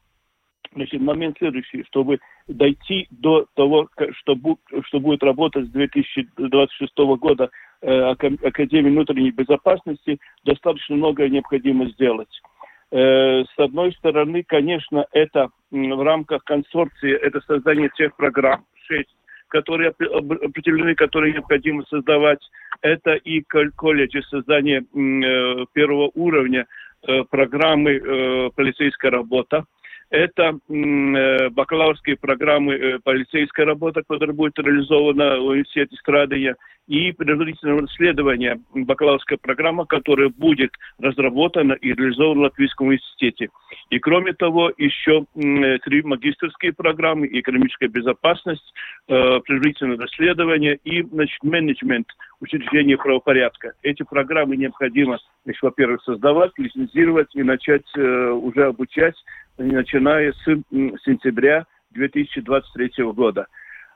Значит, 0.74 1.00
момент 1.00 1.36
следующий, 1.38 1.84
чтобы 1.84 2.18
дойти 2.48 3.06
до 3.10 3.46
того, 3.54 3.88
что, 4.18 4.34
бу, 4.34 4.58
что 4.86 5.00
будет 5.00 5.22
работать 5.22 5.66
с 5.66 5.70
2026 5.70 6.98
года 7.18 7.50
э, 7.82 7.90
Академия 7.90 8.90
внутренней 8.90 9.32
безопасности, 9.32 10.18
достаточно 10.44 10.96
многое 10.96 11.28
необходимо 11.28 11.90
сделать. 11.90 12.40
Э, 12.90 13.44
с 13.44 13.58
одной 13.58 13.92
стороны, 13.92 14.44
конечно, 14.44 15.06
это 15.12 15.50
в 15.70 16.02
рамках 16.02 16.42
консорции, 16.44 17.12
это 17.12 17.40
создание 17.42 17.90
тех 17.94 18.16
программ, 18.16 18.64
шесть, 18.86 19.14
которые 19.48 19.90
определены, 19.90 20.94
которые 20.94 21.34
необходимо 21.34 21.84
создавать. 21.90 22.40
Это 22.80 23.12
и 23.12 23.42
колледжи, 23.42 24.22
создание 24.22 24.80
э, 24.80 25.66
первого 25.74 26.10
уровня 26.14 26.66
э, 27.06 27.24
программы 27.30 27.92
э, 27.92 28.50
полицейская 28.56 29.10
работа, 29.10 29.66
это 30.12 30.58
э, 30.68 31.48
бакалаврские 31.48 32.16
программы 32.16 32.74
э, 32.74 32.98
полицейская 33.02 33.64
работа, 33.64 34.02
которая 34.06 34.36
будет 34.36 34.58
реализована 34.58 35.40
в 35.40 35.46
университете 35.46 35.96
Страдания, 35.96 36.54
и 36.86 37.12
предварительное 37.12 37.80
расследование 37.80 38.60
бакалаврская 38.74 39.38
программа, 39.38 39.86
которая 39.86 40.28
будет 40.28 40.72
разработана 40.98 41.72
и 41.72 41.94
реализована 41.94 42.40
в 42.40 42.42
Латвийском 42.42 42.88
университете. 42.88 43.48
И 43.88 43.98
кроме 43.98 44.34
того, 44.34 44.70
еще 44.76 45.24
э, 45.34 45.78
три 45.78 46.02
магистрские 46.02 46.74
программы, 46.74 47.26
экономическая 47.32 47.88
безопасность, 47.88 48.74
предварительное 49.06 49.96
расследование 49.96 50.78
и 50.84 51.02
значит, 51.02 51.42
менеджмент 51.42 52.06
учреждения 52.42 52.96
правопорядка. 52.96 53.72
Эти 53.82 54.02
программы 54.02 54.56
необходимо, 54.56 55.18
значит, 55.44 55.62
во-первых, 55.62 56.02
создавать, 56.02 56.50
лицензировать 56.58 57.34
и 57.34 57.42
начать 57.42 57.86
э, 57.96 58.30
уже 58.30 58.66
обучать 58.66 59.14
начиная 59.58 60.32
с 60.32 60.44
сентября 60.44 61.66
2023 61.92 63.04
года. 63.12 63.46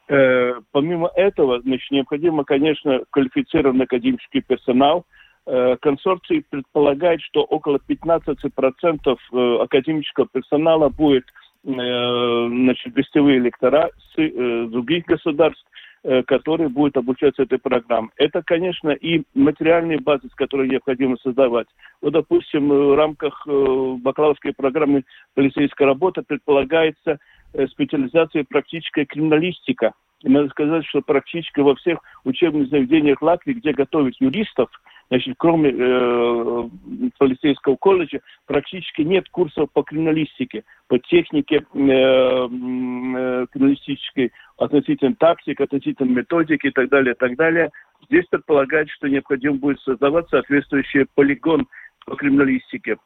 Э, 0.09 0.55
помимо 0.73 1.11
этого, 1.15 1.61
значит, 1.63 1.91
необходимо, 1.91 2.45
конечно, 2.45 3.01
квалифицированный 3.11 3.85
академический 3.85 4.41
персонал. 4.41 5.05
Э, 5.47 5.77
консорций 5.81 6.45
предполагает, 6.49 7.21
что 7.23 7.43
около 7.43 7.79
15% 7.89 9.17
э, 9.33 9.57
академического 9.63 10.29
персонала 10.33 10.89
будет 10.89 11.25
значит, 11.65 12.93
гостевые 12.93 13.41
лектора 13.41 13.91
с 14.15 14.69
других 14.69 15.05
государств. 15.07 15.67
Э, 16.03 16.23
которые 16.23 16.69
будут 16.69 16.97
обучаться 16.97 17.43
этой 17.43 17.59
программе. 17.59 18.09
Это, 18.17 18.43
конечно, 18.43 18.91
и 18.91 19.23
материальные 19.35 19.99
базы, 20.01 20.29
которые 20.35 20.69
необходимо 20.71 21.17
создавать. 21.23 21.67
Вот, 22.01 22.13
допустим, 22.13 22.69
в 22.69 22.97
рамках 22.97 23.47
э, 23.47 23.97
бакалаврской 24.01 24.53
программы 24.53 25.05
полицейская 25.35 25.87
работа 25.87 26.23
предполагается 26.23 27.19
э, 27.53 27.67
специализация 27.69 28.45
практическая 28.45 29.05
криминалистика. 29.05 29.93
И 30.23 30.29
надо 30.29 30.49
сказать, 30.49 30.85
что 30.87 31.03
практически 31.03 31.61
во 31.61 31.75
всех 31.75 31.99
учебных 32.25 32.69
заведениях 32.69 33.21
Латвии, 33.21 33.53
где 33.53 33.73
готовят 33.73 34.15
юристов, 34.19 34.71
значит, 35.09 35.35
кроме 35.39 35.71
э, 35.71 36.69
полицейского 37.19 37.77
колледжа, 37.77 38.21
практически 38.47 39.03
нет 39.03 39.29
курсов 39.31 39.71
по 39.73 39.83
криминалистике, 39.83 40.65
по 40.89 40.99
технике 40.99 41.57
э, 41.57 41.61
э, 41.63 43.47
криминалистической, 43.53 44.33
относительно 44.59 45.15
тактик, 45.15 45.61
относительно 45.61 46.11
методики 46.11 46.69
и 46.69 46.71
так 46.71 46.89
далее, 46.89 47.15
и 47.15 47.19
так 47.19 47.37
далее. 47.37 47.71
Здесь 48.09 48.27
предполагается, 48.31 48.95
что 48.95 49.09
необходимо 49.09 49.57
будет 49.57 49.81
создавать 49.81 50.29
соответствующий 50.29 51.07
полигон 51.15 51.67
по 52.05 52.17
криминалистике, 52.17 52.97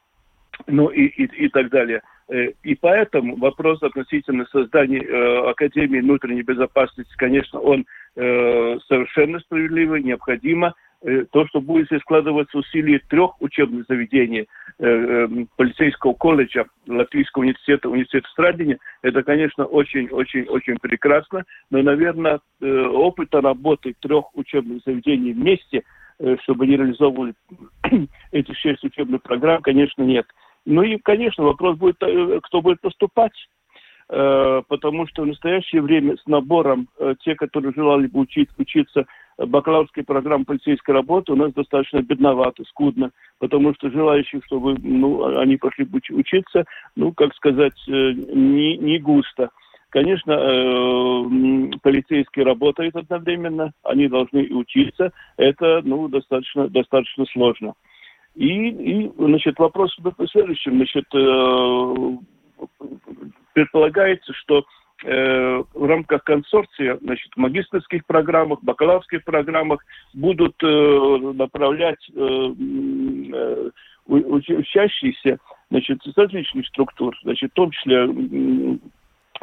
ну 0.67 0.89
и, 0.89 1.07
и, 1.07 1.25
и 1.45 1.49
так 1.49 1.71
далее. 1.71 2.03
Э, 2.31 2.53
и 2.63 2.75
поэтому 2.77 3.37
вопрос 3.37 3.83
относительно 3.83 4.47
создания 4.53 5.03
э, 5.03 5.51
Академии 5.51 6.01
внутренней 6.01 6.43
безопасности, 6.43 7.13
конечно, 7.17 7.59
он 7.59 7.87
э, 8.17 8.79
совершенно 8.87 9.41
справедливый, 9.41 10.03
необходимо. 10.03 10.75
Э, 11.03 11.25
то, 11.33 11.47
что 11.47 11.63
будет 11.63 11.89
складываться 12.03 12.59
усилия 12.59 13.01
трех 13.09 13.41
учебных 13.41 13.87
заведений, 13.89 14.47
э, 14.79 14.87
э, 14.87 15.29
полицейского 15.57 16.13
колледжа, 16.13 16.67
Латвийского 16.87 17.43
университета, 17.43 17.89
университета 17.89 18.29
Страдини, 18.29 18.77
это, 19.01 19.23
конечно, 19.23 19.65
очень-очень-очень 19.65 20.77
прекрасно. 20.77 21.45
Но, 21.71 21.81
наверное, 21.81 22.41
э, 22.61 22.83
опыта 22.87 23.41
работы 23.41 23.95
трех 24.01 24.37
учебных 24.37 24.83
заведений 24.85 25.33
вместе, 25.33 25.85
чтобы 26.43 26.65
они 26.65 26.77
реализовывали 26.77 27.33
эти 28.33 28.53
шесть 28.53 28.85
учебных 28.85 29.23
программ, 29.23 29.63
конечно, 29.63 30.03
нет. 30.03 30.27
Ну 30.67 30.83
и, 30.83 30.99
конечно, 30.99 31.45
вопрос 31.45 31.79
будет, 31.79 31.97
кто 31.97 32.61
будет 32.61 32.83
поступать, 32.83 33.33
потому 34.07 35.07
что 35.07 35.23
в 35.23 35.27
настоящее 35.27 35.81
время 35.81 36.19
с 36.19 36.27
набором 36.27 36.89
те, 37.25 37.35
которые 37.37 37.73
желали 37.73 38.07
бы 38.07 38.21
учить, 38.21 38.51
учиться 38.59 39.07
бакалаврской 39.47 40.05
программы 40.05 40.45
полицейской 40.45 40.95
работы, 40.95 41.33
у 41.33 41.37
нас 41.37 41.53
достаточно 41.53 42.03
бедновато, 42.03 42.65
скудно, 42.65 43.11
потому 43.39 43.75
что 43.75 43.91
желающих, 43.91 44.45
чтобы 44.45 44.77
ну, 44.83 45.39
они 45.39 45.57
пошли 45.57 45.87
учиться, 46.11 46.65
ну, 46.97 47.13
как 47.13 47.35
сказать, 47.35 47.79
не, 47.87 48.77
не 48.77 48.99
густо. 48.99 49.51
Конечно, 49.91 50.37
полицейские 51.83 52.45
работают 52.45 52.95
одновременно, 52.95 53.73
они 53.83 54.07
должны 54.07 54.43
учиться. 54.55 55.13
Это, 55.37 55.81
ну, 55.83 56.07
достаточно, 56.07 56.69
достаточно 56.69 57.25
сложно. 57.27 57.75
И, 58.37 58.69
и 58.69 59.11
значит, 59.19 59.59
вопрос 59.59 59.97
в 59.99 60.29
следующем. 60.29 60.77
Значит, 60.77 61.07
э, 61.13 62.19
предполагается, 63.53 64.33
что 64.35 64.65
э, 65.05 65.63
в 65.75 65.85
рамках 65.85 66.25
консорция, 66.25 66.99
значит, 67.03 67.33
в 67.35 67.39
магистрских 67.39 68.05
программах, 68.07 68.63
бакалаврских 68.63 69.25
программах 69.25 69.85
будут 70.15 70.55
э, 70.63 71.33
направлять 71.35 71.99
э, 72.15 72.53
э, 73.33 73.71
учащиеся 74.07 75.39
значит, 75.71 76.05
из 76.05 76.17
различных 76.17 76.67
структур, 76.67 77.17
значит, 77.23 77.51
в 77.53 77.55
том 77.55 77.71
числе 77.71 78.09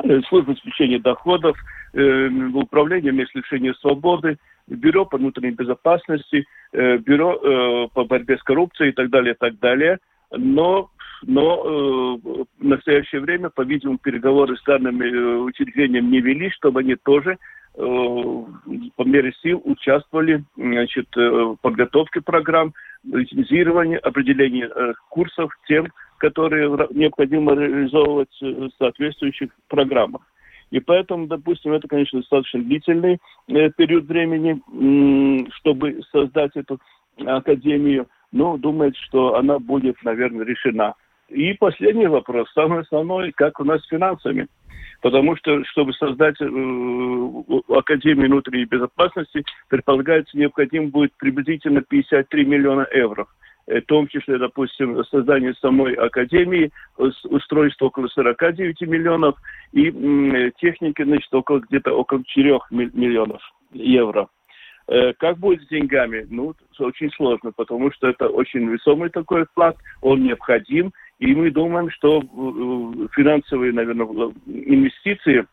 э, 0.04 0.22
службы 0.28 0.52
обеспечения 0.52 1.00
доходов, 1.00 1.58
э, 1.94 2.28
управление 2.54 3.12
мест 3.12 3.34
лишения 3.34 3.74
свободы, 3.76 4.38
бюро 4.68 5.06
по 5.06 5.18
внутренней 5.18 5.52
безопасности, 5.52 6.46
э, 6.74 6.98
бюро 6.98 7.36
э, 7.36 7.88
по 7.94 8.04
борьбе 8.04 8.38
с 8.38 8.44
коррупцией 8.44 8.90
и 8.90 8.94
так 8.94 9.10
далее, 9.10 9.34
и 9.34 9.38
так 9.38 9.58
далее. 9.60 10.00
Но, 10.32 10.90
но 11.24 11.64
э, 11.64 12.46
в 12.60 12.64
настоящее 12.64 13.22
время, 13.22 13.50
по-видимому, 13.50 13.98
переговоры 13.98 14.58
с 14.58 14.64
данными 14.64 15.44
учреждениями 15.44 16.08
не 16.08 16.22
вели, 16.22 16.50
чтобы 16.52 16.82
они 16.82 16.96
тоже 16.96 17.38
по 17.76 19.04
мере 19.04 19.34
сил 19.44 19.62
участвовали 19.64 20.44
значит, 20.56 21.16
в 21.16 21.58
подготовке 21.62 22.22
программ, 22.22 22.74
лицензировании, 23.04 23.98
определении 23.98 24.68
курсов, 25.10 25.52
тем, 25.68 25.86
которые 26.18 26.70
необходимо 26.90 27.54
реализовывать 27.54 28.36
в 28.42 28.72
соответствующих 28.80 29.52
программах. 29.68 30.24
И 30.70 30.80
поэтому, 30.80 31.28
допустим, 31.28 31.74
это, 31.74 31.88
конечно, 31.88 32.20
достаточно 32.20 32.62
длительный 32.62 33.20
э, 33.48 33.70
период 33.72 34.06
времени, 34.06 34.60
э, 34.60 35.50
чтобы 35.56 36.02
создать 36.12 36.52
эту 36.56 36.80
академию. 37.26 38.08
Но 38.32 38.58
думает, 38.58 38.96
что 38.98 39.36
она 39.36 39.60
будет, 39.60 39.96
наверное, 40.04 40.46
решена. 40.46 40.96
И 41.30 41.54
последний 41.54 42.08
вопрос, 42.08 42.50
самый 42.54 42.82
основной, 42.82 43.32
как 43.34 43.60
у 43.60 43.64
нас 43.64 43.82
с 43.82 43.88
финансами. 43.88 44.48
Потому 45.02 45.36
что, 45.36 45.64
чтобы 45.66 45.94
создать 45.94 46.42
э, 46.42 46.46
Академию 47.70 48.28
внутренней 48.28 48.66
безопасности, 48.66 49.44
предполагается, 49.70 50.38
необходимо 50.38 50.88
будет 50.88 51.12
приблизительно 51.18 51.82
53 51.82 52.46
миллиона 52.46 52.88
евро. 52.92 53.28
Э, 53.68 53.82
в 53.82 53.86
том 53.86 54.08
числе, 54.08 54.40
допустим, 54.40 55.04
создание 55.06 55.54
самой 55.56 55.94
академии, 55.94 56.72
устройство 56.98 57.88
около 57.88 58.08
49 58.08 58.82
миллионов 58.82 59.36
и 59.72 59.92
техники, 60.60 61.04
значит, 61.04 61.32
около 61.34 61.60
где-то 61.60 61.94
около 61.94 62.24
4 62.24 62.60
миллионов 62.72 63.42
евро. 63.74 64.30
Э, 64.88 65.14
как 65.14 65.38
будет 65.38 65.64
с 65.64 65.68
деньгами? 65.68 66.26
Ну, 66.30 66.54
очень 66.80 67.12
сложно, 67.12 67.52
потому 67.52 67.92
что 67.92 68.08
это 68.08 68.30
очень 68.30 68.68
весомый 68.70 69.10
такой 69.10 69.46
вклад, 69.46 69.78
он 70.02 70.24
необходим, 70.24 70.94
и 71.20 71.34
мы 71.34 71.52
думаем, 71.52 71.90
что 71.92 72.20
э, 72.20 73.08
финансовые, 73.16 73.74
наверное, 73.74 74.06
инвестиции 74.46 75.46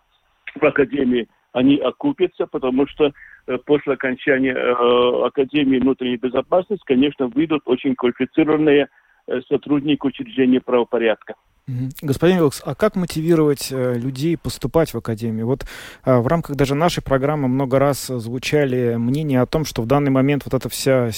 в 0.55 0.65
Академии, 0.65 1.29
они 1.53 1.77
окупятся, 1.79 2.47
потому 2.47 2.87
что 2.87 3.13
Э, 3.47 3.59
после 3.59 3.95
окончания 3.95 4.55
э, 4.55 5.27
Академии 5.27 5.79
внутренней 5.79 6.17
безопасности, 6.17 6.85
конечно, 6.87 7.27
выйдут 7.27 7.63
очень 7.67 7.95
квалифицированные 7.95 8.89
э, 9.27 9.41
сотрудники 9.49 10.07
учреждения 10.07 10.61
правопорядка. 10.61 11.35
Господин 11.67 12.37
Вилкс, 12.37 12.61
а 12.63 12.75
как 12.75 12.95
мотивировать 12.95 13.69
э, 13.71 13.95
людей 13.95 14.37
поступать 14.37 14.93
в 14.93 14.99
академию? 14.99 15.47
Вот 15.47 15.65
э, 16.05 16.19
в 16.19 16.27
рамках 16.27 16.57
даже 16.57 16.75
нашей 16.75 17.03
программы 17.03 17.49
много 17.49 17.79
раз 17.79 18.09
звучали 18.09 18.97
мнения 18.97 19.41
о 19.41 19.47
том, 19.47 19.65
что 19.65 19.81
в 19.81 19.87
данный 19.87 20.11
момент 20.11 20.43
вот 20.45 20.53
эта 20.53 20.69
вся 20.69 21.09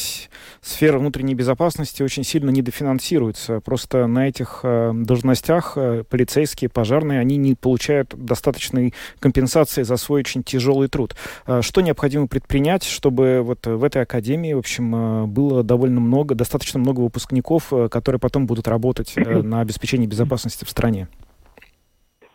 сфера 0.61 1.01
внутренней 1.01 1.35
безопасности 1.35 2.05
очень 2.05 2.23
сильно 2.23 2.51
недофинансируется. 2.51 3.59
Просто 3.59 4.07
на 4.07 4.29
этих 4.29 4.61
э, 4.63 4.93
должностях 4.95 5.77
полицейские, 6.09 6.71
пожарные, 6.71 7.19
они 7.19 7.39
не 7.39 7.57
получают 7.57 8.15
достаточной 8.17 8.95
компенсации 9.19 9.83
за 9.83 9.97
свой 9.97 10.21
очень 10.21 10.45
тяжелый 10.45 10.87
труд. 10.87 11.17
Что 11.61 11.81
необходимо 11.81 12.29
предпринять, 12.29 12.85
чтобы 12.85 13.41
вот 13.43 13.67
в 13.67 13.83
этой 13.83 14.03
академии, 14.03 14.53
в 14.53 14.59
общем, 14.59 15.29
было 15.29 15.65
довольно 15.65 16.01
много, 16.01 16.37
достаточно 16.37 16.79
много 16.79 17.01
выпускников, 17.01 17.73
которые 17.91 18.21
потом 18.21 18.47
будут 18.47 18.69
работать 18.69 19.15
на 19.17 19.61
обеспечении 19.61 20.07
безопасности? 20.07 20.36
Безопасности 20.37 20.65
в 20.65 20.71
стране? 20.71 21.09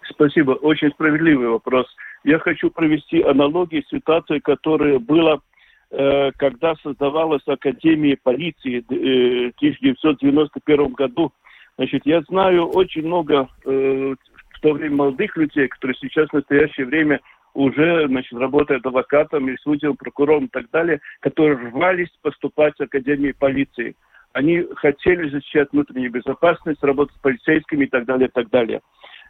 Спасибо. 0.10 0.52
Очень 0.52 0.90
справедливый 0.92 1.50
вопрос. 1.50 1.88
Я 2.24 2.40
хочу 2.40 2.70
провести 2.70 3.22
аналогию 3.22 3.84
с 3.84 3.90
ситуацией, 3.90 4.40
которая 4.40 5.00
была, 5.00 5.40
э, 5.92 6.32
когда 6.38 6.76
создавалась 6.84 7.42
Академия 7.48 8.18
полиции 8.22 8.80
э, 8.80 9.52
в 9.52 9.58
1991 9.58 10.94
году. 10.94 11.32
Значит, 11.78 12.02
я 12.06 12.22
знаю 12.22 12.68
очень 12.68 13.06
много 13.06 13.48
э, 13.66 14.16
в 14.54 14.60
то 14.62 14.74
время 14.74 14.96
молодых 14.96 15.38
людей, 15.38 15.68
которые 15.68 15.96
сейчас 16.00 16.30
в 16.30 16.34
настоящее 16.34 16.86
время 16.86 17.20
уже 17.54 18.08
значит, 18.08 18.34
работают 18.34 18.86
адвокатом 18.86 19.50
и 19.50 19.58
судьям, 19.58 19.96
прокурором 19.98 20.46
и 20.46 20.50
так 20.50 20.70
далее, 20.72 21.00
которые 21.22 21.56
рвались 21.56 22.12
поступать 22.22 22.76
в 22.78 22.84
Академию 22.84 23.36
полиции. 23.38 23.96
Они 24.34 24.66
хотели 24.76 25.30
защищать 25.30 25.70
внутреннюю 25.72 26.12
безопасность, 26.12 26.84
работать 26.84 27.16
с 27.16 27.22
полицейскими 27.22 27.86
и 27.86 27.88
так 27.88 28.06
далее, 28.06 28.28
и 28.28 28.32
так 28.32 28.50
далее. 28.50 28.82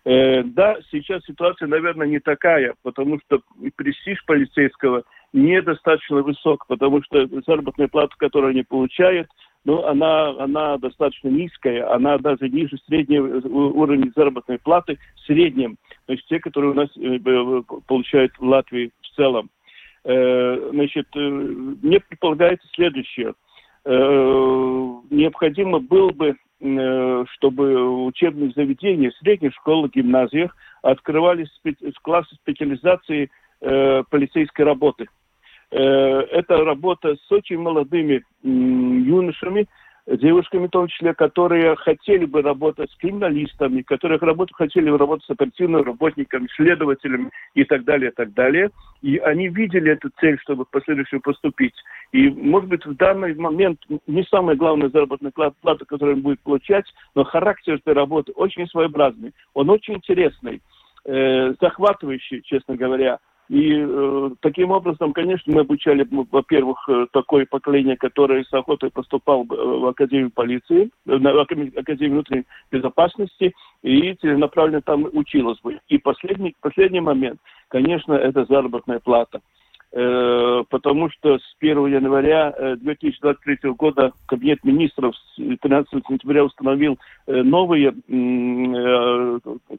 Э, 0.04 0.44
да, 0.44 0.78
сейчас 0.92 1.24
ситуация, 1.26 1.68
наверное, 1.68 2.08
не 2.08 2.20
такая, 2.20 2.74
потому 2.84 3.20
что 3.20 3.42
престиж 3.76 4.24
полицейского 4.26 5.04
недостаточно 5.34 6.22
высок, 6.22 6.66
потому 6.68 7.04
что 7.04 7.28
заработная 7.46 7.88
плата, 7.88 8.14
которую 8.18 8.52
они 8.52 8.64
получают, 8.64 9.30
ну, 9.64 9.84
она, 9.86 10.30
она 10.40 10.78
достаточно 10.78 11.28
низкая, 11.28 11.92
она 11.94 12.18
даже 12.18 12.50
ниже 12.50 12.78
среднего 12.88 13.48
уровня 13.48 14.12
заработной 14.16 14.58
платы 14.58 14.98
в 15.16 15.20
среднем, 15.22 15.78
то 16.08 16.14
есть 16.14 16.26
те, 16.28 16.40
которые 16.40 16.72
у 16.72 16.76
нас 16.76 16.90
э, 16.98 17.20
получают 17.88 18.34
в 18.40 18.44
Латвии 18.44 18.92
в 19.02 19.16
целом. 19.16 19.52
Э, 20.04 20.70
значит, 20.72 21.08
э, 21.16 21.20
мне 21.20 22.00
предполагается 22.00 22.68
следующее– 22.74 23.34
необходимо 23.86 25.80
было 25.80 26.12
бы, 26.12 26.36
э, 26.60 27.26
чтобы 27.34 28.06
учебные 28.06 28.52
заведения, 28.56 29.12
средних 29.20 29.54
школах, 29.54 29.91
гимназиях 29.91 30.56
открывались 30.82 31.50
классы 32.02 32.36
специализации 32.36 33.30
э, 33.62 34.04
полицейской 34.10 34.65
работы. 34.65 35.08
Э, 35.72 35.78
это 35.78 36.58
работа 36.63 37.15
с 37.15 37.32
очень 37.32 37.58
молодыми 37.58 38.24
юношами, 38.44 39.67
девушками 40.08 40.68
в 40.68 40.72
том 40.72 40.88
числе, 40.88 41.14
которые 41.14 41.76
хотели 41.76 42.26
бы 42.26 42.42
работать 42.42 42.92
с 42.92 42.98
криминалистами, 42.98 43.82
которые 43.82 44.20
работу, 44.20 44.54
хотели 44.54 44.90
бы 44.90 44.98
работать 44.98 45.26
с 45.26 45.30
оперативными 45.30 45.84
работниками, 45.84 46.48
следователями 46.56 47.30
и 47.54 47.64
так 47.64 47.84
далее, 47.84 48.12
и 48.12 48.14
так 48.14 48.34
далее. 48.34 48.70
И 49.02 49.18
они 49.18 49.48
видели 49.48 49.92
эту 49.92 50.10
цель, 50.20 50.40
чтобы 50.42 50.66
в 50.66 50.70
последующем 50.70 51.22
поступить. 51.22 51.76
И, 52.12 52.30
может 52.30 52.70
быть, 52.70 52.86
в 52.86 52.96
данный 52.96 53.34
момент 53.36 53.80
не 54.08 54.24
самая 54.24 54.56
главная 54.56 54.90
заработная 54.90 55.32
плата, 55.32 55.86
которую 55.86 56.18
он 56.18 56.22
будет 56.22 56.42
получать, 56.42 56.86
но 57.16 57.24
характер 57.24 57.76
этой 57.76 57.94
работы 57.94 58.32
очень 58.34 58.68
своеобразный. 58.68 59.34
Он 59.54 59.70
очень 59.70 59.96
интересный, 59.96 60.62
э, 61.06 61.54
захватывающий, 61.60 62.42
честно 62.44 62.76
говоря. 62.76 63.20
И 63.52 63.74
э, 63.78 64.30
таким 64.40 64.72
образом, 64.72 65.12
конечно, 65.12 65.54
мы 65.54 65.62
обучали, 65.62 66.08
во-первых, 66.10 66.88
э, 66.88 67.08
такое 67.12 67.46
поколение, 67.46 67.98
которое 67.98 68.46
с 68.46 68.54
охотой 68.54 68.92
поступал 68.92 69.42
э, 69.42 69.46
в 69.50 69.88
Академию 69.88 70.32
полиции, 70.32 70.90
э, 71.06 71.18
в 71.18 71.38
Академию 71.38 72.14
внутренней 72.14 72.46
безопасности, 72.72 73.54
и 73.84 74.14
целенаправленно 74.14 74.82
там 74.82 75.06
училось 75.12 75.60
бы. 75.60 75.82
И 75.90 75.98
последний, 75.98 76.56
последний 76.62 77.02
момент, 77.02 77.42
конечно, 77.68 78.14
это 78.14 78.46
заработная 78.46 79.00
плата. 79.00 79.42
Э, 79.93 80.63
потому 80.69 81.10
что 81.10 81.38
с 81.38 81.56
1 81.60 81.86
января 81.88 82.54
2023 82.77 83.58
э, 83.62 83.69
года 83.71 84.13
Кабинет 84.25 84.63
министров 84.63 85.13
13 85.36 86.08
сентября 86.08 86.45
установил 86.45 86.97
э, 87.27 87.41
новые, 87.41 87.93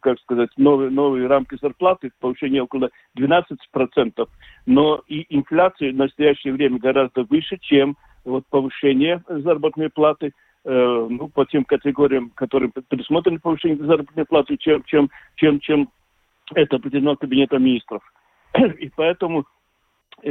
как 0.03 0.21
сказать, 0.21 0.51
новые, 0.59 0.91
новые 0.91 1.29
рамки 1.29 1.57
зарплаты, 1.59 2.11
повышение 2.21 2.63
около 2.63 2.91
12%, 3.19 4.29
но 4.67 5.01
и 5.09 5.25
инфляция 5.35 5.93
в 5.93 5.97
настоящее 5.97 6.53
время 6.53 6.79
гораздо 6.79 7.23
выше, 7.23 7.57
чем 7.59 7.97
вот 8.27 8.45
повышение 8.51 9.23
заработной 9.27 9.89
платы, 9.89 10.33
ну, 10.65 11.29
по 11.35 11.45
тем 11.45 11.65
категориям, 11.65 12.31
которые 12.37 12.71
предусмотрены 12.71 13.41
повышение 13.41 13.85
заработной 13.85 14.25
платы, 14.27 14.57
чем, 14.59 14.85
чем, 14.85 15.11
чем, 15.35 15.59
чем 15.59 15.89
это 16.55 16.77
определено 16.77 17.17
Кабинетом 17.17 17.65
министров. 17.65 18.03
И 18.79 18.89
поэтому 18.95 19.45
Э, 19.45 19.52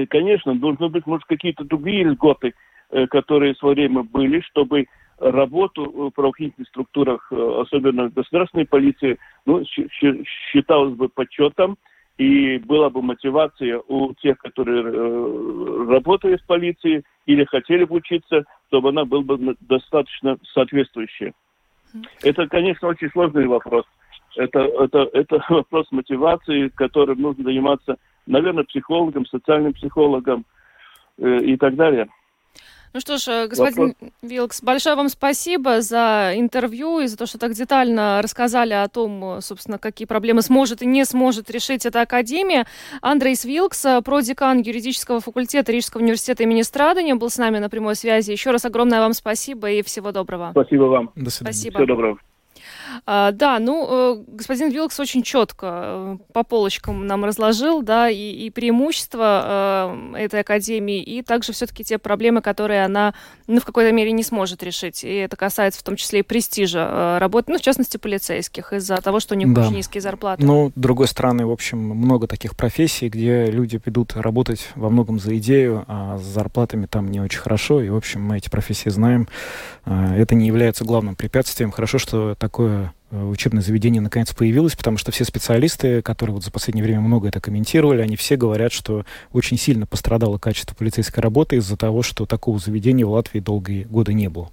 конечно, 0.10 0.56
должны 0.56 0.90
быть, 0.90 1.06
может, 1.06 1.26
какие-то 1.26 1.64
другие 1.64 2.04
льготы, 2.04 2.54
э, 2.90 3.08
которые 3.08 3.54
в 3.54 3.58
свое 3.58 3.76
время 3.76 4.04
были, 4.04 4.42
чтобы 4.42 4.86
работу 5.18 5.86
в 5.86 6.12
правоохранительных 6.12 6.68
структурах, 6.70 7.28
э, 7.32 7.62
особенно 7.62 8.10
в 8.10 8.14
государственной 8.14 8.66
полиции, 8.66 9.18
ну, 9.46 9.64
считалось 9.66 10.96
бы 10.96 11.10
почетом, 11.10 11.78
и 12.18 12.58
была 12.60 12.90
бы 12.90 13.02
мотивация 13.02 13.82
у 13.88 14.14
тех, 14.16 14.38
которые 14.38 14.84
работали 15.90 16.36
в 16.36 16.46
полиции 16.46 17.04
или 17.26 17.46
хотели 17.46 17.84
бы 17.84 17.96
учиться, 17.96 18.44
чтобы 18.68 18.90
она 18.90 19.06
была 19.06 19.24
бы 19.24 19.56
достаточно 19.62 20.38
соответствующая. 20.54 21.34
Это, 22.22 22.48
конечно, 22.48 22.90
очень 22.90 23.10
сложный 23.10 23.48
вопрос. 23.48 23.86
Это, 24.36 24.60
это, 24.60 25.10
это 25.14 25.44
вопрос 25.50 25.88
мотивации, 25.92 26.70
которым 26.70 27.22
нужно 27.22 27.44
заниматься 27.44 27.98
наверное, 28.28 28.64
психологом, 28.64 29.26
социальным 29.26 29.74
психологом 29.74 30.46
э, 31.18 31.38
и 31.40 31.58
так 31.58 31.76
далее. 31.76 32.08
Ну 32.94 33.00
что 33.00 33.18
ж, 33.18 33.28
э, 33.30 33.48
господин 33.48 33.88
Вопрос. 33.88 34.12
Вилкс, 34.22 34.62
большое 34.62 34.96
вам 34.98 35.08
спасибо 35.08 35.82
за 35.82 36.34
интервью 36.36 37.00
и 37.00 37.08
за 37.08 37.18
то, 37.18 37.26
что 37.26 37.38
так 37.38 37.54
детально 37.54 38.22
рассказали 38.22 38.74
о 38.74 38.88
том, 38.90 39.38
э, 39.38 39.42
собственно, 39.42 39.78
какие 39.78 40.06
проблемы 40.06 40.42
сможет 40.42 40.82
и 40.82 40.86
не 40.86 41.06
сможет 41.06 41.50
решить 41.50 41.86
эта 41.86 42.02
академия. 42.02 42.66
Андрейс 43.02 43.46
Вилкс, 43.46 43.86
э, 43.86 44.02
продекан 44.02 44.60
юридического 44.60 45.22
факультета 45.22 45.72
Рижского 45.72 46.02
университета 46.02 46.44
имени 46.44 46.64
Страдания, 46.64 47.16
был 47.16 47.30
с 47.30 47.38
нами 47.38 47.60
на 47.60 47.70
прямой 47.70 47.96
связи. 47.96 48.32
Еще 48.32 48.52
раз 48.52 48.66
огромное 48.66 49.00
вам 49.00 49.14
спасибо 49.14 49.72
и 49.72 49.82
всего 49.84 50.12
доброго. 50.12 50.50
Спасибо 50.52 50.84
вам. 50.84 51.12
До 51.16 51.30
свидания. 51.30 51.54
Спасибо. 51.54 51.76
Всего 51.76 51.86
доброго. 51.86 52.31
А, 53.06 53.32
да, 53.32 53.60
ну, 53.60 53.88
э, 53.90 54.24
господин 54.28 54.70
Вилкс 54.70 55.00
очень 55.00 55.24
четко 55.24 55.68
э, 55.68 56.18
по 56.34 56.44
полочкам 56.44 57.06
нам 57.08 57.26
разложил, 57.26 57.82
да, 57.82 58.10
и, 58.10 58.32
и 58.32 58.50
преимущества 58.50 60.14
э, 60.14 60.18
этой 60.18 60.42
академии, 60.42 61.02
и 61.02 61.22
также 61.22 61.54
все-таки 61.54 61.84
те 61.84 61.98
проблемы, 61.98 62.42
которые 62.42 62.86
она, 62.86 63.14
ну, 63.48 63.60
в 63.60 63.66
какой-то 63.66 63.92
мере 63.92 64.12
не 64.12 64.24
сможет 64.24 64.64
решить. 64.64 65.04
И 65.04 65.14
это 65.14 65.36
касается 65.36 65.80
в 65.80 65.84
том 65.84 65.96
числе 65.96 66.20
и 66.20 66.24
престижа 66.24 67.18
работы, 67.20 67.52
ну, 67.52 67.58
в 67.58 67.62
частности, 67.62 67.98
полицейских, 67.98 68.74
из-за 68.74 68.98
того, 68.98 69.20
что 69.20 69.36
у 69.36 69.38
них 69.38 69.54
да. 69.54 69.62
очень 69.62 69.76
низкие 69.78 70.02
зарплаты. 70.02 70.46
Ну, 70.46 70.70
с 70.70 70.80
другой 70.80 71.08
стороны, 71.08 71.46
в 71.46 71.52
общем, 71.52 71.80
много 71.80 72.28
таких 72.28 72.56
профессий, 72.56 73.10
где 73.10 73.46
люди 73.46 73.80
идут 73.86 74.16
работать 74.16 74.70
во 74.76 74.90
многом 74.90 75.20
за 75.20 75.38
идею, 75.38 75.86
а 75.88 76.18
с 76.18 76.24
зарплатами 76.24 76.86
там 76.86 77.10
не 77.10 77.20
очень 77.20 77.40
хорошо, 77.40 77.82
и, 77.82 77.90
в 77.90 77.96
общем, 77.96 78.22
мы 78.22 78.38
эти 78.38 78.50
профессии 78.50 78.90
знаем. 78.90 79.28
Это 79.86 80.36
не 80.36 80.48
является 80.48 80.86
главным 80.86 81.16
препятствием. 81.16 81.72
Хорошо, 81.72 81.98
что 81.98 82.36
такое 82.36 82.81
учебное 83.12 83.62
заведение 83.62 84.02
наконец 84.02 84.34
появилось, 84.34 84.76
потому 84.76 84.98
что 84.98 85.12
все 85.12 85.26
специалисты, 85.26 86.02
которые 86.02 86.36
вот 86.36 86.44
за 86.44 86.52
последнее 86.52 86.84
время 86.84 87.02
много 87.02 87.28
это 87.28 87.42
комментировали, 87.42 88.02
они 88.02 88.16
все 88.16 88.36
говорят, 88.36 88.72
что 88.72 89.06
очень 89.34 89.58
сильно 89.58 89.86
пострадало 89.86 90.38
качество 90.38 90.76
полицейской 90.76 91.22
работы 91.22 91.58
из-за 91.58 91.78
того, 91.78 92.02
что 92.04 92.26
такого 92.26 92.60
заведения 92.60 93.06
в 93.06 93.12
Латвии 93.12 93.40
долгие 93.40 93.84
годы 93.84 94.14
не 94.14 94.30
было. 94.30 94.52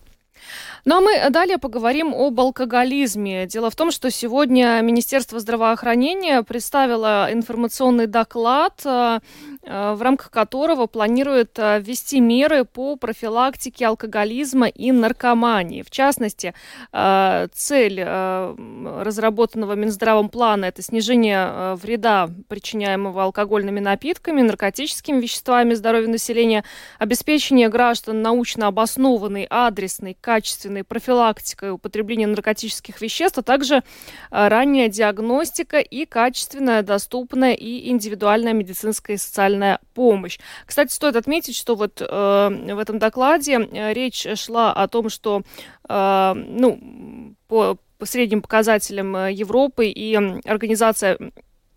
Ну 0.85 0.97
а 0.97 1.01
мы 1.01 1.31
далее 1.31 1.59
поговорим 1.59 2.14
об 2.14 2.40
алкоголизме. 2.40 3.47
Дело 3.47 3.71
в 3.71 3.77
том, 3.77 3.90
что 3.90 4.11
сегодня 4.11 4.81
Министерство 4.83 5.38
здравоохранения 5.40 6.42
представило 6.42 7.29
информационный 7.31 8.07
доклад, 8.07 8.81
э, 8.85 9.18
э, 9.58 9.58
в 9.68 10.02
рамках 10.02 10.31
которого 10.31 10.87
планирует 10.87 11.59
э, 11.59 11.81
ввести 11.81 12.20
меры 12.20 12.64
по 12.64 12.96
профилактике 12.96 13.87
алкоголизма 13.87 14.68
и 14.68 14.92
наркомании. 14.92 15.83
В 15.83 15.90
частности, 15.90 16.54
цель 16.90 18.02
разработанного 18.02 19.74
Минздравом 19.74 20.28
плана– 20.28 20.64
это 20.66 20.83
снижение 20.83 21.74
вреда, 21.76 22.31
причиняемого 22.48 23.24
алкогольными 23.24 23.81
напитками, 23.81 24.42
наркотическими 24.42 25.20
веществами 25.20 25.74
здоровью 25.74 26.11
населения, 26.11 26.64
обеспечение 26.98 27.68
граждан 27.68 28.22
научно 28.22 28.66
обоснованной, 28.68 29.46
адресной, 29.48 30.16
качественной 30.20 30.85
профилактикой 30.85 31.72
употребления 31.72 32.26
наркотических 32.26 33.00
веществ, 33.00 33.38
а 33.38 33.42
также 33.42 33.76
э, 33.76 33.83
ранняя 34.31 34.88
диагностика 34.88 35.78
и 35.78 36.04
качественная, 36.04 36.83
доступная 36.83 37.54
и 37.54 37.90
индивидуальная 37.90 38.52
медицинская 38.52 39.16
и 39.16 39.18
социальная 39.18 39.58
помощь. 39.94 40.38
Кстати, 40.66 40.92
стоит 40.92 41.16
отметить, 41.16 41.57
что 41.57 41.75
вот 41.75 42.01
э, 42.01 42.05
в 42.05 42.79
этом 42.79 42.99
докладе 42.99 43.59
э, 43.59 43.92
речь 43.92 44.27
шла 44.35 44.73
о 44.73 44.88
том, 44.88 45.09
что 45.09 45.42
э, 45.88 46.33
ну, 46.35 47.35
по, 47.49 47.79
по 47.99 48.07
средним 48.07 48.42
показателям 48.42 49.16
э, 49.16 49.33
Европы 49.33 49.87
и 49.87 50.14
Организация 50.44 51.18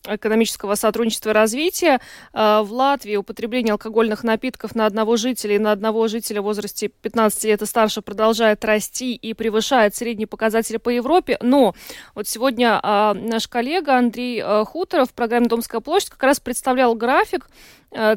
экономического 0.08 0.76
сотрудничества 0.76 1.30
и 1.30 1.34
развития. 1.34 2.00
Э, 2.34 2.62
в 2.62 2.72
Латвии 2.72 3.16
употребление 3.16 3.74
алкогольных 3.74 4.24
напитков 4.24 4.76
на 4.76 4.86
одного 4.86 5.18
жителя 5.18 5.56
и 5.56 5.60
на 5.60 5.72
одного 5.72 6.08
жителя 6.08 6.42
в 6.42 6.46
возрасте 6.46 6.88
15 6.88 7.44
лет 7.46 7.62
и 7.62 7.66
старше 7.66 8.02
продолжает 8.02 8.66
расти 8.66 9.16
и 9.16 9.34
превышает 9.34 9.96
средние 9.96 10.28
показатели 10.28 10.78
по 10.78 10.90
Европе. 10.90 11.38
Но 11.42 11.76
вот 12.16 12.28
сегодня 12.28 12.80
э, 12.82 13.14
наш 13.14 13.48
коллега 13.48 13.98
Андрей 13.98 14.42
э, 14.44 14.66
Хуторов 14.66 15.10
в 15.10 15.14
программе 15.14 15.48
«Домская 15.48 15.82
площадь» 15.82 16.10
как 16.10 16.24
раз 16.24 16.40
представлял 16.40 16.96
график 16.96 17.48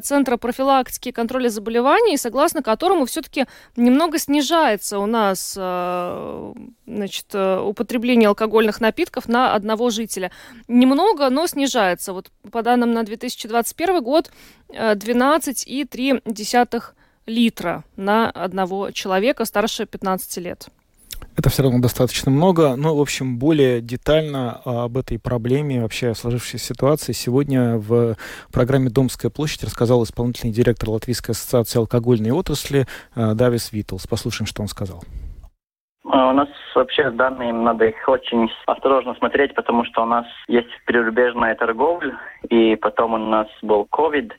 Центра 0.03 0.37
профилактики 0.37 1.09
и 1.09 1.11
контроля 1.11 1.49
заболеваний, 1.49 2.17
согласно 2.17 2.63
которому 2.63 3.05
все-таки 3.05 3.45
немного 3.75 4.17
снижается 4.19 4.99
у 4.99 5.05
нас 5.05 5.53
э, 5.57 6.53
значит, 6.87 7.25
э, 7.33 7.59
употребление 7.59 8.29
алкогольных 8.29 8.79
напитков 8.79 9.27
на 9.27 9.53
одного 9.53 9.89
жителя. 9.89 10.31
Немного, 10.69 11.29
но 11.29 11.45
снижается. 11.47 12.13
Вот 12.13 12.31
по 12.51 12.63
данным 12.63 12.93
на 12.93 13.03
2021 13.03 14.01
год 14.01 14.31
12,3 14.69 16.83
литра 17.25 17.83
на 17.95 18.29
одного 18.29 18.91
человека 18.91 19.45
старше 19.45 19.85
15 19.85 20.37
лет. 20.37 20.67
Это 21.37 21.49
все 21.49 21.63
равно 21.63 21.79
достаточно 21.79 22.31
много. 22.31 22.75
Но, 22.75 22.95
в 22.95 23.01
общем, 23.01 23.37
более 23.37 23.81
детально 23.81 24.61
об 24.63 24.97
этой 24.97 25.19
проблеме, 25.19 25.81
вообще 25.81 26.09
о 26.09 26.15
сложившейся 26.15 26.73
ситуации, 26.73 27.11
сегодня 27.11 27.77
в 27.77 28.15
программе 28.51 28.89
«Домская 28.89 29.29
площадь» 29.29 29.63
рассказал 29.63 30.03
исполнительный 30.03 30.53
директор 30.53 30.89
Латвийской 30.89 31.31
ассоциации 31.31 31.79
алкогольной 31.79 32.31
отрасли 32.31 32.85
э, 33.15 33.33
Давис 33.33 33.71
Витлс. 33.73 34.07
Послушаем, 34.07 34.47
что 34.47 34.61
он 34.61 34.67
сказал. 34.67 35.03
А, 36.07 36.29
у 36.29 36.33
нас 36.33 36.47
вообще 36.75 37.09
данные, 37.09 37.51
надо 37.51 37.85
их 37.85 38.07
очень 38.07 38.49
осторожно 38.67 39.15
смотреть, 39.15 39.55
потому 39.55 39.85
что 39.85 40.03
у 40.03 40.05
нас 40.05 40.25
есть 40.47 40.69
прирубежная 40.85 41.55
торговля, 41.55 42.17
и 42.49 42.75
потом 42.75 43.13
у 43.13 43.17
нас 43.17 43.47
был 43.61 43.87
COVID, 43.91 44.31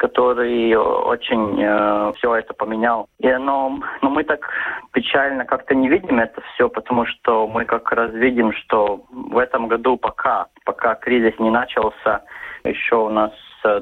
который 0.00 0.74
очень 0.74 1.62
э, 1.62 2.12
все 2.16 2.34
это 2.34 2.54
поменял. 2.54 3.06
И, 3.18 3.28
но, 3.28 3.78
но 4.00 4.08
мы 4.08 4.24
так 4.24 4.48
печально 4.92 5.44
как-то 5.44 5.74
не 5.74 5.90
видим 5.90 6.18
это 6.18 6.40
все, 6.54 6.70
потому 6.70 7.04
что 7.04 7.46
мы 7.46 7.66
как 7.66 7.92
раз 7.92 8.10
видим, 8.14 8.52
что 8.54 9.04
в 9.10 9.36
этом 9.36 9.68
году 9.68 9.98
пока, 9.98 10.46
пока 10.64 10.94
кризис 10.94 11.38
не 11.38 11.50
начался, 11.50 12.22
еще 12.64 12.96
у 12.96 13.08
нас 13.10 13.32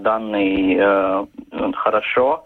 данные 0.01 1.29
хорошо 1.77 2.45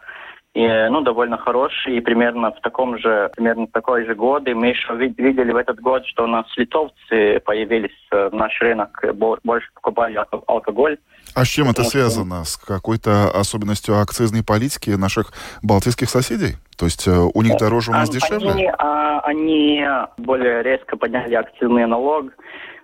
и, 0.55 0.67
ну, 0.91 1.01
довольно 1.01 1.39
хороший, 1.39 1.97
и 1.97 2.01
примерно 2.01 2.53
в 2.53 2.61
таком 2.61 2.99
же, 2.99 3.31
примерно 3.35 3.67
такой 3.69 4.05
же 4.05 4.15
год, 4.15 4.47
и 4.47 4.53
мы 4.53 4.67
еще 4.67 4.95
видели 4.95 5.51
в 5.51 5.57
этот 5.57 5.81
год, 5.81 6.07
что 6.07 6.25
у 6.25 6.27
нас 6.27 6.45
литовцы 6.59 7.41
появились 7.41 7.97
в 8.11 8.35
наш 8.35 8.61
рынок, 8.61 9.03
больше 9.15 9.69
покупали 9.75 10.21
алкоголь. 10.47 10.99
А 11.35 11.45
с 11.45 11.49
чем 11.49 11.71
это 11.71 11.85
связано? 11.85 12.45
С 12.45 12.57
какой-то 12.57 13.31
особенностью 13.31 13.99
акцизной 13.99 14.43
политики 14.45 14.91
наших 14.91 15.33
балтийских 15.63 16.11
соседей? 16.11 16.57
То 16.77 16.87
есть 16.87 17.07
э, 17.07 17.11
у 17.13 17.43
них 17.43 17.57
дороже, 17.59 17.91
у 17.91 17.95
нас 17.95 18.11
они, 18.11 18.19
дешевле? 18.19 18.51
Они, 18.51 18.71
а, 18.79 19.21
они 19.21 19.85
более 20.19 20.63
резко 20.63 20.97
подняли 20.97 21.35
акцизный 21.35 21.87
налог, 21.87 22.27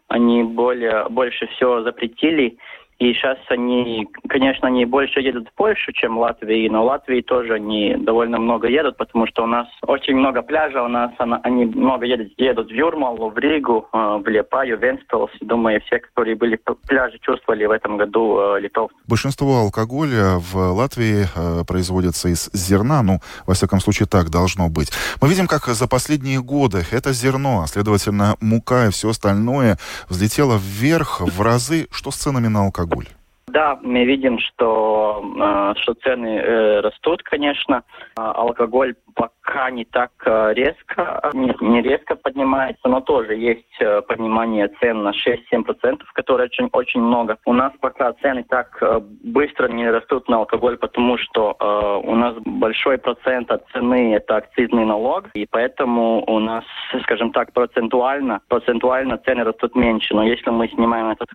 они 0.09 0.43
более, 0.43 1.09
больше 1.11 1.47
всего 1.49 1.83
запретили, 1.83 2.57
и 2.99 3.13
сейчас 3.15 3.39
они, 3.49 4.09
конечно, 4.29 4.67
они 4.67 4.85
больше 4.85 5.21
едут 5.21 5.49
в 5.49 5.53
Польшу, 5.53 5.93
чем 5.93 6.17
в 6.17 6.21
Латвии, 6.21 6.69
но 6.69 6.83
в 6.83 6.87
Латвии 6.87 7.21
тоже 7.21 7.55
они 7.55 7.95
довольно 7.97 8.39
много 8.39 8.67
едут, 8.67 8.97
потому 8.97 9.27
что 9.29 9.45
у 9.45 9.47
нас 9.47 9.69
очень 9.87 10.17
много 10.17 10.43
пляжа, 10.43 10.83
у 10.83 10.89
нас 10.89 11.13
они 11.19 11.67
много 11.67 12.07
едут, 12.07 12.33
едут 12.37 12.69
в 12.69 12.75
Юрмалу, 12.75 13.31
в 13.31 13.39
Ригу, 13.39 13.89
э, 13.93 14.21
в 14.25 14.29
Лепаю, 14.29 14.79
в 14.79 14.83
Венспилс. 14.83 15.31
Думаю, 15.41 15.81
все, 15.83 16.01
которые 16.01 16.35
были 16.35 16.59
в 16.67 16.75
пляже, 16.89 17.19
чувствовали 17.21 17.67
в 17.67 17.71
этом 17.71 17.99
году 17.99 18.57
э, 18.57 18.61
литов. 18.61 18.91
Большинство 19.07 19.59
алкоголя 19.59 20.39
в 20.39 20.57
Латвии 20.57 21.27
э, 21.37 21.65
производится 21.65 22.29
из 22.29 22.51
зерна, 22.53 23.03
ну, 23.05 23.21
во 23.47 23.55
всяком 23.55 23.79
случае, 23.79 24.09
так 24.09 24.31
должно 24.31 24.69
быть. 24.69 24.91
Мы 25.23 25.29
видим, 25.29 25.47
как 25.47 25.67
за 25.67 25.87
последние 25.87 26.41
годы 26.43 26.85
это 26.91 27.13
зерно, 27.13 27.63
а 27.63 27.69
следовательно, 27.69 28.35
мука 28.41 28.87
и 28.87 28.91
все 28.91 29.11
остальное 29.11 29.79
взлетело 30.09 30.59
вверх 30.59 31.21
в 31.21 31.41
разы. 31.41 31.87
Что 31.93 32.11
с 32.11 32.17
ценами 32.17 32.49
на 32.49 32.65
алкоголь? 32.65 32.88
Алкоголь? 32.89 33.18
Да, 33.49 33.79
мы 33.83 34.05
видим, 34.05 34.39
что, 34.39 35.23
э, 35.25 35.81
что 35.81 35.95
цены 35.95 36.39
э, 36.39 36.81
растут, 36.81 37.23
конечно. 37.23 37.83
А 38.17 38.33
алкоголь 38.33 38.95
пока 39.15 39.71
не 39.71 39.85
так 39.85 40.11
э, 40.27 40.53
резко, 40.55 41.31
не, 41.33 41.83
резко 41.83 42.15
поднимается, 42.15 42.89
но 42.89 43.01
тоже 43.01 43.35
есть 43.35 43.65
поднимание 44.07 44.69
цен 44.81 45.03
на 45.03 45.11
6-7%, 45.11 46.01
которое 46.13 46.45
очень, 46.45 46.69
очень 46.73 47.01
много. 47.01 47.39
У 47.47 47.53
нас 47.53 47.73
пока 47.81 48.13
цены 48.15 48.45
так 48.49 48.83
быстро 49.25 49.69
не 49.69 49.91
растут 49.91 50.29
на 50.29 50.39
алкоголь, 50.39 50.77
потому 50.77 51.17
что 51.19 51.57
у 52.05 52.15
нас 52.15 52.35
большой 52.45 52.99
процент 52.99 53.51
от 53.51 53.65
цены 53.73 54.15
это 54.15 54.37
акцизный 54.37 54.85
налог, 54.85 55.29
и 55.35 55.47
поэтому 55.51 56.25
у 56.27 56.39
нас, 56.39 56.65
скажем 57.03 57.33
так, 57.33 57.53
процентуально, 57.53 58.41
процентуально 58.49 59.19
цены 59.19 59.45
растут 59.45 59.75
меньше. 59.75 60.15
Но 60.15 60.25
если 60.25 60.51
мы 60.51 60.69
снимаем 60.69 61.09
этот 61.09 61.29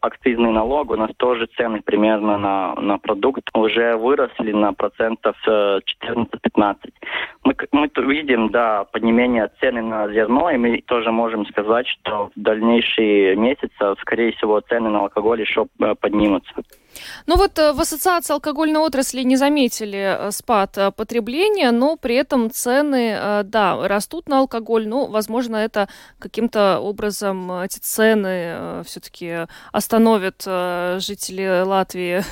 акцизный 0.00 0.50
налог, 0.50 0.90
у 0.90 0.96
нас 0.96 1.10
тоже 1.16 1.48
цены 1.60 1.82
примерно 1.82 2.38
на, 2.38 2.74
на 2.74 2.98
продукт 2.98 3.42
уже 3.54 3.96
выросли 3.96 4.52
на 4.52 4.72
процентов 4.72 5.36
14-15. 5.46 5.82
Э, 6.56 6.74
мы, 7.44 7.54
мы 7.72 7.90
видим, 7.96 8.48
да, 8.48 8.84
поднимение 8.84 9.50
цены 9.60 9.82
на 9.82 10.08
зерно, 10.12 10.50
и 10.50 10.56
мы 10.56 10.80
тоже 10.86 11.10
можем 11.12 11.46
сказать, 11.46 11.86
что 11.86 12.30
в 12.34 12.40
дальнейшие 12.40 13.36
месяцы, 13.36 13.94
скорее 14.00 14.32
всего, 14.32 14.60
цены 14.60 14.88
на 14.88 15.00
алкоголь 15.00 15.40
еще 15.40 15.66
э, 15.80 15.94
поднимутся. 16.00 16.52
Ну 17.26 17.36
вот 17.36 17.58
э, 17.58 17.72
в 17.72 17.80
ассоциации 17.80 18.32
алкогольной 18.32 18.80
отрасли 18.80 19.22
не 19.22 19.36
заметили 19.36 20.16
э, 20.18 20.30
спад 20.32 20.76
э, 20.78 20.90
потребления, 20.90 21.70
но 21.70 21.96
при 21.96 22.16
этом 22.16 22.50
цены, 22.50 23.42
да, 23.44 23.88
растут 23.88 24.28
на 24.28 24.40
алкоголь. 24.40 24.88
Ну, 24.88 25.06
возможно, 25.06 25.56
это 25.56 25.88
каким-то 26.18 26.80
образом 26.80 27.50
эти 27.52 27.78
цены 27.78 28.82
все-таки 28.84 29.46
остановят 29.72 30.42
жителей 30.42 31.62
Латвии 31.62 32.24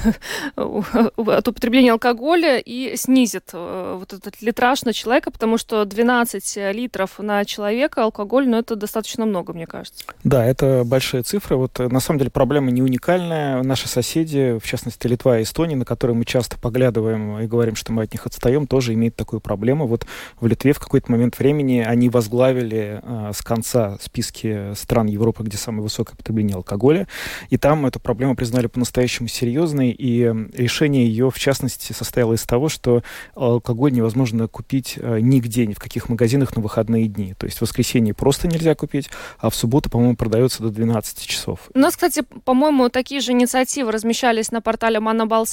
от 0.56 1.48
употребления 1.48 1.92
алкоголя 1.92 2.58
и 2.58 2.96
снизит 2.96 3.52
вот 3.52 4.12
этот 4.12 4.40
литраж 4.42 4.82
на 4.82 4.92
человека, 4.92 5.30
потому 5.30 5.58
что 5.58 5.84
12 5.84 6.56
литров 6.72 7.18
на 7.18 7.44
человека 7.44 8.04
алкоголь, 8.04 8.48
ну, 8.48 8.58
это 8.58 8.76
достаточно 8.76 9.26
много, 9.26 9.52
мне 9.52 9.66
кажется. 9.66 10.04
Да, 10.24 10.44
это 10.44 10.82
большие 10.84 11.22
цифры. 11.22 11.56
Вот 11.56 11.78
на 11.78 12.00
самом 12.00 12.18
деле 12.18 12.30
проблема 12.30 12.70
не 12.70 12.82
уникальная. 12.82 13.62
Наши 13.62 13.88
соседи 13.88 14.47
в 14.56 14.66
частности 14.66 15.06
Литва 15.06 15.38
и 15.38 15.42
Эстония, 15.42 15.76
на 15.76 15.84
которые 15.84 16.16
мы 16.16 16.24
часто 16.24 16.58
поглядываем 16.58 17.38
и 17.38 17.46
говорим, 17.46 17.76
что 17.76 17.92
мы 17.92 18.04
от 18.04 18.12
них 18.12 18.26
отстаем, 18.26 18.66
тоже 18.66 18.94
имеют 18.94 19.16
такую 19.16 19.40
проблему. 19.40 19.86
Вот 19.86 20.06
в 20.40 20.46
Литве 20.46 20.72
в 20.72 20.80
какой-то 20.80 21.10
момент 21.12 21.38
времени 21.38 21.80
они 21.80 22.08
возглавили 22.08 23.00
э, 23.02 23.32
с 23.34 23.42
конца 23.42 23.98
списки 24.00 24.74
стран 24.74 25.06
Европы, 25.06 25.42
где 25.42 25.56
самое 25.56 25.82
высокое 25.82 26.16
потребление 26.16 26.56
алкоголя, 26.56 27.06
и 27.50 27.56
там 27.56 27.86
эту 27.86 28.00
проблему 28.00 28.36
признали 28.36 28.66
по-настоящему 28.66 29.28
серьезной, 29.28 29.90
и 29.90 30.32
решение 30.54 31.06
ее, 31.06 31.30
в 31.30 31.38
частности, 31.38 31.92
состояло 31.92 32.34
из 32.34 32.42
того, 32.44 32.68
что 32.68 33.02
алкоголь 33.34 33.92
невозможно 33.92 34.48
купить 34.48 34.94
э, 34.96 35.18
нигде, 35.20 35.66
ни 35.66 35.74
в 35.74 35.78
каких 35.78 36.08
магазинах 36.08 36.56
на 36.56 36.62
выходные 36.62 37.06
дни. 37.06 37.34
То 37.38 37.46
есть 37.46 37.58
в 37.58 37.62
воскресенье 37.62 38.14
просто 38.14 38.48
нельзя 38.48 38.74
купить, 38.74 39.10
а 39.38 39.50
в 39.50 39.54
субботу, 39.54 39.90
по-моему, 39.90 40.16
продается 40.16 40.62
до 40.62 40.70
12 40.70 41.20
часов. 41.26 41.70
У 41.74 41.78
нас, 41.78 41.94
кстати, 41.94 42.22
по-моему, 42.44 42.88
такие 42.88 43.20
же 43.20 43.32
инициативы 43.32 43.92
размещали 43.92 44.37
писались 44.38 44.52
на 44.52 44.60
портале 44.60 45.00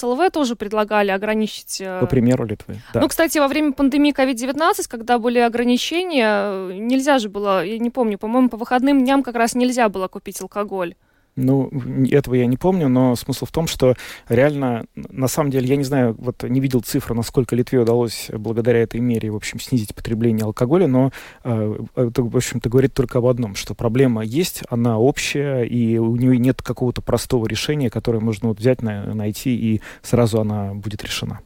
ЛВ, 0.03 0.31
тоже 0.31 0.55
предлагали 0.55 1.11
ограничить... 1.11 1.81
Э, 1.81 1.99
По 1.99 2.05
примеру 2.05 2.45
Литвы. 2.45 2.81
Да. 2.93 3.01
Ну, 3.01 3.07
кстати, 3.07 3.39
во 3.39 3.47
время 3.47 3.73
пандемии 3.73 4.13
COVID-19, 4.13 4.87
когда 4.87 5.17
были 5.17 5.39
ограничения, 5.39 6.71
нельзя 6.73 7.19
же 7.19 7.29
было, 7.29 7.65
я 7.65 7.79
не 7.79 7.89
помню, 7.89 8.17
по-моему, 8.17 8.49
по 8.49 8.57
выходным 8.57 9.03
дням 9.03 9.23
как 9.23 9.35
раз 9.35 9.55
нельзя 9.55 9.89
было 9.89 10.07
купить 10.07 10.41
алкоголь. 10.41 10.95
Ну, 11.35 11.69
этого 12.09 12.35
я 12.35 12.45
не 12.45 12.55
помню, 12.55 12.87
но 12.87 13.15
смысл 13.17 13.45
в 13.45 13.51
том, 13.51 13.67
что 13.67 13.95
реально, 14.29 14.85
на 14.95 15.27
самом 15.27 15.51
деле, 15.51 15.67
я 15.67 15.75
не 15.75 15.83
знаю, 15.83 16.15
вот 16.17 16.43
не 16.43 16.61
видел 16.61 16.79
цифры, 16.79 17.13
насколько 17.13 17.57
Литве 17.57 17.79
удалось 17.79 18.29
благодаря 18.31 18.79
этой 18.79 19.01
мере, 19.01 19.31
в 19.31 19.35
общем, 19.35 19.59
снизить 19.59 19.93
потребление 19.93 20.45
алкоголя, 20.45 20.87
но 20.87 21.11
э, 21.43 21.77
это, 21.95 22.23
в 22.23 22.37
общем-то, 22.37 22.69
говорит 22.69 22.93
только 22.93 23.17
об 23.17 23.25
одном, 23.25 23.55
что 23.55 23.73
проблема 23.73 24.23
есть, 24.23 24.63
она 24.69 24.97
общая, 24.97 25.63
и 25.63 25.97
у 25.97 26.15
нее 26.15 26.37
нет 26.37 26.61
какого-то 26.61 27.01
простого 27.01 27.47
решения, 27.47 27.89
которое 27.89 28.19
можно 28.19 28.49
вот 28.49 28.59
взять, 28.59 28.81
найти, 28.81 29.55
и 29.55 29.81
сразу 30.03 30.39
она 30.39 30.73
будет 30.73 31.03
решена. 31.03 31.41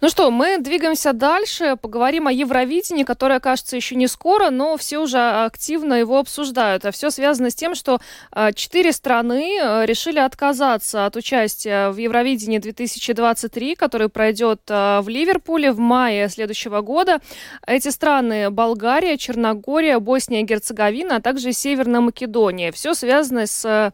Ну 0.00 0.08
что, 0.08 0.30
мы 0.30 0.58
двигаемся 0.58 1.12
дальше, 1.12 1.76
поговорим 1.76 2.26
о 2.26 2.32
Евровидении, 2.32 3.04
которое, 3.04 3.40
кажется, 3.40 3.76
еще 3.76 3.94
не 3.96 4.06
скоро, 4.06 4.50
но 4.50 4.76
все 4.76 4.98
уже 4.98 5.18
активно 5.18 5.94
его 5.94 6.18
обсуждают. 6.18 6.84
А 6.84 6.90
все 6.90 7.10
связано 7.10 7.50
с 7.50 7.54
тем, 7.54 7.74
что 7.74 8.00
а, 8.32 8.52
четыре 8.52 8.92
страны 8.92 9.58
а, 9.62 9.84
решили 9.84 10.18
отказаться 10.18 11.06
от 11.06 11.16
участия 11.16 11.90
в 11.90 11.96
Евровидении 11.96 12.58
2023, 12.58 13.74
который 13.74 14.08
пройдет 14.08 14.60
а, 14.68 15.02
в 15.02 15.08
Ливерпуле 15.08 15.72
в 15.72 15.78
мае 15.78 16.28
следующего 16.28 16.80
года. 16.80 17.20
Эти 17.66 17.88
страны 17.88 18.50
Болгария, 18.50 19.18
Черногория, 19.18 19.98
Босния 19.98 20.40
и 20.40 20.44
Герцеговина, 20.44 21.16
а 21.16 21.20
также 21.20 21.52
Северная 21.52 22.00
Македония. 22.00 22.72
Все 22.72 22.94
связано 22.94 23.46
с 23.46 23.92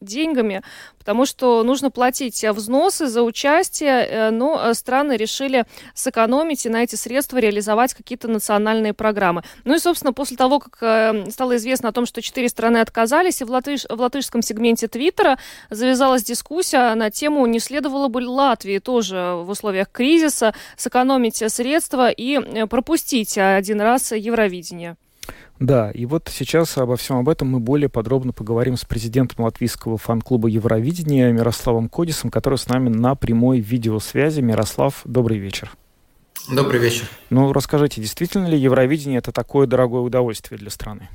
деньгами, 0.00 0.62
потому 0.98 1.26
что 1.26 1.62
нужно 1.62 1.90
платить 1.90 2.42
взносы 2.44 3.06
за 3.06 3.22
участие, 3.22 4.06
э, 4.06 4.30
но 4.30 4.60
э, 4.62 4.74
страны 4.74 5.16
решили 5.16 5.64
сэкономить 5.94 6.66
и 6.66 6.68
на 6.68 6.82
эти 6.82 6.94
средства 6.96 7.38
реализовать 7.38 7.94
какие-то 7.94 8.28
национальные 8.28 8.94
программы. 8.94 9.42
Ну 9.64 9.74
и, 9.74 9.78
собственно, 9.78 10.12
после 10.12 10.36
того, 10.36 10.58
как 10.58 10.78
э, 10.80 11.30
стало 11.30 11.56
известно 11.56 11.90
о 11.90 11.92
том, 11.92 12.06
что 12.06 12.22
четыре 12.22 12.48
страны 12.48 12.78
отказались, 12.78 13.40
и 13.42 13.44
в, 13.44 13.50
латыш, 13.50 13.84
в 13.88 14.00
латышском 14.00 14.42
сегменте 14.42 14.88
Твиттера 14.88 15.38
завязалась 15.68 16.22
дискуссия 16.22 16.94
на 16.94 17.10
тему, 17.10 17.44
не 17.46 17.60
следовало 17.60 18.08
бы 18.08 18.20
Латвии 18.20 18.78
тоже 18.78 19.34
в 19.36 19.50
условиях 19.50 19.90
кризиса 19.90 20.54
сэкономить 20.76 21.42
средства 21.50 22.10
и 22.10 22.66
пропустить 22.66 23.36
один 23.36 23.80
раз 23.80 24.12
Евровидение. 24.12 24.96
Да, 25.60 25.90
и 25.90 26.06
вот 26.06 26.30
сейчас 26.32 26.78
обо 26.78 26.96
всем 26.96 27.18
об 27.18 27.28
этом 27.28 27.48
мы 27.48 27.60
более 27.60 27.90
подробно 27.90 28.32
поговорим 28.32 28.78
с 28.78 28.86
президентом 28.86 29.44
латвийского 29.44 29.98
фан-клуба 29.98 30.48
Евровидения 30.48 31.30
Мирославом 31.30 31.90
Кодисом, 31.90 32.30
который 32.30 32.58
с 32.58 32.66
нами 32.66 32.88
на 32.88 33.14
прямой 33.14 33.60
видеосвязи. 33.60 34.40
Мирослав, 34.40 35.02
добрый 35.04 35.36
вечер. 35.36 35.70
Добрый 36.50 36.80
вечер. 36.80 37.04
Ну, 37.28 37.52
расскажите, 37.52 38.00
действительно 38.00 38.46
ли 38.46 38.58
Евровидение 38.58 39.18
это 39.18 39.32
такое 39.32 39.66
дорогое 39.66 40.00
удовольствие 40.00 40.56
для 40.56 40.70
страны? 40.70 41.10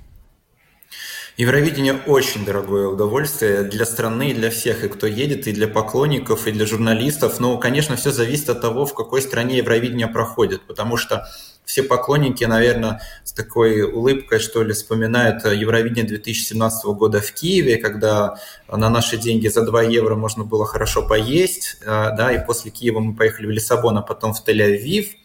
Евровидение 1.37 1.95
очень 2.05 2.45
дорогое 2.45 2.87
удовольствие 2.87 3.63
для 3.63 3.83
страны, 3.83 4.29
и 4.29 4.33
для 4.35 4.51
всех, 4.51 4.83
и 4.83 4.89
кто 4.89 5.07
едет, 5.07 5.47
и 5.47 5.53
для 5.53 5.67
поклонников, 5.67 6.45
и 6.45 6.51
для 6.51 6.67
журналистов. 6.67 7.39
Но, 7.39 7.57
конечно, 7.57 7.95
все 7.95 8.11
зависит 8.11 8.49
от 8.49 8.61
того, 8.61 8.85
в 8.85 8.93
какой 8.93 9.23
стране 9.23 9.57
Евровидение 9.57 10.07
проходит, 10.07 10.61
потому 10.67 10.97
что 10.97 11.27
все 11.65 11.83
поклонники, 11.83 12.43
наверное, 12.43 13.01
с 13.23 13.33
такой 13.33 13.81
улыбкой, 13.81 14.39
что 14.39 14.63
ли, 14.63 14.73
вспоминают 14.73 15.45
Евровидение 15.45 16.07
2017 16.07 16.85
года 16.85 17.21
в 17.21 17.31
Киеве, 17.31 17.77
когда 17.77 18.37
на 18.67 18.89
наши 18.89 19.17
деньги 19.17 19.47
за 19.47 19.63
2 19.63 19.83
евро 19.83 20.15
можно 20.15 20.43
было 20.43 20.65
хорошо 20.65 21.07
поесть, 21.07 21.77
э, 21.81 21.85
да, 21.85 22.31
и 22.31 22.45
после 22.45 22.71
Киева 22.71 22.99
мы 22.99 23.15
поехали 23.15 23.47
в 23.47 23.51
Лиссабон, 23.51 23.97
а 23.97 24.01
потом 24.01 24.33
в 24.33 24.43
Тель-Авив– 24.47 25.07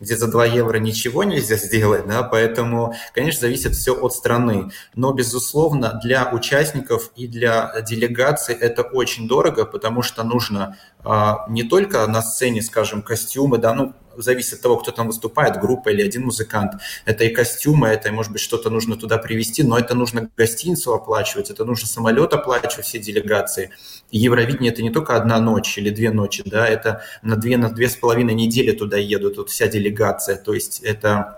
где 0.00 0.16
за 0.16 0.28
2 0.28 0.46
евро 0.46 0.78
ничего 0.78 1.24
нельзя 1.24 1.56
сделать, 1.64 2.06
да, 2.06 2.22
поэтому, 2.22 2.94
конечно, 3.14 3.42
зависит 3.42 3.74
все 3.74 3.94
от 3.94 4.12
страны. 4.12 4.70
Но, 4.94 5.12
безусловно, 5.12 5.98
для 6.02 6.30
участников 6.30 7.10
и 7.16 7.26
для 7.26 7.72
делегаций 7.82 8.54
это 8.54 8.82
очень 8.82 9.28
дорого, 9.28 9.64
потому 9.64 10.02
что 10.02 10.22
нужно 10.22 10.76
э, 10.97 10.97
не 11.48 11.62
только 11.62 12.06
на 12.06 12.22
сцене, 12.22 12.62
скажем, 12.62 13.02
костюмы, 13.02 13.58
да, 13.58 13.74
ну, 13.74 13.94
зависит 14.16 14.54
от 14.54 14.60
того, 14.62 14.76
кто 14.76 14.90
там 14.90 15.06
выступает, 15.06 15.60
группа 15.60 15.90
или 15.90 16.02
один 16.02 16.24
музыкант. 16.24 16.74
Это 17.04 17.24
и 17.24 17.30
костюмы, 17.30 17.88
это, 17.88 18.12
может 18.12 18.32
быть, 18.32 18.40
что-то 18.40 18.68
нужно 18.68 18.96
туда 18.96 19.18
привезти, 19.18 19.62
но 19.62 19.78
это 19.78 19.94
нужно 19.94 20.28
гостиницу 20.36 20.92
оплачивать, 20.92 21.50
это 21.50 21.64
нужно 21.64 21.86
самолет 21.86 22.32
оплачивать, 22.32 22.84
все 22.84 22.98
делегации. 22.98 23.70
Евровидение– 24.10 24.72
это 24.72 24.82
не 24.82 24.90
только 24.90 25.16
одна 25.16 25.40
ночь 25.40 25.78
или 25.78 25.90
две 25.90 26.10
ночи, 26.10 26.42
да, 26.44 26.66
это 26.66 27.02
на 27.22 27.36
две, 27.36 27.56
на 27.56 27.70
две 27.70 27.88
с 27.88 27.96
половиной 27.96 28.34
недели 28.34 28.72
туда 28.72 28.96
едут, 28.96 29.36
тут 29.36 29.50
вся 29.50 29.68
делегация, 29.68 30.36
то 30.36 30.52
есть 30.52 30.80
это 30.80 31.37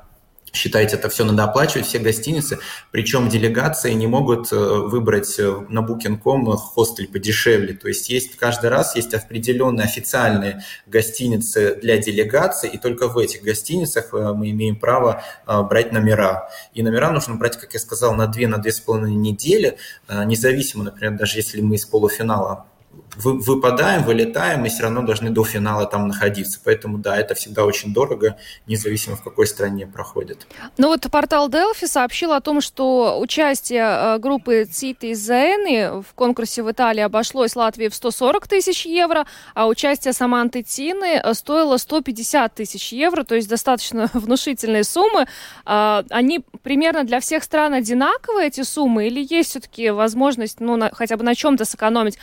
Считайте, 0.53 0.97
это 0.97 1.09
все 1.09 1.25
надо 1.25 1.45
оплачивать, 1.45 1.87
все 1.87 1.99
гостиницы. 1.99 2.59
Причем 2.91 3.29
делегации 3.29 3.93
не 3.93 4.07
могут 4.07 4.53
э, 4.53 4.57
выбрать 4.57 5.39
э, 5.39 5.65
на 5.69 5.81
Booking.com 5.81 6.57
хостель 6.57 7.09
подешевле. 7.09 7.75
То 7.75 7.89
есть 7.89 8.11
есть 8.11 8.37
каждый 8.37 8.71
раз 8.71 8.97
есть 8.97 9.15
определенные 9.15 9.85
официальные 9.85 10.63
гостиницы 10.87 11.79
для 11.81 11.99
делегаций, 11.99 12.69
и 12.69 12.79
только 12.79 13.07
в 13.09 13.19
этих 13.19 13.43
гостиницах 13.43 14.13
э, 14.13 14.33
мы 14.33 14.51
имеем 14.51 14.77
право 14.77 15.23
брать 15.47 15.93
номера. 15.93 16.51
И 16.75 16.83
номера 16.83 17.11
нужно 17.11 17.37
брать, 17.37 17.57
как 17.57 17.73
я 17.75 17.81
сказал, 17.81 18.15
на 18.15 18.27
две, 18.27 18.49
на 18.49 18.57
недели, 18.57 19.77
независимо, 20.09 20.85
например, 20.85 21.17
даже 21.19 21.39
если 21.39 21.61
мы 21.61 21.77
из 21.77 21.85
полуфинала 21.85 22.70
выпадаем, 23.17 24.05
вылетаем, 24.05 24.65
и 24.65 24.69
все 24.69 24.85
равно 24.85 25.03
должны 25.03 25.31
до 25.31 25.45
финала 25.45 25.87
там 25.87 26.09
находиться. 26.09 26.61
Поэтому, 26.65 26.99
да, 26.99 27.17
это 27.17 27.35
всегда 27.35 27.65
очень 27.65 27.93
дорого, 27.93 28.37
независимо 28.67 29.17
в 29.17 29.23
какой 29.23 29.47
стране 29.47 29.87
проходит. 29.87 30.47
Ну 30.79 30.89
вот 30.89 31.07
портал 31.11 31.49
Delphi 31.49 31.87
сообщил 31.87 32.33
о 32.33 32.41
том, 32.41 32.61
что 32.61 33.19
участие 33.21 33.83
э, 33.83 34.19
группы 34.19 34.65
Цити 34.65 35.15
Зены 35.15 36.03
в 36.03 36.15
конкурсе 36.15 36.63
в 36.63 36.71
Италии 36.71 37.03
обошлось 37.03 37.57
Латвии 37.57 37.89
в 37.89 37.95
140 37.95 38.47
тысяч 38.47 38.87
евро, 38.87 39.27
а 39.55 39.67
участие 39.67 40.13
Саманты 40.13 40.63
Тины 40.63 41.21
э, 41.23 41.35
стоило 41.35 41.77
150 41.77 42.55
тысяч 42.55 42.93
евро, 42.93 43.25
то 43.25 43.35
есть 43.35 43.49
достаточно 43.49 44.09
внушительные 44.15 44.85
суммы. 44.85 45.27
А, 45.65 46.05
они 46.11 46.45
примерно 46.63 47.05
для 47.05 47.21
всех 47.21 47.45
стран 47.45 47.75
одинаковые, 47.75 48.49
эти 48.49 48.63
суммы, 48.63 49.07
или 49.07 49.27
есть 49.29 49.51
все-таки 49.51 49.91
возможность, 49.91 50.61
ну, 50.61 50.77
на, 50.77 50.91
хотя 50.93 51.17
бы 51.17 51.25
на 51.25 51.35
чем-то 51.35 51.65
сэкономить? 51.65 52.19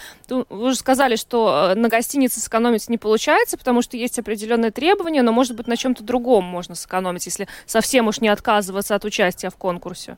Вы 0.57 0.67
уже 0.67 0.75
сказали, 0.75 1.15
что 1.15 1.71
э, 1.71 1.75
на 1.75 1.87
гостинице 1.87 2.39
сэкономить 2.39 2.89
не 2.89 2.97
получается, 2.97 3.57
потому 3.57 3.81
что 3.81 3.95
есть 3.95 4.17
определенные 4.17 4.71
требования, 4.71 5.21
но, 5.21 5.31
может 5.31 5.55
быть, 5.55 5.67
на 5.67 5.77
чем-то 5.77 6.03
другом 6.03 6.43
можно 6.43 6.73
сэкономить, 6.73 7.25
если 7.27 7.47
совсем 7.65 8.07
уж 8.07 8.21
не 8.21 8.27
отказываться 8.27 8.95
от 8.95 9.05
участия 9.05 9.49
в 9.49 9.55
конкурсе. 9.55 10.17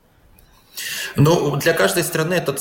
Ну, 1.16 1.56
для 1.56 1.72
каждой 1.72 2.04
страны 2.04 2.34
эта 2.34 2.56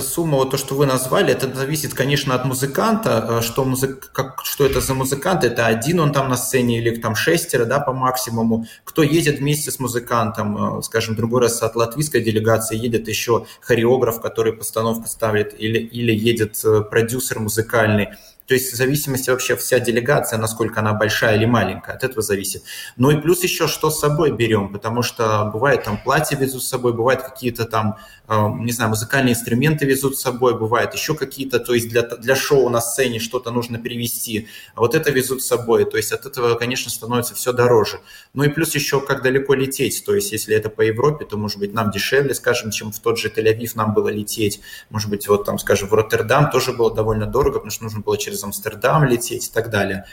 сумма, 0.00 0.36
вот 0.36 0.50
то, 0.50 0.56
что 0.56 0.74
вы 0.74 0.86
назвали, 0.86 1.32
это 1.32 1.52
зависит, 1.54 1.94
конечно, 1.94 2.34
от 2.34 2.44
музыканта, 2.44 3.26
э, 3.28 3.42
что, 3.42 3.64
музык, 3.64 4.10
как, 4.12 4.40
что 4.44 4.64
это 4.64 4.80
за 4.80 4.94
музыкант, 4.94 5.44
это 5.44 5.66
один 5.66 6.00
он 6.00 6.12
там 6.12 6.28
на 6.28 6.36
сцене 6.36 6.78
или 6.78 6.96
там 6.96 7.14
шестеро, 7.14 7.64
да, 7.64 7.80
по 7.80 7.92
максимуму. 7.92 8.66
Кто 8.84 9.02
едет 9.02 9.38
вместе 9.38 9.70
с 9.70 9.78
музыкантом, 9.78 10.78
э, 10.78 10.82
скажем, 10.82 11.16
другой 11.16 11.42
раз 11.42 11.62
от 11.62 11.76
латвийской 11.76 12.20
делегации 12.22 12.76
едет 12.76 13.08
еще 13.08 13.46
хореограф, 13.60 14.20
который 14.20 14.52
постановку 14.52 15.08
ставит, 15.08 15.54
или, 15.58 15.78
или 15.78 16.12
едет 16.12 16.60
э, 16.64 16.82
продюсер 16.82 17.38
музыкальный. 17.40 18.08
То 18.50 18.54
есть 18.54 18.72
в 18.72 18.76
зависимости 18.76 19.30
вообще 19.30 19.54
вся 19.54 19.78
делегация, 19.78 20.36
насколько 20.36 20.80
она 20.80 20.92
большая 20.92 21.36
или 21.36 21.44
маленькая, 21.44 21.94
от 21.94 22.02
этого 22.02 22.20
зависит. 22.20 22.64
Ну 22.96 23.12
и 23.12 23.16
плюс 23.16 23.44
еще, 23.44 23.68
что 23.68 23.90
с 23.90 24.00
собой 24.00 24.32
берем, 24.32 24.72
потому 24.72 25.02
что 25.02 25.48
бывает 25.52 25.84
там 25.84 26.02
платье 26.02 26.36
везут 26.36 26.64
с 26.64 26.68
собой, 26.68 26.92
бывают 26.92 27.22
какие-то 27.22 27.64
там, 27.64 27.98
э, 28.26 28.34
не 28.58 28.72
знаю, 28.72 28.90
музыкальные 28.90 29.34
инструменты 29.34 29.86
везут 29.86 30.18
с 30.18 30.22
собой, 30.22 30.58
бывает 30.58 30.92
еще 30.94 31.14
какие-то, 31.14 31.60
то 31.60 31.74
есть 31.74 31.90
для, 31.90 32.02
для 32.02 32.34
шоу 32.34 32.68
на 32.70 32.80
сцене 32.80 33.20
что-то 33.20 33.52
нужно 33.52 33.78
привезти, 33.78 34.48
а 34.74 34.80
вот 34.80 34.96
это 34.96 35.12
везут 35.12 35.42
с 35.42 35.46
собой, 35.46 35.84
то 35.84 35.96
есть 35.96 36.10
от 36.10 36.26
этого, 36.26 36.56
конечно, 36.56 36.90
становится 36.90 37.36
все 37.36 37.52
дороже. 37.52 38.00
Ну 38.34 38.42
и 38.42 38.48
плюс 38.48 38.74
еще, 38.74 39.00
как 39.00 39.22
далеко 39.22 39.54
лететь, 39.54 40.02
то 40.04 40.12
есть 40.12 40.32
если 40.32 40.56
это 40.56 40.70
по 40.70 40.80
Европе, 40.80 41.24
то, 41.24 41.36
может 41.36 41.60
быть, 41.60 41.72
нам 41.72 41.92
дешевле, 41.92 42.34
скажем, 42.34 42.72
чем 42.72 42.90
в 42.90 42.98
тот 42.98 43.16
же 43.16 43.28
Тель-Авив 43.28 43.70
нам 43.76 43.94
было 43.94 44.08
лететь, 44.08 44.60
может 44.88 45.08
быть, 45.08 45.28
вот 45.28 45.44
там, 45.44 45.56
скажем, 45.60 45.88
в 45.88 45.94
Роттердам 45.94 46.50
тоже 46.50 46.72
было 46.72 46.92
довольно 46.92 47.26
дорого, 47.26 47.60
потому 47.60 47.70
что 47.70 47.84
нужно 47.84 48.00
было 48.00 48.18
через 48.18 48.39
через 48.40 48.44
Амстердам 48.44 49.04
лететь 49.04 49.48
и 49.48 49.52
так 49.52 49.70
далее. 49.70 50.04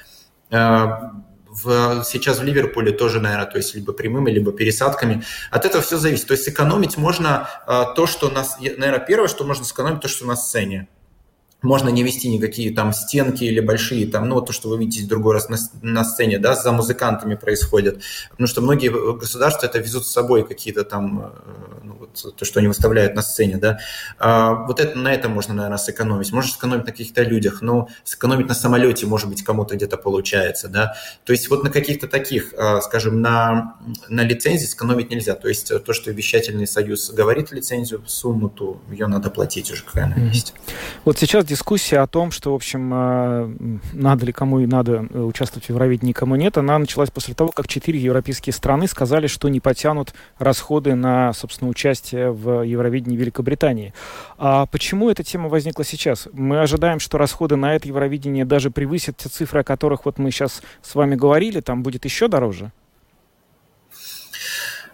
Э, 0.52 0.88
в, 1.50 2.04
сейчас 2.04 2.40
в 2.40 2.44
Ливерпуле 2.44 2.92
тоже, 2.92 3.20
наверное, 3.20 3.48
то 3.48 3.58
есть 3.58 3.74
либо 3.74 3.94
прямыми, 3.94 4.30
либо 4.30 4.52
пересадками. 4.52 5.24
От 5.50 5.66
этого 5.66 5.82
все 5.82 5.98
зависит. 5.98 6.28
То 6.28 6.34
есть 6.34 6.44
сэкономить 6.44 6.98
можно 6.98 7.50
э, 7.66 7.84
то, 7.96 8.06
что 8.06 8.30
нас, 8.30 8.60
наверное, 8.60 9.00
первое, 9.00 9.28
что 9.28 9.44
можно 9.44 9.66
сэкономить, 9.66 10.02
то, 10.02 10.08
что 10.08 10.26
на 10.26 10.36
сцене 10.36 10.88
можно 11.62 11.90
не 11.90 12.04
вести 12.04 12.30
никакие 12.30 12.74
там 12.74 12.94
стенки 12.94 13.44
или 13.44 13.60
большие, 13.60 14.08
там, 14.08 14.30
ну, 14.30 14.36
вот 14.36 14.48
то, 14.48 14.54
что 14.54 14.70
вы 14.70 14.78
видите 14.78 15.06
в 15.06 15.08
другой 15.08 15.34
раз 15.34 15.50
на, 15.50 15.58
на 15.82 16.04
сцене, 16.04 16.38
да, 16.38 16.56
за 16.56 16.72
музыкантами 16.72 17.36
происходит. 17.36 18.02
Потому 18.30 18.48
что 18.48 18.62
многие 18.62 18.90
государства 19.18 19.66
это 19.66 19.80
везут 19.80 20.06
с 20.06 20.12
собой 20.12 20.48
какие-то 20.48 20.84
там, 20.84 21.20
э, 21.20 21.30
ну, 21.84 21.98
вот 22.00 22.36
то, 22.36 22.46
что 22.46 22.60
они 22.60 22.68
выставляют 22.68 23.16
на 23.16 23.24
сцене, 23.24 23.58
да. 23.58 23.80
А, 24.20 24.54
вот 24.66 24.80
это, 24.80 24.98
на 24.98 25.12
этом 25.12 25.32
можно, 25.32 25.56
наверное, 25.56 25.80
сэкономить. 25.80 26.32
Можно 26.32 26.52
сэкономить 26.52 26.86
на 26.86 26.92
каких-то 26.92 27.24
людях, 27.24 27.62
но 27.64 27.90
сэкономить 28.04 28.48
на 28.48 28.54
самолете, 28.54 29.08
может 29.08 29.28
быть, 29.28 29.44
кому-то 29.44 29.76
где-то 29.76 29.98
получается, 29.98 30.68
да. 30.68 30.94
То 31.26 31.34
есть 31.34 31.50
вот 31.50 31.64
на 31.64 31.72
каких-то 31.72 32.08
таких, 32.08 32.54
а, 32.56 32.82
скажем, 32.82 33.20
на, 33.22 33.78
на 34.10 34.22
лицензии 34.22 34.68
сэкономить 34.68 35.10
нельзя. 35.10 35.34
То 35.34 35.48
есть 35.48 35.72
то, 35.84 35.94
что 35.94 36.12
вещательный 36.12 36.68
союз 36.68 37.10
говорит 37.10 37.52
лицензию, 37.52 38.04
сумму, 38.06 38.48
то 38.50 38.80
ее 38.92 39.08
надо 39.08 39.32
платить 39.32 39.72
уже, 39.72 39.84
какая 39.84 40.06
она 40.06 40.18
есть. 40.18 40.54
Вот 41.04 41.18
сейчас 41.18 41.47
дискуссия 41.48 42.00
о 42.00 42.08
том, 42.08 42.32
что, 42.32 42.52
в 42.52 42.56
общем, 42.56 42.92
э, 42.94 43.78
надо 43.94 44.26
ли 44.26 44.32
кому 44.32 44.60
и 44.60 44.68
надо 44.68 45.08
э, 45.10 45.20
участвовать 45.20 45.66
в 45.66 45.70
Евровидении, 45.70 46.14
кому 46.14 46.36
нет, 46.36 46.58
она 46.58 46.78
началась 46.78 47.10
после 47.10 47.34
того, 47.34 47.52
как 47.52 47.68
четыре 47.68 48.00
европейские 48.00 48.54
страны 48.54 48.88
сказали, 48.88 49.28
что 49.28 49.50
не 49.50 49.60
потянут 49.60 50.14
расходы 50.38 50.94
на, 50.94 51.34
собственно, 51.34 51.72
участие 51.72 52.32
в 52.32 52.62
Евровидении 52.62 53.18
Великобритании. 53.18 53.94
А 54.38 54.68
почему 54.68 55.10
эта 55.10 55.24
тема 55.24 55.50
возникла 55.50 55.84
сейчас? 55.84 56.28
Мы 56.34 56.60
ожидаем, 56.60 57.00
что 57.00 57.18
расходы 57.18 57.56
на 57.56 57.76
это 57.76 57.88
Евровидение 57.88 58.46
даже 58.46 58.70
превысят 58.70 59.18
те 59.18 59.30
цифры, 59.30 59.62
о 59.62 59.64
которых 59.64 60.06
вот 60.06 60.20
мы 60.20 60.30
сейчас 60.32 60.62
с 60.82 60.94
вами 60.94 61.16
говорили, 61.16 61.62
там 61.62 61.82
будет 61.82 62.06
еще 62.06 62.28
дороже? 62.28 62.72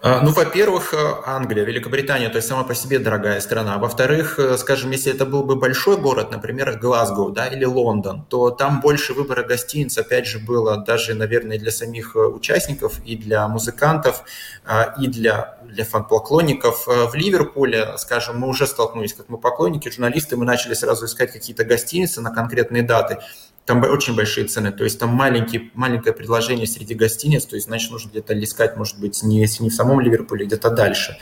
А, 0.05 0.19
ну, 0.19 0.31
во-первых, 0.31 0.93
э, 0.93 0.97
Англия, 1.25 1.63
Великобритания, 1.63 2.27
то 2.27 2.35
есть 2.35 2.49
сама 2.49 2.65
по 2.65 2.75
себе 2.75 2.99
дорогая 2.99 3.39
страна. 3.39 3.77
Во-вторых, 3.77 4.37
э, 4.37 4.57
скажем, 4.57 4.91
если 4.91 5.13
это 5.13 5.25
был 5.25 5.45
бы 5.45 5.55
большой 5.55 5.95
город, 5.95 6.29
например, 6.29 6.77
Глазго, 6.77 7.29
да, 7.29 7.47
или 7.47 7.63
Лондон, 7.63 8.25
то 8.29 8.49
там 8.49 8.81
больше 8.81 9.13
выбора 9.13 9.43
гостиниц, 9.43 9.97
опять 9.97 10.27
же, 10.27 10.39
было 10.39 10.75
даже, 10.75 11.13
наверное, 11.13 11.57
для 11.57 11.71
самих 11.71 12.17
э, 12.17 12.19
участников, 12.19 12.99
и 13.05 13.15
для 13.15 13.47
музыкантов, 13.47 14.25
а, 14.65 14.93
и 14.99 15.07
для, 15.07 15.57
для 15.63 15.85
фан-поклонников. 15.85 16.85
В 16.85 17.15
Ливерпуле, 17.15 17.93
скажем, 17.97 18.39
мы 18.39 18.49
уже 18.49 18.67
столкнулись, 18.67 19.13
как 19.13 19.29
мы 19.29 19.37
поклонники, 19.37 19.87
журналисты, 19.87 20.35
мы 20.35 20.43
начали 20.43 20.73
сразу 20.73 21.05
искать 21.05 21.31
какие-то 21.31 21.63
гостиницы 21.63 22.19
на 22.19 22.31
конкретные 22.31 22.83
даты 22.83 23.19
там 23.65 23.81
очень 23.83 24.15
большие 24.15 24.45
цены, 24.47 24.71
то 24.71 24.83
есть 24.83 24.99
там 24.99 25.09
маленький, 25.09 25.71
маленькое 25.73 26.13
предложение 26.13 26.67
среди 26.67 26.93
гостиниц, 26.95 27.45
то 27.45 27.55
есть, 27.55 27.67
значит, 27.67 27.91
нужно 27.91 28.09
где-то 28.09 28.37
искать, 28.43 28.75
может 28.75 28.99
быть, 28.99 29.23
не, 29.23 29.39
если 29.39 29.63
не 29.63 29.69
в 29.69 29.73
самом 29.73 30.01
Ливерпуле, 30.01 30.45
где-то 30.45 30.69
дальше. 30.69 31.17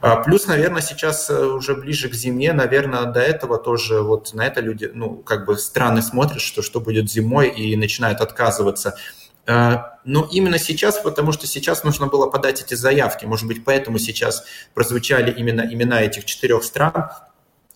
А, 0.00 0.16
плюс, 0.16 0.46
наверное, 0.46 0.80
сейчас 0.80 1.28
э, 1.28 1.44
уже 1.44 1.74
ближе 1.74 2.08
к 2.08 2.14
зиме, 2.14 2.54
наверное, 2.54 3.04
до 3.04 3.20
этого 3.20 3.58
тоже 3.58 4.00
вот 4.00 4.32
на 4.32 4.46
это 4.46 4.60
люди, 4.60 4.90
ну, 4.92 5.16
как 5.16 5.44
бы 5.44 5.58
страны 5.58 6.00
смотрят, 6.00 6.40
что, 6.40 6.62
что 6.62 6.80
будет 6.80 7.10
зимой 7.10 7.50
и 7.50 7.76
начинают 7.76 8.20
отказываться. 8.20 8.96
А, 9.46 9.98
но 10.04 10.26
именно 10.32 10.58
сейчас, 10.58 10.98
потому 10.98 11.32
что 11.32 11.46
сейчас 11.46 11.84
нужно 11.84 12.06
было 12.06 12.30
подать 12.30 12.62
эти 12.62 12.74
заявки, 12.74 13.26
может 13.26 13.46
быть, 13.46 13.64
поэтому 13.64 13.98
сейчас 13.98 14.44
прозвучали 14.72 15.30
именно 15.30 15.60
имена 15.60 16.00
этих 16.00 16.24
четырех 16.24 16.64
стран, 16.64 17.10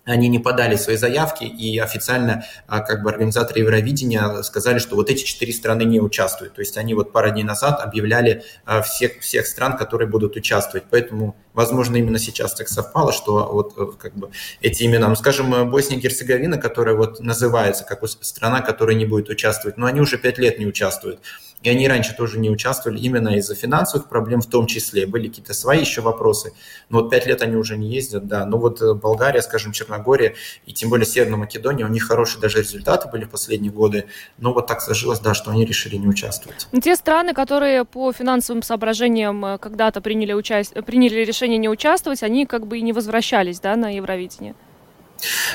они 0.06 0.28
не 0.28 0.38
подали 0.38 0.76
свои 0.76 0.96
заявки, 0.96 1.44
и 1.44 1.78
официально 1.78 2.44
а, 2.66 2.80
как 2.80 3.02
бы 3.02 3.10
организаторы 3.10 3.60
Евровидения 3.60 4.42
сказали, 4.42 4.78
что 4.78 4.94
вот 4.94 5.10
эти 5.10 5.24
четыре 5.24 5.52
страны 5.52 5.82
не 5.82 6.00
участвуют. 6.00 6.54
То 6.54 6.60
есть 6.60 6.76
они 6.76 6.94
вот 6.94 7.12
пару 7.12 7.30
дней 7.30 7.42
назад 7.42 7.80
объявляли 7.80 8.44
а, 8.64 8.82
всех, 8.82 9.20
всех 9.20 9.46
стран, 9.46 9.76
которые 9.76 10.08
будут 10.08 10.36
участвовать. 10.36 10.84
Поэтому, 10.90 11.36
возможно, 11.54 11.96
именно 11.96 12.18
сейчас 12.18 12.54
так 12.54 12.68
совпало, 12.68 13.12
что 13.12 13.50
вот 13.52 13.74
э, 13.76 13.98
как 13.98 14.14
бы 14.14 14.30
эти 14.60 14.84
имена, 14.84 15.08
ну, 15.08 15.16
скажем, 15.16 15.52
э, 15.54 15.64
Босния 15.64 15.98
и 15.98 16.00
Герцеговина, 16.00 16.58
которая 16.58 16.94
вот 16.94 17.20
называется 17.20 17.84
как 17.84 18.06
страна, 18.08 18.60
которая 18.60 18.94
не 18.94 19.06
будет 19.06 19.28
участвовать, 19.28 19.76
но 19.76 19.86
они 19.86 20.00
уже 20.00 20.18
пять 20.18 20.38
лет 20.38 20.58
не 20.58 20.66
участвуют. 20.66 21.20
И 21.66 21.68
они 21.68 21.88
раньше 21.88 22.14
тоже 22.14 22.38
не 22.38 22.48
участвовали 22.48 23.00
именно 23.00 23.30
из-за 23.38 23.56
финансовых 23.56 24.08
проблем 24.08 24.40
в 24.40 24.46
том 24.46 24.68
числе. 24.68 25.04
Были 25.04 25.26
какие-то 25.26 25.52
свои 25.52 25.80
еще 25.80 26.00
вопросы. 26.00 26.52
Но 26.90 27.00
вот 27.00 27.10
пять 27.10 27.26
лет 27.26 27.42
они 27.42 27.56
уже 27.56 27.76
не 27.76 27.92
ездят, 27.92 28.28
да. 28.28 28.46
Но 28.46 28.56
вот 28.56 28.80
э, 28.80 28.94
Болгария, 28.94 29.42
скажем, 29.42 29.72
Черногория 29.72 30.36
и 30.64 30.72
тем 30.72 30.90
более 30.90 31.06
Северная 31.06 31.38
Македония, 31.38 31.84
у 31.84 31.88
них 31.88 32.04
хорошие 32.04 32.40
даже 32.40 32.58
результаты 32.58 33.08
были 33.08 33.24
в 33.24 33.30
последние 33.30 33.72
годы. 33.72 34.06
Но 34.38 34.52
вот 34.52 34.68
так 34.68 34.80
сложилось, 34.80 35.18
да, 35.18 35.34
что 35.34 35.50
они 35.50 35.64
решили 35.64 35.96
не 35.96 36.06
участвовать. 36.06 36.68
Те 36.84 36.94
страны, 36.94 37.34
которые 37.34 37.84
по 37.84 38.12
финансовым 38.12 38.62
соображениям 38.62 39.44
э, 39.44 39.58
когда-то 39.58 40.00
приняли, 40.00 40.34
участь... 40.34 40.72
приняли 40.84 41.24
решение 41.24 41.58
не 41.58 41.68
участвовать, 41.68 42.22
они 42.22 42.46
как 42.46 42.68
бы 42.68 42.78
и 42.78 42.82
не 42.82 42.92
возвращались, 42.92 43.58
да, 43.58 43.74
на 43.74 43.90
Евровидение? 43.90 44.54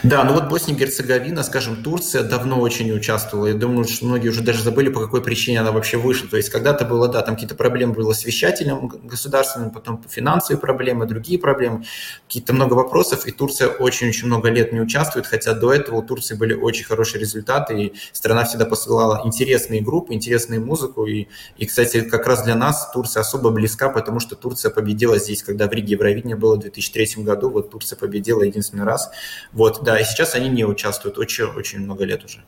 Да, 0.04 0.24
ну 0.24 0.34
вот 0.34 0.50
Босния 0.50 0.74
и 0.74 0.78
Герцеговина, 0.78 1.44
скажем, 1.44 1.84
Турция 1.84 2.24
давно 2.24 2.60
очень 2.60 2.92
участвовала. 2.92 3.48
Я 3.48 3.54
думаю, 3.54 3.86
что 3.86 4.06
многие 4.06 4.30
уже 4.30 4.42
даже 4.42 4.64
забыли, 4.64 4.90
по 4.90 5.00
какой 5.00 5.22
причине 5.22 5.60
она 5.60 5.72
вообще 5.72 5.98
вышла. 5.98 6.28
То 6.28 6.38
есть 6.38 6.50
когда-то 6.50 6.86
было, 6.86 7.08
да, 7.08 7.22
там 7.22 7.36
какие-то 7.36 7.56
проблемы 7.56 7.94
были 7.94 8.12
с 8.12 8.26
вещателем 8.26 8.88
государственным, 8.88 9.72
потом 9.72 10.04
финансовые 10.10 10.60
проблемы, 10.60 11.06
другие 11.06 11.40
проблемы, 11.40 11.86
какие-то 12.28 12.54
много 12.54 12.74
вопросов, 12.74 13.28
и 13.28 13.32
Турция 13.32 13.68
очень-очень 13.68 14.28
много 14.28 14.50
лет 14.50 14.74
не 14.74 14.82
участвует, 14.82 15.28
хотя 15.28 15.54
до 15.54 15.72
этого 15.72 15.98
у 15.98 16.02
Турции 16.02 16.36
были 16.36 16.54
очень 16.54 16.86
хорошие 16.86 17.22
результаты, 17.22 17.84
и 17.84 17.94
страна 18.12 18.46
всегда 18.46 18.66
посылала 18.66 19.22
интересные 19.24 19.82
группы, 19.82 20.14
интересную 20.14 20.66
музыку, 20.66 21.06
и, 21.06 21.28
и 21.58 21.66
кстати, 21.66 22.02
как 22.02 22.26
раз 22.26 22.44
для 22.44 22.56
нас 22.56 22.90
Турция 22.92 23.22
особо 23.22 23.52
близка, 23.52 23.90
потому 23.90 24.20
что 24.20 24.36
Турция 24.36 24.72
победила 24.72 25.20
здесь, 25.20 25.44
когда 25.44 25.68
в 25.68 25.72
Риге 25.72 25.94
Евровидение 25.94 26.36
было 26.36 26.56
в 26.56 26.60
2003 26.60 27.24
году, 27.24 27.50
вот 27.50 27.70
Турция 27.70 27.98
победила 27.98 28.42
единственный 28.42 28.86
раз 28.86 29.12
вот, 29.54 29.84
да, 29.84 30.00
и 30.00 30.04
сейчас 30.04 30.36
они 30.36 30.50
не 30.50 30.66
участвуют 30.66 31.18
очень-очень 31.18 31.80
много 31.80 32.06
лет 32.06 32.24
уже. 32.24 32.44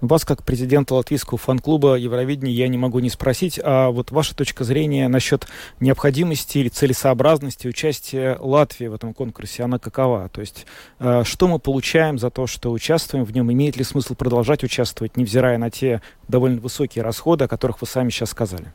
Вас, 0.00 0.24
как 0.24 0.44
президента 0.44 0.94
латвийского 0.94 1.38
фан-клуба 1.38 1.96
Евровидения, 1.96 2.52
я 2.52 2.68
не 2.68 2.78
могу 2.78 2.98
не 3.00 3.10
спросить, 3.10 3.58
а 3.62 3.90
вот 3.90 4.10
ваша 4.10 4.36
точка 4.36 4.62
зрения 4.62 5.08
насчет 5.08 5.46
необходимости 5.80 6.58
или 6.58 6.68
целесообразности 6.68 7.66
участия 7.66 8.36
Латвии 8.40 8.86
в 8.86 8.94
этом 8.94 9.14
конкурсе, 9.14 9.64
она 9.64 9.78
какова? 9.78 10.28
То 10.28 10.40
есть, 10.40 10.66
э, 11.00 11.22
что 11.24 11.48
мы 11.48 11.58
получаем 11.58 12.18
за 12.18 12.30
то, 12.30 12.46
что 12.46 12.70
участвуем 12.70 13.24
в 13.24 13.32
нем? 13.32 13.50
Имеет 13.52 13.76
ли 13.76 13.84
смысл 13.84 14.14
продолжать 14.14 14.62
участвовать, 14.62 15.16
невзирая 15.16 15.58
на 15.58 15.70
те 15.70 16.02
довольно 16.28 16.60
высокие 16.60 17.02
расходы, 17.02 17.44
о 17.44 17.48
которых 17.48 17.80
вы 17.80 17.86
сами 17.86 18.10
сейчас 18.10 18.30
сказали? 18.30 18.72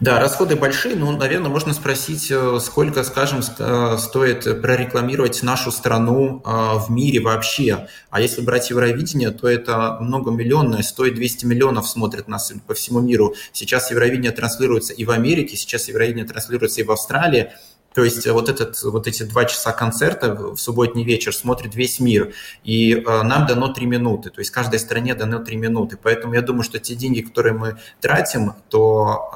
Да, 0.00 0.20
расходы 0.20 0.56
большие, 0.56 0.96
но, 0.96 1.12
наверное, 1.12 1.50
можно 1.50 1.72
спросить, 1.72 2.30
э, 2.30 2.58
сколько, 2.60 3.04
скажем, 3.04 3.40
э, 3.40 3.96
стоит 3.98 4.62
прорекламировать 4.62 5.42
нашу 5.42 5.70
страну 5.70 6.42
э, 6.44 6.50
в 6.78 6.90
мире 6.90 7.20
вообще. 7.20 7.88
А 8.10 8.20
если 8.20 8.40
брать 8.40 8.70
Евровидение, 8.70 9.30
то 9.30 9.48
это 9.48 9.98
многомиллионное, 10.00 10.82
стоит 10.82 11.14
200 11.14 11.46
миллионов 11.46 11.88
смотрят 11.88 12.28
нас 12.28 12.52
по 12.66 12.74
всему 12.74 13.00
миру. 13.00 13.34
Сейчас 13.52 13.90
Евровидение 13.90 14.32
транслируется 14.32 14.92
и 14.92 15.04
в 15.04 15.10
Америке, 15.10 15.56
сейчас 15.56 15.88
Евровидение 15.88 16.24
транслируется 16.24 16.80
и 16.80 16.84
в 16.84 16.90
Австралии. 16.90 17.52
То 17.94 18.04
есть 18.04 18.26
вот, 18.26 18.48
этот, 18.48 18.82
вот 18.82 19.06
эти 19.06 19.22
два 19.24 19.44
часа 19.44 19.72
концерта 19.72 20.34
в 20.34 20.56
субботний 20.56 21.04
вечер 21.04 21.34
смотрит 21.34 21.74
весь 21.74 22.00
мир, 22.00 22.32
и 22.64 22.94
э, 22.94 23.22
нам 23.22 23.46
дано 23.46 23.68
три 23.68 23.86
минуты, 23.86 24.30
то 24.30 24.40
есть 24.40 24.50
каждой 24.50 24.78
стране 24.78 25.14
дано 25.14 25.38
три 25.38 25.56
минуты. 25.56 25.98
Поэтому 26.02 26.34
я 26.34 26.42
думаю, 26.42 26.62
что 26.62 26.78
те 26.78 26.94
деньги, 26.94 27.20
которые 27.20 27.54
мы 27.54 27.78
тратим, 28.00 28.54
то 28.68 29.30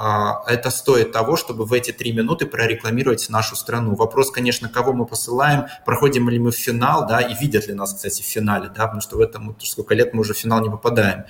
э, 0.46 0.52
это 0.52 0.70
стоит 0.70 1.12
того, 1.12 1.36
чтобы 1.36 1.64
в 1.64 1.72
эти 1.72 1.92
три 1.92 2.12
минуты 2.12 2.46
прорекламировать 2.46 3.28
нашу 3.28 3.56
страну. 3.56 3.94
Вопрос, 3.94 4.30
конечно, 4.30 4.68
кого 4.68 4.92
мы 4.92 5.06
посылаем, 5.06 5.66
проходим 5.84 6.28
ли 6.28 6.38
мы 6.38 6.50
в 6.50 6.56
финал, 6.56 7.06
да, 7.06 7.20
и 7.20 7.34
видят 7.34 7.66
ли 7.68 7.74
нас, 7.74 7.94
кстати, 7.94 8.22
в 8.22 8.26
финале, 8.26 8.68
да, 8.74 8.84
потому 8.84 9.00
что 9.00 9.16
в 9.16 9.20
этом 9.20 9.56
сколько 9.60 9.94
лет 9.94 10.14
мы 10.14 10.20
уже 10.20 10.34
в 10.34 10.38
финал 10.38 10.60
не 10.60 10.70
попадаем. 10.70 11.24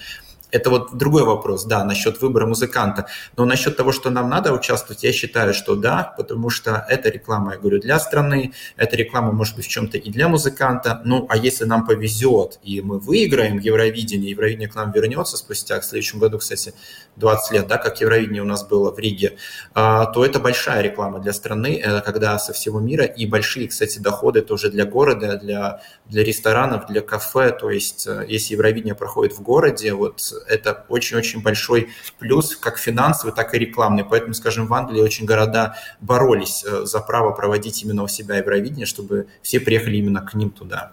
Это 0.56 0.70
вот 0.70 0.96
другой 0.96 1.24
вопрос, 1.24 1.64
да, 1.64 1.84
насчет 1.84 2.22
выбора 2.22 2.46
музыканта. 2.46 3.06
Но 3.36 3.44
насчет 3.44 3.76
того, 3.76 3.92
что 3.92 4.08
нам 4.08 4.30
надо 4.30 4.54
участвовать, 4.54 5.04
я 5.04 5.12
считаю, 5.12 5.52
что 5.52 5.76
да, 5.76 6.14
потому 6.16 6.48
что 6.48 6.86
это 6.88 7.10
реклама, 7.10 7.52
я 7.52 7.58
говорю, 7.58 7.78
для 7.78 7.98
страны, 7.98 8.52
эта 8.78 8.96
реклама 8.96 9.32
может 9.32 9.56
быть 9.56 9.66
в 9.66 9.68
чем-то 9.68 9.98
и 9.98 10.10
для 10.10 10.28
музыканта. 10.28 11.02
Ну, 11.04 11.26
а 11.28 11.36
если 11.36 11.66
нам 11.66 11.86
повезет, 11.86 12.58
и 12.62 12.80
мы 12.80 12.98
выиграем 12.98 13.58
Евровидение, 13.58 14.30
Евровидение 14.30 14.68
к 14.68 14.74
нам 14.74 14.92
вернется 14.92 15.36
спустя, 15.36 15.78
в 15.80 15.84
следующем 15.84 16.20
году, 16.20 16.38
кстати, 16.38 16.72
20 17.16 17.52
лет, 17.52 17.66
да, 17.66 17.76
как 17.76 18.00
Евровидение 18.00 18.42
у 18.42 18.46
нас 18.46 18.66
было 18.66 18.90
в 18.90 18.98
Риге, 18.98 19.36
а, 19.74 20.06
то 20.06 20.24
это 20.24 20.40
большая 20.40 20.80
реклама 20.82 21.18
для 21.18 21.34
страны, 21.34 21.82
когда 22.04 22.38
со 22.38 22.54
всего 22.54 22.80
мира, 22.80 23.04
и 23.04 23.26
большие, 23.26 23.68
кстати, 23.68 23.98
доходы 23.98 24.40
тоже 24.40 24.70
для 24.70 24.86
города, 24.86 25.36
для, 25.36 25.82
для 26.06 26.24
ресторанов, 26.24 26.86
для 26.86 27.02
кафе. 27.02 27.50
То 27.50 27.70
есть, 27.70 28.06
э, 28.06 28.24
если 28.26 28.54
Евровидение 28.54 28.94
проходит 28.94 29.36
в 29.36 29.42
городе, 29.42 29.92
вот 29.92 30.20
это 30.48 30.84
очень-очень 30.88 31.42
большой 31.42 31.90
плюс, 32.18 32.56
как 32.56 32.78
финансовый, 32.78 33.32
так 33.32 33.54
и 33.54 33.58
рекламный. 33.58 34.04
Поэтому, 34.04 34.34
скажем, 34.34 34.66
в 34.66 34.74
Англии 34.74 35.00
очень 35.00 35.26
города 35.26 35.76
боролись 36.00 36.64
э, 36.64 36.84
за 36.84 37.00
право 37.00 37.32
проводить 37.32 37.82
именно 37.82 38.02
у 38.02 38.08
себя 38.08 38.36
Евровидение, 38.36 38.86
чтобы 38.86 39.28
все 39.42 39.60
приехали 39.60 39.96
именно 39.96 40.20
к 40.20 40.34
ним 40.34 40.50
туда. 40.50 40.92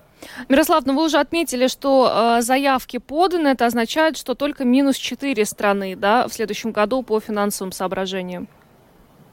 Мирослав, 0.49 0.85
ну 0.85 0.95
вы 0.95 1.05
уже 1.05 1.19
отметили, 1.19 1.67
что 1.67 2.37
э, 2.37 2.41
заявки 2.41 2.97
поданы. 2.97 3.49
Это 3.49 3.65
означает, 3.65 4.17
что 4.17 4.35
только 4.35 4.65
минус 4.65 4.97
4 4.97 5.45
страны 5.45 5.95
да, 5.95 6.27
в 6.27 6.33
следующем 6.33 6.71
году 6.71 7.03
по 7.03 7.19
финансовым 7.19 7.71
соображениям. 7.71 8.47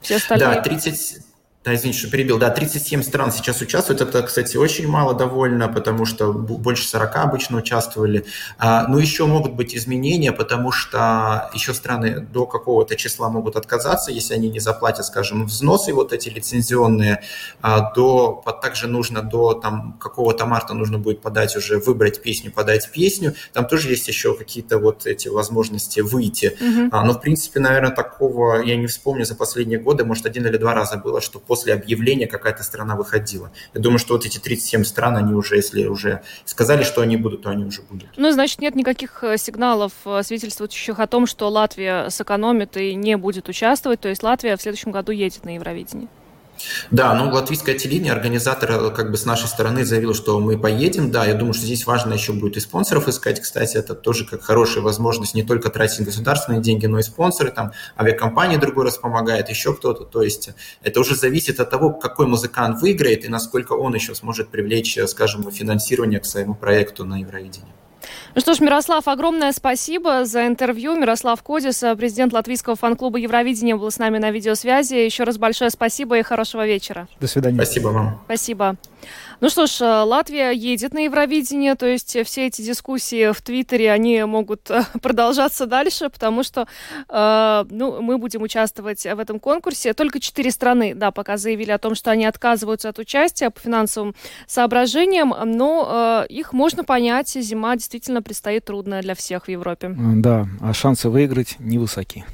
Все 0.00 0.16
остальные... 0.16 0.56
Да, 0.56 0.62
30, 0.62 1.30
да, 1.62 1.74
извините, 1.74 1.98
что 1.98 2.11
перебил. 2.11 2.38
Да, 2.38 2.48
37 2.48 3.02
стран 3.02 3.30
сейчас 3.30 3.61
участвуют. 3.61 4.00
Это, 4.00 4.22
кстати, 4.22 4.56
очень 4.56 4.88
мало 4.88 5.12
довольно, 5.12 5.68
потому 5.68 6.06
что 6.06 6.32
больше 6.32 6.88
40 6.88 7.16
обычно 7.16 7.58
участвовали. 7.58 8.24
А, 8.56 8.86
но 8.88 8.98
еще 8.98 9.26
могут 9.26 9.52
быть 9.52 9.76
изменения, 9.76 10.32
потому 10.32 10.72
что 10.72 11.50
еще 11.52 11.74
страны 11.74 12.20
до 12.20 12.46
какого-то 12.46 12.96
числа 12.96 13.28
могут 13.28 13.56
отказаться, 13.56 14.11
если 14.11 14.32
они 14.32 14.48
не 14.48 14.58
заплатят, 14.58 15.04
скажем, 15.04 15.44
взносы 15.44 15.92
вот 15.92 16.14
эти 16.14 16.30
лицензионные. 16.30 17.20
А, 17.61 17.92
до, 17.92 18.42
также 18.62 18.86
нужно 18.86 19.20
до 19.20 19.52
там, 19.52 19.98
какого-то 20.00 20.46
марта 20.46 20.72
нужно 20.72 20.98
будет 20.98 21.20
подать 21.20 21.54
уже, 21.56 21.78
выбрать 21.78 22.22
песню, 22.22 22.50
подать 22.50 22.90
песню. 22.90 23.34
Там 23.52 23.66
тоже 23.66 23.90
есть 23.90 24.08
еще 24.08 24.34
какие-то 24.34 24.78
вот 24.78 25.04
эти 25.04 25.28
возможности 25.28 26.00
выйти. 26.00 26.56
А, 26.90 27.04
но, 27.04 27.12
в 27.12 27.20
принципе, 27.20 27.61
наверное, 27.61 27.94
такого 27.94 28.62
я 28.62 28.76
не 28.76 28.86
вспомню 28.86 29.26
за 29.26 29.34
последние 29.34 29.78
годы. 29.78 30.06
Может, 30.06 30.24
один 30.24 30.46
или 30.46 30.56
два 30.56 30.72
раза 30.72 30.96
было, 30.96 31.20
что 31.20 31.38
после 31.51 31.74
объявления 31.74 32.28
какая-то 32.28 32.62
страна 32.62 32.94
выходила. 32.94 33.51
Я 33.74 33.80
думаю, 33.80 33.98
что 33.98 34.14
вот 34.14 34.24
эти 34.24 34.38
37 34.38 34.84
стран, 34.84 35.16
они 35.16 35.34
уже, 35.34 35.57
если 35.57 35.84
уже 35.86 36.22
сказали, 36.44 36.84
что 36.84 37.03
они 37.03 37.16
будут, 37.16 37.42
то 37.42 37.51
они 37.51 37.64
уже 37.64 37.82
будут. 37.82 38.09
Ну, 38.16 38.30
значит, 38.30 38.61
нет 38.61 38.76
никаких 38.76 39.24
э, 39.24 39.36
сигналов, 39.36 39.90
э, 40.05 40.22
свидетельствующих 40.22 41.01
о 41.01 41.09
том, 41.09 41.26
что 41.26 41.48
Латвия 41.48 42.09
сэкономит 42.09 42.76
и 42.76 42.94
не 42.94 43.16
будет 43.16 43.48
участвовать. 43.48 43.98
То 43.98 44.09
есть 44.09 44.22
Латвия 44.22 44.57
в 44.57 44.62
следующем 44.62 44.92
году 44.92 45.11
едет 45.11 45.44
на 45.44 45.57
Евровидение. 45.57 46.07
Да, 46.90 47.14
ну 47.14 47.30
латвийская 47.30 47.74
телевидение, 47.78 48.12
организатор 48.12 48.70
э, 48.70 48.90
как 48.90 49.11
бы 49.11 49.16
с 49.16 49.24
нашей 49.24 49.46
стороны 49.46 49.84
заявил, 49.84 50.14
что 50.14 50.38
мы 50.40 50.58
поедем. 50.58 51.11
Да, 51.11 51.24
я 51.24 51.34
думаю, 51.34 51.54
что 51.54 51.64
здесь 51.64 51.86
важно 51.86 52.14
еще 52.14 52.32
будет 52.32 52.56
и 52.56 52.61
спонсоров 52.61 53.08
искать. 53.08 53.40
Кстати, 53.40 53.76
это 53.76 53.94
тоже 53.94 54.26
как 54.26 54.42
хорошая 54.42 54.82
возможность 54.82 55.34
не 55.34 55.42
только 55.42 55.70
тратить 55.70 56.04
государственные 56.04 56.61
деньги, 56.61 56.86
но 56.86 56.98
и 56.98 57.02
спонсоры. 57.02 57.50
Там 57.50 57.72
авиакомпания 57.98 58.58
другой 58.58 58.84
раз 58.84 58.98
помогает, 58.98 59.48
еще 59.48 59.74
кто-то. 59.74 60.04
То 60.04 60.22
есть 60.22 60.50
это 60.82 61.00
уже 61.00 61.14
зависит 61.14 61.61
от 61.61 61.70
того, 61.70 61.92
какой 61.92 62.26
музыкант 62.26 62.80
выиграет 62.80 63.24
и 63.24 63.28
насколько 63.28 63.72
он 63.72 63.94
еще 63.94 64.14
сможет 64.14 64.48
привлечь, 64.48 64.96
э, 64.98 65.06
скажем, 65.06 65.50
финансирование 65.50 66.20
к 66.20 66.26
своему 66.26 66.54
проекту 66.54 67.04
на 67.04 67.20
Евровидении. 67.20 67.72
Ну 68.34 68.40
что 68.40 68.54
ж, 68.54 68.61
Мирослав, 68.61 69.08
огромное 69.08 69.52
спасибо 69.52 70.24
за 70.24 70.46
интервью. 70.46 70.96
Мирослав 70.96 71.42
Кодис, 71.42 71.82
президент 71.96 72.32
латвийского 72.32 72.76
фан-клуба 72.76 73.18
Евровидения, 73.18 73.76
был 73.76 73.90
с 73.90 73.98
нами 73.98 74.18
на 74.18 74.30
видеосвязи. 74.30 74.94
Еще 74.94 75.24
раз 75.24 75.38
большое 75.38 75.70
спасибо 75.70 76.18
и 76.18 76.22
хорошего 76.22 76.66
вечера. 76.66 77.08
До 77.20 77.26
свидания. 77.26 77.56
Спасибо 77.56 77.88
вам. 77.88 78.20
Спасибо. 78.26 78.76
Ну 79.41 79.49
что 79.49 79.66
ж, 79.66 79.80
э, 79.80 80.03
Латвия 80.03 80.51
едет 80.51 80.93
на 80.93 81.05
Евровидение, 81.05 81.74
то 81.74 81.86
есть 81.86 82.16
все 82.24 82.47
эти 82.47 82.61
дискуссии 82.62 83.32
в 83.32 83.41
Твиттере, 83.41 83.91
они 83.91 84.22
могут 84.24 84.70
э, 84.70 84.84
продолжаться 85.03 85.66
дальше, 85.66 86.11
потому 86.11 86.43
что 86.43 86.66
э, 87.09 87.64
ну, 87.70 88.03
мы 88.03 88.18
будем 88.18 88.43
участвовать 88.43 89.03
в 89.03 89.18
этом 89.18 89.41
конкурсе. 89.41 89.95
Только 89.95 90.20
четыре 90.20 90.51
страны, 90.51 90.95
да, 90.95 91.11
пока 91.11 91.38
заявили 91.38 91.70
о 91.70 91.78
том, 91.78 91.95
что 91.95 92.11
они 92.11 92.26
отказываются 92.26 92.91
от 92.91 92.99
участия 92.99 93.51
по 93.51 93.61
финансовым 93.61 94.14
соображениям, 94.47 95.34
но 95.45 96.24
э, 96.28 96.32
их 96.32 96.53
можно 96.53 96.84
понять, 96.84 97.30
зима 97.30 97.76
действительно 97.76 98.22
предстоит 98.22 98.64
трудная 98.66 99.01
для 99.01 99.14
всех 99.14 99.47
в 99.47 99.49
Европе. 99.49 99.95
Да, 99.97 100.47
а 100.61 100.74
шансы 100.74 101.09
выиграть 101.09 101.57
невысоки. 101.59 102.24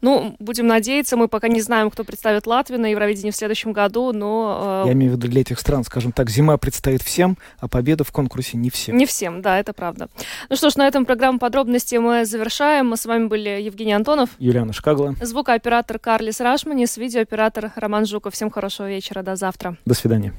Ну, 0.00 0.36
будем 0.38 0.66
надеяться, 0.66 1.16
мы 1.16 1.28
пока 1.28 1.48
не 1.48 1.60
знаем, 1.60 1.90
кто 1.90 2.04
представит 2.04 2.46
Латвию 2.46 2.80
на 2.80 2.86
Евровидении 2.86 3.30
в 3.30 3.36
следующем 3.36 3.72
году, 3.72 4.12
но... 4.12 4.82
Э... 4.84 4.88
Я 4.88 4.92
имею 4.92 5.12
в 5.12 5.16
виду 5.16 5.28
для 5.28 5.40
этих 5.40 5.58
стран, 5.58 5.84
скажем 5.84 6.12
так, 6.12 6.30
зима 6.30 6.56
предстоит 6.56 7.02
всем, 7.02 7.36
а 7.58 7.68
победа 7.68 8.04
в 8.04 8.12
конкурсе 8.12 8.56
не 8.56 8.70
всем. 8.70 8.96
Не 8.96 9.06
всем, 9.06 9.42
да, 9.42 9.58
это 9.58 9.72
правда. 9.72 10.08
Ну 10.48 10.56
что 10.56 10.70
ж, 10.70 10.76
на 10.76 10.86
этом 10.86 11.04
программу 11.04 11.38
подробности 11.38 11.96
мы 11.96 12.24
завершаем. 12.24 12.88
Мы 12.88 12.96
с 12.96 13.06
вами 13.06 13.26
были 13.26 13.60
Евгений 13.60 13.92
Антонов. 13.92 14.30
Юлиана 14.38 14.72
Шкагла. 14.72 15.14
Звукооператор 15.20 15.98
Карлис 15.98 16.40
Рашманис, 16.40 16.96
видеооператор 16.96 17.72
Роман 17.76 18.06
Жуков. 18.06 18.34
Всем 18.34 18.50
хорошего 18.50 18.88
вечера, 18.88 19.22
до 19.22 19.36
завтра. 19.36 19.76
До 19.84 19.94
свидания. 19.94 20.32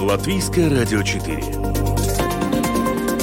Латвийское 0.00 0.70
радио 0.70 1.02
4 1.02 1.69